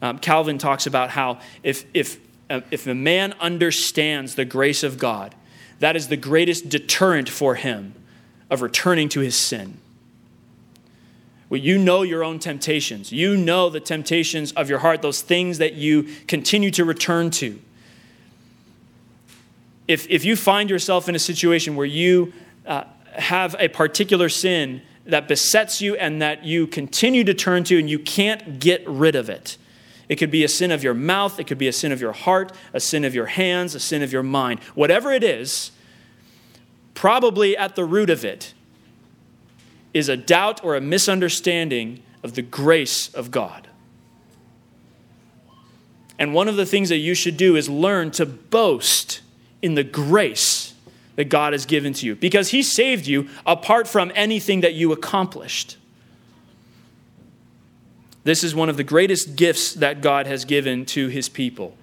Um, 0.01 0.19
Calvin 0.19 0.57
talks 0.57 0.87
about 0.87 1.09
how 1.09 1.39
if, 1.63 1.85
if, 1.93 2.19
uh, 2.49 2.61
if 2.71 2.87
a 2.87 2.95
man 2.95 3.33
understands 3.39 4.35
the 4.35 4.45
grace 4.45 4.83
of 4.83 4.97
God, 4.97 5.35
that 5.79 5.95
is 5.95 6.07
the 6.07 6.17
greatest 6.17 6.69
deterrent 6.69 7.29
for 7.29 7.55
him 7.55 7.93
of 8.49 8.61
returning 8.61 9.09
to 9.09 9.19
his 9.19 9.35
sin. 9.35 9.77
Well, 11.49 11.59
you 11.59 11.77
know 11.77 12.03
your 12.03 12.23
own 12.23 12.39
temptations. 12.39 13.11
You 13.11 13.35
know 13.35 13.69
the 13.69 13.79
temptations 13.79 14.51
of 14.51 14.69
your 14.69 14.79
heart, 14.79 15.01
those 15.01 15.21
things 15.21 15.57
that 15.57 15.73
you 15.73 16.03
continue 16.27 16.69
to 16.71 16.85
return 16.85 17.31
to. 17.31 17.59
If, 19.87 20.07
if 20.09 20.23
you 20.23 20.35
find 20.35 20.69
yourself 20.69 21.09
in 21.09 21.15
a 21.15 21.19
situation 21.19 21.75
where 21.75 21.87
you 21.87 22.33
uh, 22.67 22.83
have 23.13 23.55
a 23.57 23.67
particular 23.69 24.29
sin 24.29 24.83
that 25.05 25.27
besets 25.27 25.81
you 25.81 25.95
and 25.95 26.21
that 26.21 26.45
you 26.45 26.67
continue 26.67 27.23
to 27.23 27.33
turn 27.33 27.63
to 27.63 27.79
and 27.79 27.89
you 27.89 27.97
can't 27.97 28.59
get 28.59 28.87
rid 28.87 29.15
of 29.15 29.31
it, 29.31 29.57
it 30.09 30.15
could 30.15 30.31
be 30.31 30.43
a 30.43 30.49
sin 30.49 30.71
of 30.71 30.83
your 30.83 30.95
mouth, 30.95 31.39
it 31.39 31.45
could 31.45 31.59
be 31.59 31.67
a 31.67 31.73
sin 31.73 31.91
of 31.91 32.01
your 32.01 32.11
heart, 32.11 32.51
a 32.73 32.79
sin 32.79 33.05
of 33.05 33.13
your 33.13 33.27
hands, 33.27 33.75
a 33.75 33.79
sin 33.79 34.01
of 34.01 34.11
your 34.11 34.23
mind. 34.23 34.59
Whatever 34.73 35.11
it 35.13 35.23
is, 35.23 35.71
probably 36.95 37.55
at 37.55 37.75
the 37.75 37.85
root 37.85 38.09
of 38.09 38.25
it 38.25 38.53
is 39.93 40.09
a 40.09 40.17
doubt 40.17 40.63
or 40.63 40.75
a 40.75 40.81
misunderstanding 40.81 42.01
of 42.23 42.33
the 42.33 42.41
grace 42.41 43.13
of 43.13 43.31
God. 43.31 43.67
And 46.17 46.33
one 46.33 46.47
of 46.49 46.57
the 46.57 46.65
things 46.65 46.89
that 46.89 46.97
you 46.97 47.13
should 47.13 47.37
do 47.37 47.55
is 47.55 47.69
learn 47.69 48.11
to 48.11 48.25
boast 48.25 49.21
in 49.61 49.75
the 49.75 49.83
grace 49.83 50.73
that 51.15 51.25
God 51.25 51.53
has 51.53 51.65
given 51.65 51.93
to 51.93 52.05
you 52.05 52.15
because 52.15 52.49
He 52.49 52.61
saved 52.61 53.07
you 53.07 53.29
apart 53.45 53.87
from 53.87 54.11
anything 54.15 54.61
that 54.61 54.73
you 54.73 54.91
accomplished. 54.91 55.77
This 58.23 58.43
is 58.43 58.53
one 58.53 58.69
of 58.69 58.77
the 58.77 58.83
greatest 58.83 59.35
gifts 59.35 59.73
that 59.73 60.01
God 60.01 60.27
has 60.27 60.45
given 60.45 60.85
to 60.87 61.07
his 61.07 61.29
people 61.29 61.75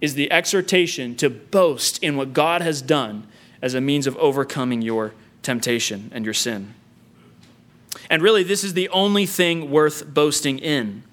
is 0.00 0.14
the 0.14 0.30
exhortation 0.32 1.14
to 1.16 1.30
boast 1.30 2.02
in 2.02 2.16
what 2.16 2.32
God 2.32 2.62
has 2.62 2.82
done 2.82 3.26
as 3.62 3.74
a 3.74 3.80
means 3.80 4.06
of 4.06 4.16
overcoming 4.16 4.82
your 4.82 5.14
temptation 5.42 6.10
and 6.12 6.24
your 6.24 6.34
sin. 6.34 6.74
And 8.10 8.22
really 8.22 8.42
this 8.42 8.64
is 8.64 8.74
the 8.74 8.88
only 8.88 9.24
thing 9.26 9.70
worth 9.70 10.12
boasting 10.12 10.58
in. 10.58 11.04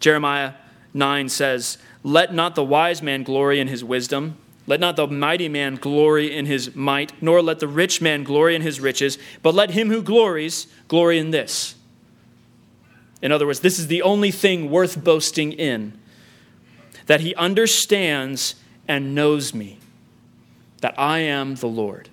Jeremiah 0.00 0.54
9 0.92 1.28
says, 1.28 1.78
"Let 2.02 2.34
not 2.34 2.54
the 2.54 2.64
wise 2.64 3.00
man 3.00 3.22
glory 3.22 3.60
in 3.60 3.68
his 3.68 3.84
wisdom, 3.84 4.36
let 4.66 4.80
not 4.80 4.96
the 4.96 5.06
mighty 5.06 5.48
man 5.48 5.76
glory 5.76 6.34
in 6.34 6.46
his 6.46 6.74
might, 6.74 7.12
nor 7.22 7.40
let 7.40 7.60
the 7.60 7.68
rich 7.68 8.00
man 8.00 8.24
glory 8.24 8.54
in 8.54 8.62
his 8.62 8.80
riches, 8.80 9.18
but 9.42 9.54
let 9.54 9.70
him 9.70 9.88
who 9.88 10.02
glories 10.02 10.66
glory 10.88 11.18
in 11.18 11.30
this." 11.30 11.74
In 13.22 13.30
other 13.30 13.46
words, 13.46 13.60
this 13.60 13.78
is 13.78 13.86
the 13.86 14.02
only 14.02 14.32
thing 14.32 14.70
worth 14.70 15.02
boasting 15.02 15.52
in 15.52 15.98
that 17.06 17.20
he 17.20 17.34
understands 17.36 18.56
and 18.88 19.14
knows 19.14 19.54
me, 19.54 19.78
that 20.80 20.98
I 20.98 21.20
am 21.20 21.54
the 21.54 21.68
Lord. 21.68 22.08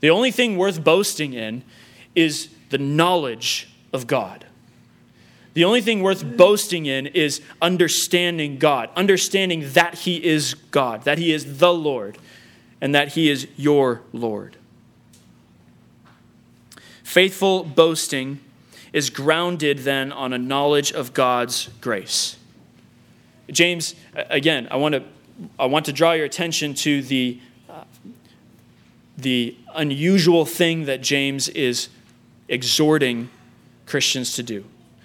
The 0.00 0.10
only 0.10 0.30
thing 0.30 0.56
worth 0.56 0.82
boasting 0.82 1.34
in 1.34 1.62
is 2.14 2.48
the 2.70 2.78
knowledge 2.78 3.68
of 3.92 4.06
God. 4.06 4.46
The 5.54 5.64
only 5.64 5.80
thing 5.80 6.02
worth 6.02 6.24
boasting 6.36 6.86
in 6.86 7.08
is 7.08 7.40
understanding 7.60 8.58
God, 8.58 8.90
understanding 8.94 9.72
that 9.72 9.94
He 9.94 10.24
is 10.24 10.54
God, 10.54 11.02
that 11.02 11.18
He 11.18 11.32
is 11.32 11.58
the 11.58 11.72
Lord, 11.72 12.18
and 12.80 12.94
that 12.94 13.08
He 13.08 13.28
is 13.28 13.48
your 13.56 14.02
Lord. 14.12 14.56
Faithful 17.02 17.64
boasting 17.64 18.40
is 18.92 19.10
grounded 19.10 19.80
then 19.80 20.12
on 20.12 20.32
a 20.32 20.38
knowledge 20.38 20.92
of 20.92 21.14
God's 21.14 21.68
grace. 21.80 22.36
James, 23.50 23.94
again, 24.14 24.68
I 24.70 24.76
want 24.76 24.94
to, 24.94 25.02
I 25.58 25.66
want 25.66 25.86
to 25.86 25.92
draw 25.92 26.12
your 26.12 26.26
attention 26.26 26.74
to 26.74 27.02
the, 27.02 27.40
uh, 27.68 27.84
the 29.16 29.56
unusual 29.74 30.44
thing 30.44 30.84
that 30.84 31.00
James 31.00 31.48
is 31.48 31.88
exhorting 32.48 33.30
Christians 33.86 34.34
to 34.34 34.42
do. 34.42 34.64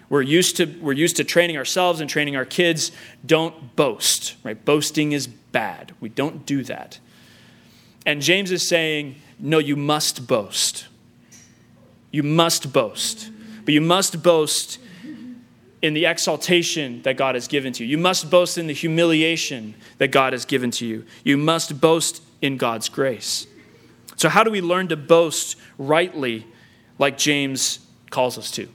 We're 0.09 0.21
used 0.21 0.57
to, 0.57 0.65
we're 0.81 0.93
used 0.93 1.15
to 1.17 1.23
training 1.23 1.57
ourselves 1.57 2.01
and 2.01 2.09
training 2.09 2.36
our 2.36 2.45
kids. 2.45 2.91
Don't 3.25 3.75
boast, 3.75 4.36
right? 4.43 4.63
Boasting 4.63 5.13
is 5.13 5.27
bad. 5.27 5.93
We 5.99 6.09
don't 6.09 6.45
do 6.45 6.63
that. 6.63 6.99
And 8.05 8.21
James 8.21 8.51
is 8.51 8.67
saying, 8.67 9.15
no, 9.39 9.59
you 9.59 9.75
must 9.75 10.27
boast. 10.27 10.88
You 12.11 12.23
must 12.23 12.73
boast 12.73 13.31
but 13.66 13.74
you 13.74 13.82
must 13.82 14.24
boast 14.24 14.80
in 15.82 15.93
the 15.93 16.05
exaltation 16.05 17.01
that 17.01 17.18
God 17.18 17.36
has 17.36 17.47
given 17.47 17.74
to 17.74 17.84
you. 17.84 17.91
You 17.91 17.97
must 17.97 18.32
boast 18.32 18.57
in 18.57 18.68
the 18.68 18.74
humiliation 18.74 19.76
that 19.97 20.09
God 20.09 20.34
has 20.34 20.45
given 20.45 20.72
to 20.72 20.86
you. 20.86 21.05
You 21.24 21.38
must 21.38 21.82
boast 21.82 22.24
in 22.41 22.57
God's 22.57 22.89
grace. 22.89 23.47
So, 24.16 24.30
how 24.30 24.43
do 24.43 24.51
we 24.51 24.61
learn 24.61 24.88
to 24.88 24.95
boast 24.95 25.57
rightly 25.78 26.47
like 26.97 27.18
James 27.18 27.80
calls 28.09 28.38
us 28.38 28.49
to? 28.51 28.70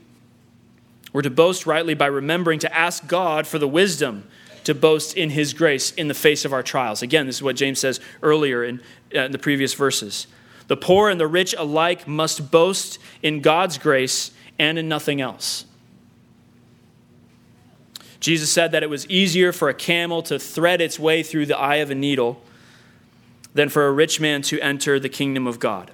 We're 1.11 1.23
to 1.23 1.31
boast 1.31 1.65
rightly 1.65 1.95
by 1.95 2.05
remembering 2.05 2.59
to 2.59 2.75
ask 2.75 3.07
God 3.07 3.47
for 3.47 3.57
the 3.57 3.67
wisdom 3.67 4.27
to 4.65 4.75
boast 4.75 5.17
in 5.17 5.31
his 5.31 5.53
grace 5.53 5.91
in 5.91 6.07
the 6.07 6.13
face 6.13 6.45
of 6.45 6.53
our 6.53 6.61
trials. 6.61 7.01
Again, 7.01 7.25
this 7.25 7.37
is 7.37 7.43
what 7.43 7.55
James 7.55 7.79
says 7.79 7.99
earlier 8.21 8.63
in, 8.63 8.81
uh, 9.15 9.21
in 9.21 9.31
the 9.31 9.39
previous 9.39 9.73
verses. 9.73 10.27
The 10.67 10.77
poor 10.77 11.09
and 11.09 11.19
the 11.19 11.25
rich 11.25 11.55
alike 11.57 12.07
must 12.07 12.51
boast 12.51 12.99
in 13.23 13.41
God's 13.41 13.79
grace 13.79 14.29
and 14.59 14.77
in 14.77 14.87
nothing 14.87 15.21
else. 15.21 15.65
Jesus 18.19 18.51
said 18.51 18.73
that 18.73 18.83
it 18.83 18.89
was 18.89 19.07
easier 19.07 19.53
for 19.53 19.69
a 19.69 19.73
camel 19.73 20.21
to 20.23 20.37
thread 20.37 20.81
its 20.81 20.99
way 20.99 21.23
through 21.23 21.45
the 21.45 21.57
eye 21.57 21.77
of 21.77 21.89
a 21.89 21.95
needle 21.95 22.41
than 23.53 23.69
for 23.69 23.87
a 23.87 23.91
rich 23.91 24.19
man 24.19 24.41
to 24.43 24.59
enter 24.59 24.99
the 24.99 25.09
kingdom 25.09 25.47
of 25.47 25.59
God. 25.59 25.91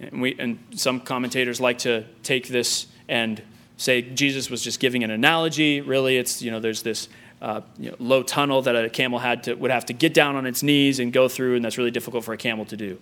And, 0.00 0.22
we, 0.22 0.34
and 0.38 0.58
some 0.74 1.00
commentators 1.00 1.60
like 1.60 1.78
to 1.80 2.04
take 2.22 2.48
this 2.48 2.86
and 3.06 3.42
say 3.76 4.00
Jesus 4.00 4.48
was 4.48 4.62
just 4.62 4.80
giving 4.80 5.04
an 5.04 5.10
analogy. 5.10 5.82
Really, 5.82 6.16
it's, 6.16 6.40
you 6.40 6.50
know, 6.50 6.58
there's 6.58 6.82
this 6.82 7.08
uh, 7.42 7.60
you 7.78 7.90
know, 7.90 7.96
low 7.98 8.22
tunnel 8.22 8.62
that 8.62 8.74
a 8.76 8.88
camel 8.88 9.18
had 9.18 9.44
to, 9.44 9.54
would 9.54 9.70
have 9.70 9.86
to 9.86 9.92
get 9.92 10.14
down 10.14 10.36
on 10.36 10.46
its 10.46 10.62
knees 10.62 11.00
and 11.00 11.12
go 11.12 11.28
through, 11.28 11.56
and 11.56 11.64
that's 11.64 11.76
really 11.76 11.90
difficult 11.90 12.24
for 12.24 12.32
a 12.32 12.36
camel 12.38 12.64
to 12.64 12.76
do. 12.76 12.98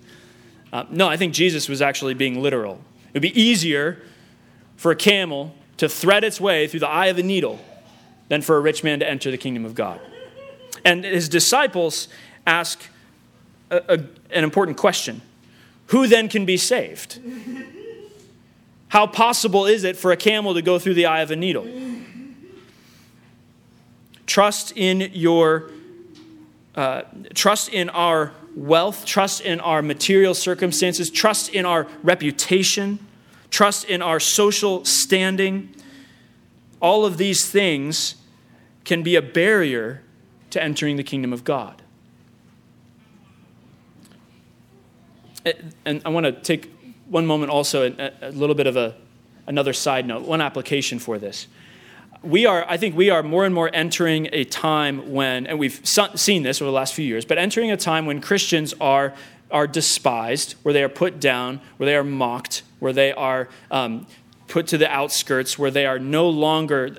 Uh, 0.73 0.85
no, 0.91 1.09
I 1.09 1.17
think 1.17 1.35
Jesus 1.35 1.69
was 1.69 1.81
actually 1.81 2.15
being 2.15 2.43
literal. 2.43 2.81
It 3.09 3.15
would 3.15 3.23
be 3.23 3.41
easier 3.41 4.03
for 4.77 4.91
a 4.91 4.97
camel 4.97 5.55
to 5.79 5.89
thread 5.89 6.25
its 6.25 6.41
way 6.41 6.67
through 6.67 6.81
the 6.81 6.89
eye 6.89 7.07
of 7.07 7.19
a 7.19 7.23
needle 7.23 7.61
than 8.29 8.43
for 8.43 8.57
a 8.57 8.61
rich 8.61 8.85
man 8.85 9.01
to 9.01 9.09
enter 9.09 9.31
the 9.31 9.39
kingdom 9.39 9.65
of 9.65 9.75
God. 9.75 10.01
And 10.85 11.05
his 11.05 11.29
disciples 11.29 12.09
ask 12.47 12.81
a, 13.71 13.77
a, 13.77 13.95
an 14.31 14.45
important 14.45 14.77
question 14.77 15.23
Who 15.87 16.07
then 16.07 16.29
can 16.29 16.45
be 16.45 16.57
saved? 16.57 17.21
How 18.89 19.07
possible 19.07 19.67
is 19.67 19.85
it 19.85 19.97
for 19.97 20.13
a 20.13 20.17
camel 20.17 20.55
to 20.55 20.63
go 20.63 20.79
through 20.79 20.95
the 20.95 21.07
eye 21.07 21.21
of 21.21 21.31
a 21.31 21.37
needle? 21.37 21.67
Trust 24.27 24.73
in 24.77 25.11
your 25.13 25.71
uh, 26.75 27.03
trust 27.35 27.71
in 27.71 27.91
our 27.91 28.33
wealth, 28.57 29.05
trust 29.05 29.41
in 29.41 29.61
our 29.61 29.83
material 29.83 30.35
circumstances, 30.35 31.11
trust 31.11 31.51
in 31.51 31.65
our 31.65 31.87
reputation, 32.03 32.99
trust 33.51 33.85
in 33.85 34.03
our 34.03 34.21
social 34.21 34.85
standing. 34.85 35.75
All 36.81 37.05
of 37.05 37.17
these 37.17 37.51
things 37.51 38.17
can 38.85 39.03
be 39.03 39.17
a 39.17 39.23
barrier 39.23 40.03
to 40.51 40.63
entering 40.63 40.97
the 40.97 41.03
kingdom 41.03 41.33
of 41.33 41.45
God. 41.45 41.83
Eh, 45.45 45.53
and 45.85 46.03
I 46.05 46.09
want 46.09 46.25
to 46.25 46.33
take 46.33 46.73
one 47.09 47.27
moment 47.27 47.51
also, 47.51 47.91
eh, 47.93 48.11
a, 48.23 48.31
little 48.33 48.55
bit 48.55 48.67
of 48.67 48.77
a, 48.77 48.95
another 49.47 49.73
side 49.73 50.07
note, 50.07 50.23
one 50.23 50.41
application 50.41 50.99
for 50.99 51.19
this. 51.19 51.47
We 52.23 52.47
are, 52.47 52.67
I 52.69 52.77
think 52.79 52.97
we 52.97 53.11
are 53.11 53.23
more 53.23 53.45
and 53.45 53.55
more 53.55 53.71
entering 53.73 54.29
a 54.33 54.43
time 54.45 55.13
when, 55.13 55.47
and 55.47 55.59
we've 55.59 55.81
seen 55.85 56.43
this 56.43 56.61
over 56.61 56.69
the 56.69 56.75
last 56.75 56.95
few 56.95 57.05
years, 57.05 57.25
but 57.25 57.39
entering 57.39 57.71
a 57.71 57.77
time 57.77 58.07
when 58.07 58.21
Christians 58.21 58.75
are, 58.81 59.15
are 59.53 59.69
despised, 59.69 60.53
where 60.63 60.73
they 60.75 60.83
are 60.83 60.89
put 60.89 61.21
down, 61.21 61.61
where 61.77 61.87
they 61.87 61.95
are 61.95 62.03
mocked, 62.03 62.65
where 62.81 62.93
they 62.93 63.13
are 63.13 63.49
um, 63.71 64.07
put 64.49 64.67
to 64.69 64.79
the 64.79 64.91
outskirts, 64.91 65.59
where 65.59 65.71
they 65.71 65.87
are 65.87 66.01
no 66.01 66.29
longer, 66.29 66.91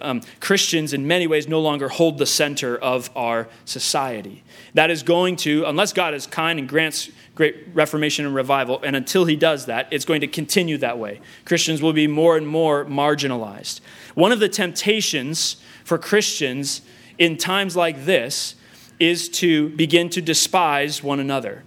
um, 0.00 0.22
Christians 0.40 0.94
in 0.94 1.06
many 1.06 1.26
ways 1.26 1.46
no 1.46 1.60
longer 1.60 1.88
hold 1.88 2.16
the 2.16 2.26
center 2.26 2.76
of 2.76 3.10
our 3.14 3.48
society. 3.66 4.42
That 4.72 4.90
is 4.90 5.02
going 5.02 5.36
to, 5.36 5.64
unless 5.66 5.92
God 5.92 6.14
is 6.14 6.26
kind 6.26 6.58
and 6.58 6.68
grants 6.68 7.10
great 7.34 7.68
reformation 7.72 8.26
and 8.26 8.34
revival, 8.34 8.80
and 8.82 8.94
until 8.94 9.24
he 9.24 9.36
does 9.36 9.66
that, 9.66 9.88
it's 9.90 10.04
going 10.04 10.20
to 10.20 10.26
continue 10.26 10.76
that 10.78 10.98
way. 10.98 11.20
Christians 11.44 11.80
will 11.80 11.92
be 11.92 12.06
more 12.06 12.36
and 12.36 12.46
more 12.46 12.84
marginalized. 12.84 13.80
One 14.14 14.32
of 14.32 14.40
the 14.40 14.48
temptations 14.48 15.56
for 15.84 15.98
Christians 15.98 16.82
in 17.18 17.36
times 17.36 17.74
like 17.76 18.04
this 18.04 18.54
is 19.00 19.28
to 19.28 19.70
begin 19.70 20.08
to 20.10 20.20
despise 20.20 21.02
one 21.02 21.20
another. 21.20 21.64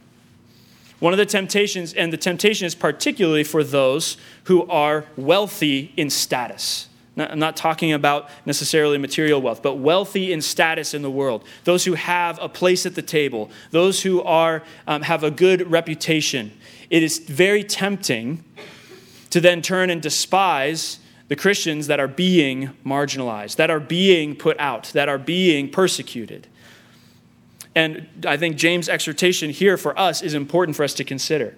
One 0.99 1.13
of 1.13 1.17
the 1.17 1.25
temptations, 1.25 1.93
and 1.93 2.13
the 2.13 2.17
temptation 2.17 2.65
is 2.65 2.75
particularly 2.75 3.43
for 3.43 3.63
those 3.63 4.17
who 4.45 4.67
are 4.67 5.05
wealthy 5.17 5.93
in 5.97 6.09
status. 6.09 6.87
I'm 7.17 7.39
not 7.39 7.55
talking 7.55 7.93
about 7.93 8.29
necessarily 8.45 8.97
material 8.97 9.41
wealth, 9.41 9.61
but 9.61 9.75
wealthy 9.75 10.33
in 10.33 10.41
status 10.41 10.93
in 10.93 11.01
the 11.01 11.11
world. 11.11 11.45
Those 11.63 11.85
who 11.85 11.93
have 11.93 12.37
a 12.41 12.49
place 12.49 12.85
at 12.85 12.95
the 12.95 13.01
table, 13.01 13.49
those 13.71 14.03
who 14.03 14.21
are, 14.23 14.63
um, 14.85 15.01
have 15.03 15.23
a 15.23 15.31
good 15.31 15.71
reputation. 15.71 16.51
It 16.89 17.03
is 17.03 17.19
very 17.19 17.63
tempting 17.63 18.43
to 19.29 19.39
then 19.39 19.61
turn 19.61 19.89
and 19.89 20.01
despise 20.01 20.99
the 21.27 21.35
Christians 21.35 21.87
that 21.87 21.99
are 21.99 22.07
being 22.07 22.71
marginalized, 22.85 23.55
that 23.55 23.69
are 23.69 23.79
being 23.79 24.35
put 24.35 24.59
out, 24.59 24.85
that 24.93 25.09
are 25.09 25.17
being 25.17 25.69
persecuted. 25.69 26.47
And 27.73 28.07
I 28.25 28.37
think 28.37 28.55
James' 28.57 28.87
exhortation 28.87 29.49
here 29.49 29.77
for 29.77 29.97
us 29.99 30.21
is 30.21 30.33
important 30.33 30.77
for 30.77 30.83
us 30.83 30.93
to 30.95 31.03
consider 31.03 31.55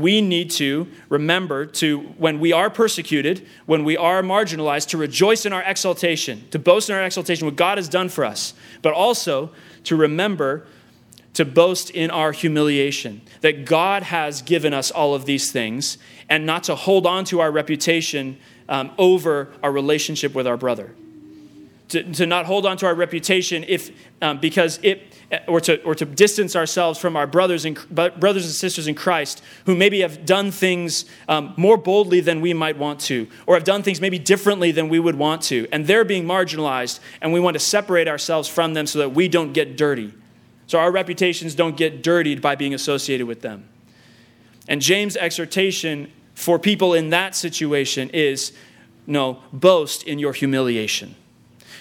we 0.00 0.20
need 0.20 0.50
to 0.52 0.86
remember 1.08 1.66
to, 1.66 2.00
when 2.18 2.40
we 2.40 2.52
are 2.52 2.70
persecuted, 2.70 3.46
when 3.66 3.84
we 3.84 3.96
are 3.96 4.22
marginalized, 4.22 4.88
to 4.88 4.98
rejoice 4.98 5.46
in 5.46 5.52
our 5.52 5.62
exaltation, 5.62 6.44
to 6.50 6.58
boast 6.58 6.88
in 6.90 6.96
our 6.96 7.02
exaltation, 7.02 7.46
what 7.46 7.56
God 7.56 7.78
has 7.78 7.88
done 7.88 8.08
for 8.08 8.24
us, 8.24 8.54
but 8.82 8.92
also 8.92 9.50
to 9.84 9.96
remember 9.96 10.66
to 11.34 11.44
boast 11.44 11.90
in 11.90 12.10
our 12.10 12.32
humiliation, 12.32 13.20
that 13.40 13.64
God 13.64 14.02
has 14.02 14.42
given 14.42 14.74
us 14.74 14.90
all 14.90 15.14
of 15.14 15.26
these 15.26 15.52
things, 15.52 15.96
and 16.28 16.44
not 16.44 16.64
to 16.64 16.74
hold 16.74 17.06
on 17.06 17.24
to 17.26 17.40
our 17.40 17.50
reputation 17.50 18.36
um, 18.68 18.90
over 18.98 19.52
our 19.62 19.72
relationship 19.72 20.34
with 20.34 20.46
our 20.46 20.56
brother. 20.56 20.94
To, 21.90 22.04
to 22.12 22.26
not 22.26 22.46
hold 22.46 22.66
on 22.66 22.76
to 22.78 22.86
our 22.86 22.94
reputation 22.94 23.64
if, 23.66 23.90
um, 24.22 24.38
because 24.38 24.78
it, 24.82 25.12
or 25.48 25.60
to, 25.60 25.82
or 25.82 25.94
to 25.96 26.04
distance 26.04 26.54
ourselves 26.54 27.00
from 27.00 27.16
our 27.16 27.26
brothers 27.26 27.64
and, 27.64 27.76
brothers 27.88 28.44
and 28.44 28.54
sisters 28.54 28.86
in 28.86 28.94
Christ 28.94 29.42
who 29.66 29.74
maybe 29.74 30.00
have 30.00 30.24
done 30.24 30.52
things 30.52 31.04
um, 31.28 31.52
more 31.56 31.76
boldly 31.76 32.20
than 32.20 32.40
we 32.40 32.54
might 32.54 32.78
want 32.78 33.00
to, 33.00 33.26
or 33.46 33.54
have 33.54 33.64
done 33.64 33.82
things 33.82 34.00
maybe 34.00 34.20
differently 34.20 34.70
than 34.70 34.88
we 34.88 35.00
would 35.00 35.16
want 35.16 35.42
to. 35.42 35.66
And 35.72 35.86
they're 35.86 36.04
being 36.04 36.24
marginalized, 36.24 37.00
and 37.20 37.32
we 37.32 37.40
want 37.40 37.54
to 37.54 37.60
separate 37.60 38.06
ourselves 38.06 38.48
from 38.48 38.74
them 38.74 38.86
so 38.86 39.00
that 39.00 39.10
we 39.10 39.28
don't 39.28 39.52
get 39.52 39.76
dirty. 39.76 40.12
So 40.68 40.78
our 40.78 40.92
reputations 40.92 41.56
don't 41.56 41.76
get 41.76 42.04
dirtied 42.04 42.40
by 42.40 42.54
being 42.54 42.74
associated 42.74 43.26
with 43.26 43.40
them. 43.40 43.68
And 44.68 44.80
James' 44.80 45.16
exhortation 45.16 46.12
for 46.34 46.58
people 46.58 46.94
in 46.94 47.10
that 47.10 47.34
situation 47.34 48.10
is 48.10 48.52
no, 49.08 49.42
boast 49.52 50.04
in 50.04 50.20
your 50.20 50.32
humiliation. 50.32 51.16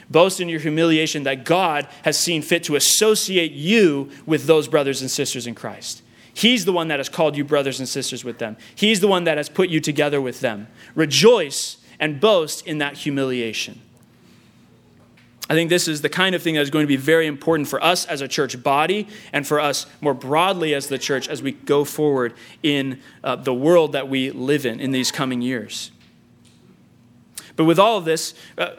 Boast 0.10 0.40
in 0.40 0.50
your 0.50 0.60
humiliation 0.60 1.24
that 1.24 1.46
God 1.46 1.88
has 2.04 2.18
seen 2.18 2.42
fit 2.42 2.64
to 2.64 2.76
associate 2.76 3.52
you 3.52 4.10
with 4.26 4.46
those 4.46 4.68
brothers 4.68 5.02
and 5.02 5.12
sisters 5.12 5.46
in 5.46 5.54
Christ. 5.56 6.02
He's 6.34 6.66
the 6.66 6.72
one 6.72 6.88
that 6.88 7.00
has 7.00 7.10
called 7.10 7.36
you 7.36 7.44
brothers 7.44 7.80
and 7.80 7.88
sisters 7.88 8.24
with 8.24 8.40
them. 8.40 8.58
He's 8.74 9.02
the 9.02 9.08
one 9.08 9.26
that 9.26 9.38
has 9.38 9.50
put 9.50 9.70
you 9.70 9.80
together 9.80 10.22
with 10.22 10.40
them. 10.40 10.68
Rejoice 10.96 11.78
and 12.00 12.20
boast 12.20 12.66
in 12.66 12.78
that 12.78 12.98
humiliation. 12.98 13.82
I 15.50 15.56
think 15.56 15.70
this 15.70 15.88
is 15.88 16.02
the 16.02 16.10
kind 16.10 16.36
of 16.36 16.44
thing 16.44 16.56
that 16.56 16.62
is 16.62 16.70
going 16.70 16.84
to 16.84 16.88
be 16.88 16.96
very 16.96 17.26
important 17.26 17.68
for 17.68 17.84
us 17.84 18.06
as 18.06 18.22
a 18.22 18.28
church 18.28 18.62
body 18.62 19.08
and 19.34 19.48
for 19.48 19.60
us 19.60 19.88
more 20.00 20.14
broadly 20.14 20.76
as 20.76 20.88
the 20.88 21.00
church 21.00 21.28
as 21.28 21.42
we 21.42 21.54
go 21.54 21.84
forward 21.84 22.36
in 22.62 23.02
uh, 23.24 23.36
the 23.36 23.54
world 23.54 23.94
that 23.94 24.08
we 24.08 24.30
live 24.30 24.66
in 24.66 24.80
in 24.80 24.92
these 24.92 25.12
coming 25.12 25.42
years. 25.42 25.90
But 27.56 27.66
with 27.66 27.80
all 27.80 27.98
of 27.98 28.06
this, 28.06 28.36
uh, 28.60 28.76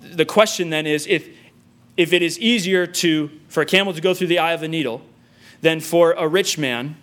the 0.00 0.24
question 0.24 0.70
then 0.70 0.86
is 0.86 1.06
if, 1.06 1.28
if 1.96 2.12
it 2.12 2.22
is 2.22 2.38
easier 2.38 2.86
to, 2.86 3.30
for 3.48 3.62
a 3.62 3.66
camel 3.66 3.92
to 3.92 4.00
go 4.00 4.14
through 4.14 4.28
the 4.28 4.38
eye 4.38 4.52
of 4.52 4.62
a 4.62 4.68
needle 4.68 5.02
than 5.60 5.80
for 5.80 6.12
a 6.12 6.26
rich 6.28 6.58
man, 6.58 6.96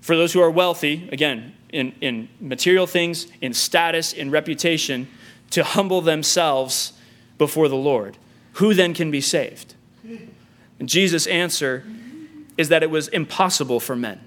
for 0.00 0.16
those 0.16 0.32
who 0.32 0.40
are 0.40 0.50
wealthy, 0.50 1.08
again, 1.12 1.54
in, 1.70 1.92
in 2.00 2.28
material 2.40 2.86
things, 2.86 3.26
in 3.40 3.52
status, 3.52 4.12
in 4.12 4.30
reputation, 4.30 5.08
to 5.50 5.64
humble 5.64 6.00
themselves 6.00 6.92
before 7.38 7.68
the 7.68 7.76
Lord, 7.76 8.16
who 8.54 8.74
then 8.74 8.94
can 8.94 9.10
be 9.10 9.20
saved? 9.20 9.74
And 10.78 10.88
Jesus' 10.88 11.26
answer 11.26 11.84
is 12.56 12.68
that 12.68 12.82
it 12.82 12.90
was 12.90 13.08
impossible 13.08 13.80
for 13.80 13.96
men. 13.96 14.20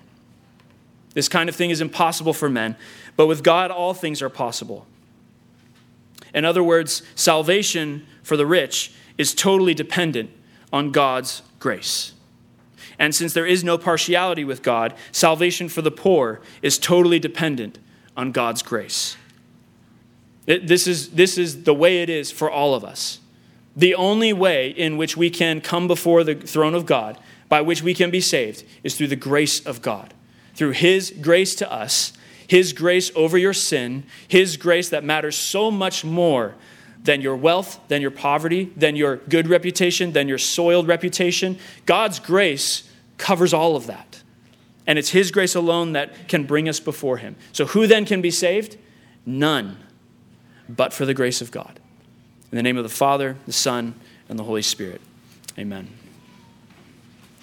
This 1.14 1.30
kind 1.30 1.50
of 1.50 1.56
thing 1.56 1.70
is 1.70 1.82
impossible 1.82 2.34
for 2.34 2.50
men, 2.50 2.76
but 3.16 3.28
with 3.28 3.44
God, 3.44 3.72
all 3.72 3.94
things 3.94 4.22
are 4.22 4.30
possible. 4.30 4.86
In 6.38 6.46
other 6.46 6.62
words, 6.62 7.02
salvation 7.16 8.06
for 8.22 8.38
the 8.38 8.46
rich 8.46 8.94
is 9.18 9.34
totally 9.34 9.74
dependent 9.74 10.30
on 10.72 10.92
God's 10.92 11.42
grace. 11.58 12.14
And 13.00 13.16
since 13.16 13.34
there 13.34 13.48
is 13.48 13.64
no 13.64 13.76
partiality 13.76 14.44
with 14.44 14.62
God, 14.62 14.94
salvation 15.12 15.68
for 15.68 15.82
the 15.82 15.90
poor 15.90 16.40
is 16.62 16.78
totally 16.78 17.18
dependent 17.18 17.80
on 18.16 18.32
God's 18.32 18.62
grace. 18.62 19.18
This, 20.46 20.86
is, 20.86 21.10
this 21.10 21.40
is 21.40 21.64
the 21.64 21.74
way 21.74 22.04
it 22.04 22.10
is 22.10 22.30
for 22.30 22.52
all 22.52 22.76
of 22.76 22.86
us. 22.86 23.18
The 23.76 23.96
only 23.96 24.32
way 24.32 24.70
in 24.70 24.96
which 24.96 25.18
we 25.18 25.32
can 25.32 25.60
come 25.60 25.88
before 25.88 26.24
the 26.24 26.36
throne 26.36 26.76
of 26.76 26.86
God, 26.86 27.18
by 27.50 27.62
which 27.62 27.82
we 27.82 27.96
can 27.96 28.12
be 28.12 28.22
saved, 28.22 28.64
is 28.84 28.96
through 28.96 29.08
the 29.08 29.16
grace 29.16 29.60
of 29.66 29.82
God. 29.82 30.14
Through 30.54 30.74
His 30.74 31.12
grace 31.20 31.56
to 31.56 31.72
us, 31.72 32.14
His 32.48 32.74
grace 32.74 33.12
over 33.16 33.38
your 33.38 33.54
sin, 33.54 34.04
His 34.28 34.58
grace 34.58 34.90
that 34.90 35.04
matters 35.04 35.38
so 35.38 35.70
much 35.70 36.04
more 36.04 36.56
than 37.04 37.22
your 37.22 37.36
wealth, 37.36 37.80
than 37.88 38.02
your 38.02 38.12
poverty, 38.12 38.72
than 38.76 38.96
your 38.96 39.18
good 39.18 39.48
reputation, 39.48 40.14
than 40.14 40.28
your 40.28 40.38
soiled 40.38 40.88
reputation. 40.88 41.58
God's 41.86 42.20
grace 42.20 42.90
covers 43.18 43.54
all 43.54 43.76
of 43.76 43.88
that. 43.88 44.24
And 44.86 44.98
it's 44.98 45.10
His 45.10 45.32
grace 45.32 45.56
alone 45.56 45.94
that 45.94 46.30
can 46.30 46.46
bring 46.46 46.70
us 46.70 46.80
before 46.80 47.18
Him. 47.18 47.36
So, 47.52 47.66
who 47.66 47.88
then 47.88 48.06
can 48.06 48.22
be 48.22 48.32
saved? 48.32 48.78
None, 49.26 49.78
but 50.70 50.94
for 50.94 51.06
the 51.06 51.14
grace 51.14 51.42
of 51.42 51.52
God. 51.52 51.80
In 52.52 52.56
the 52.56 52.64
name 52.64 52.78
of 52.78 52.84
the 52.84 52.90
Father, 52.90 53.36
the 53.46 53.52
Son, 53.52 53.96
and 54.30 54.40
the 54.40 54.44
Holy 54.44 54.62
Spirit. 54.62 55.02
Amen. 55.60 55.97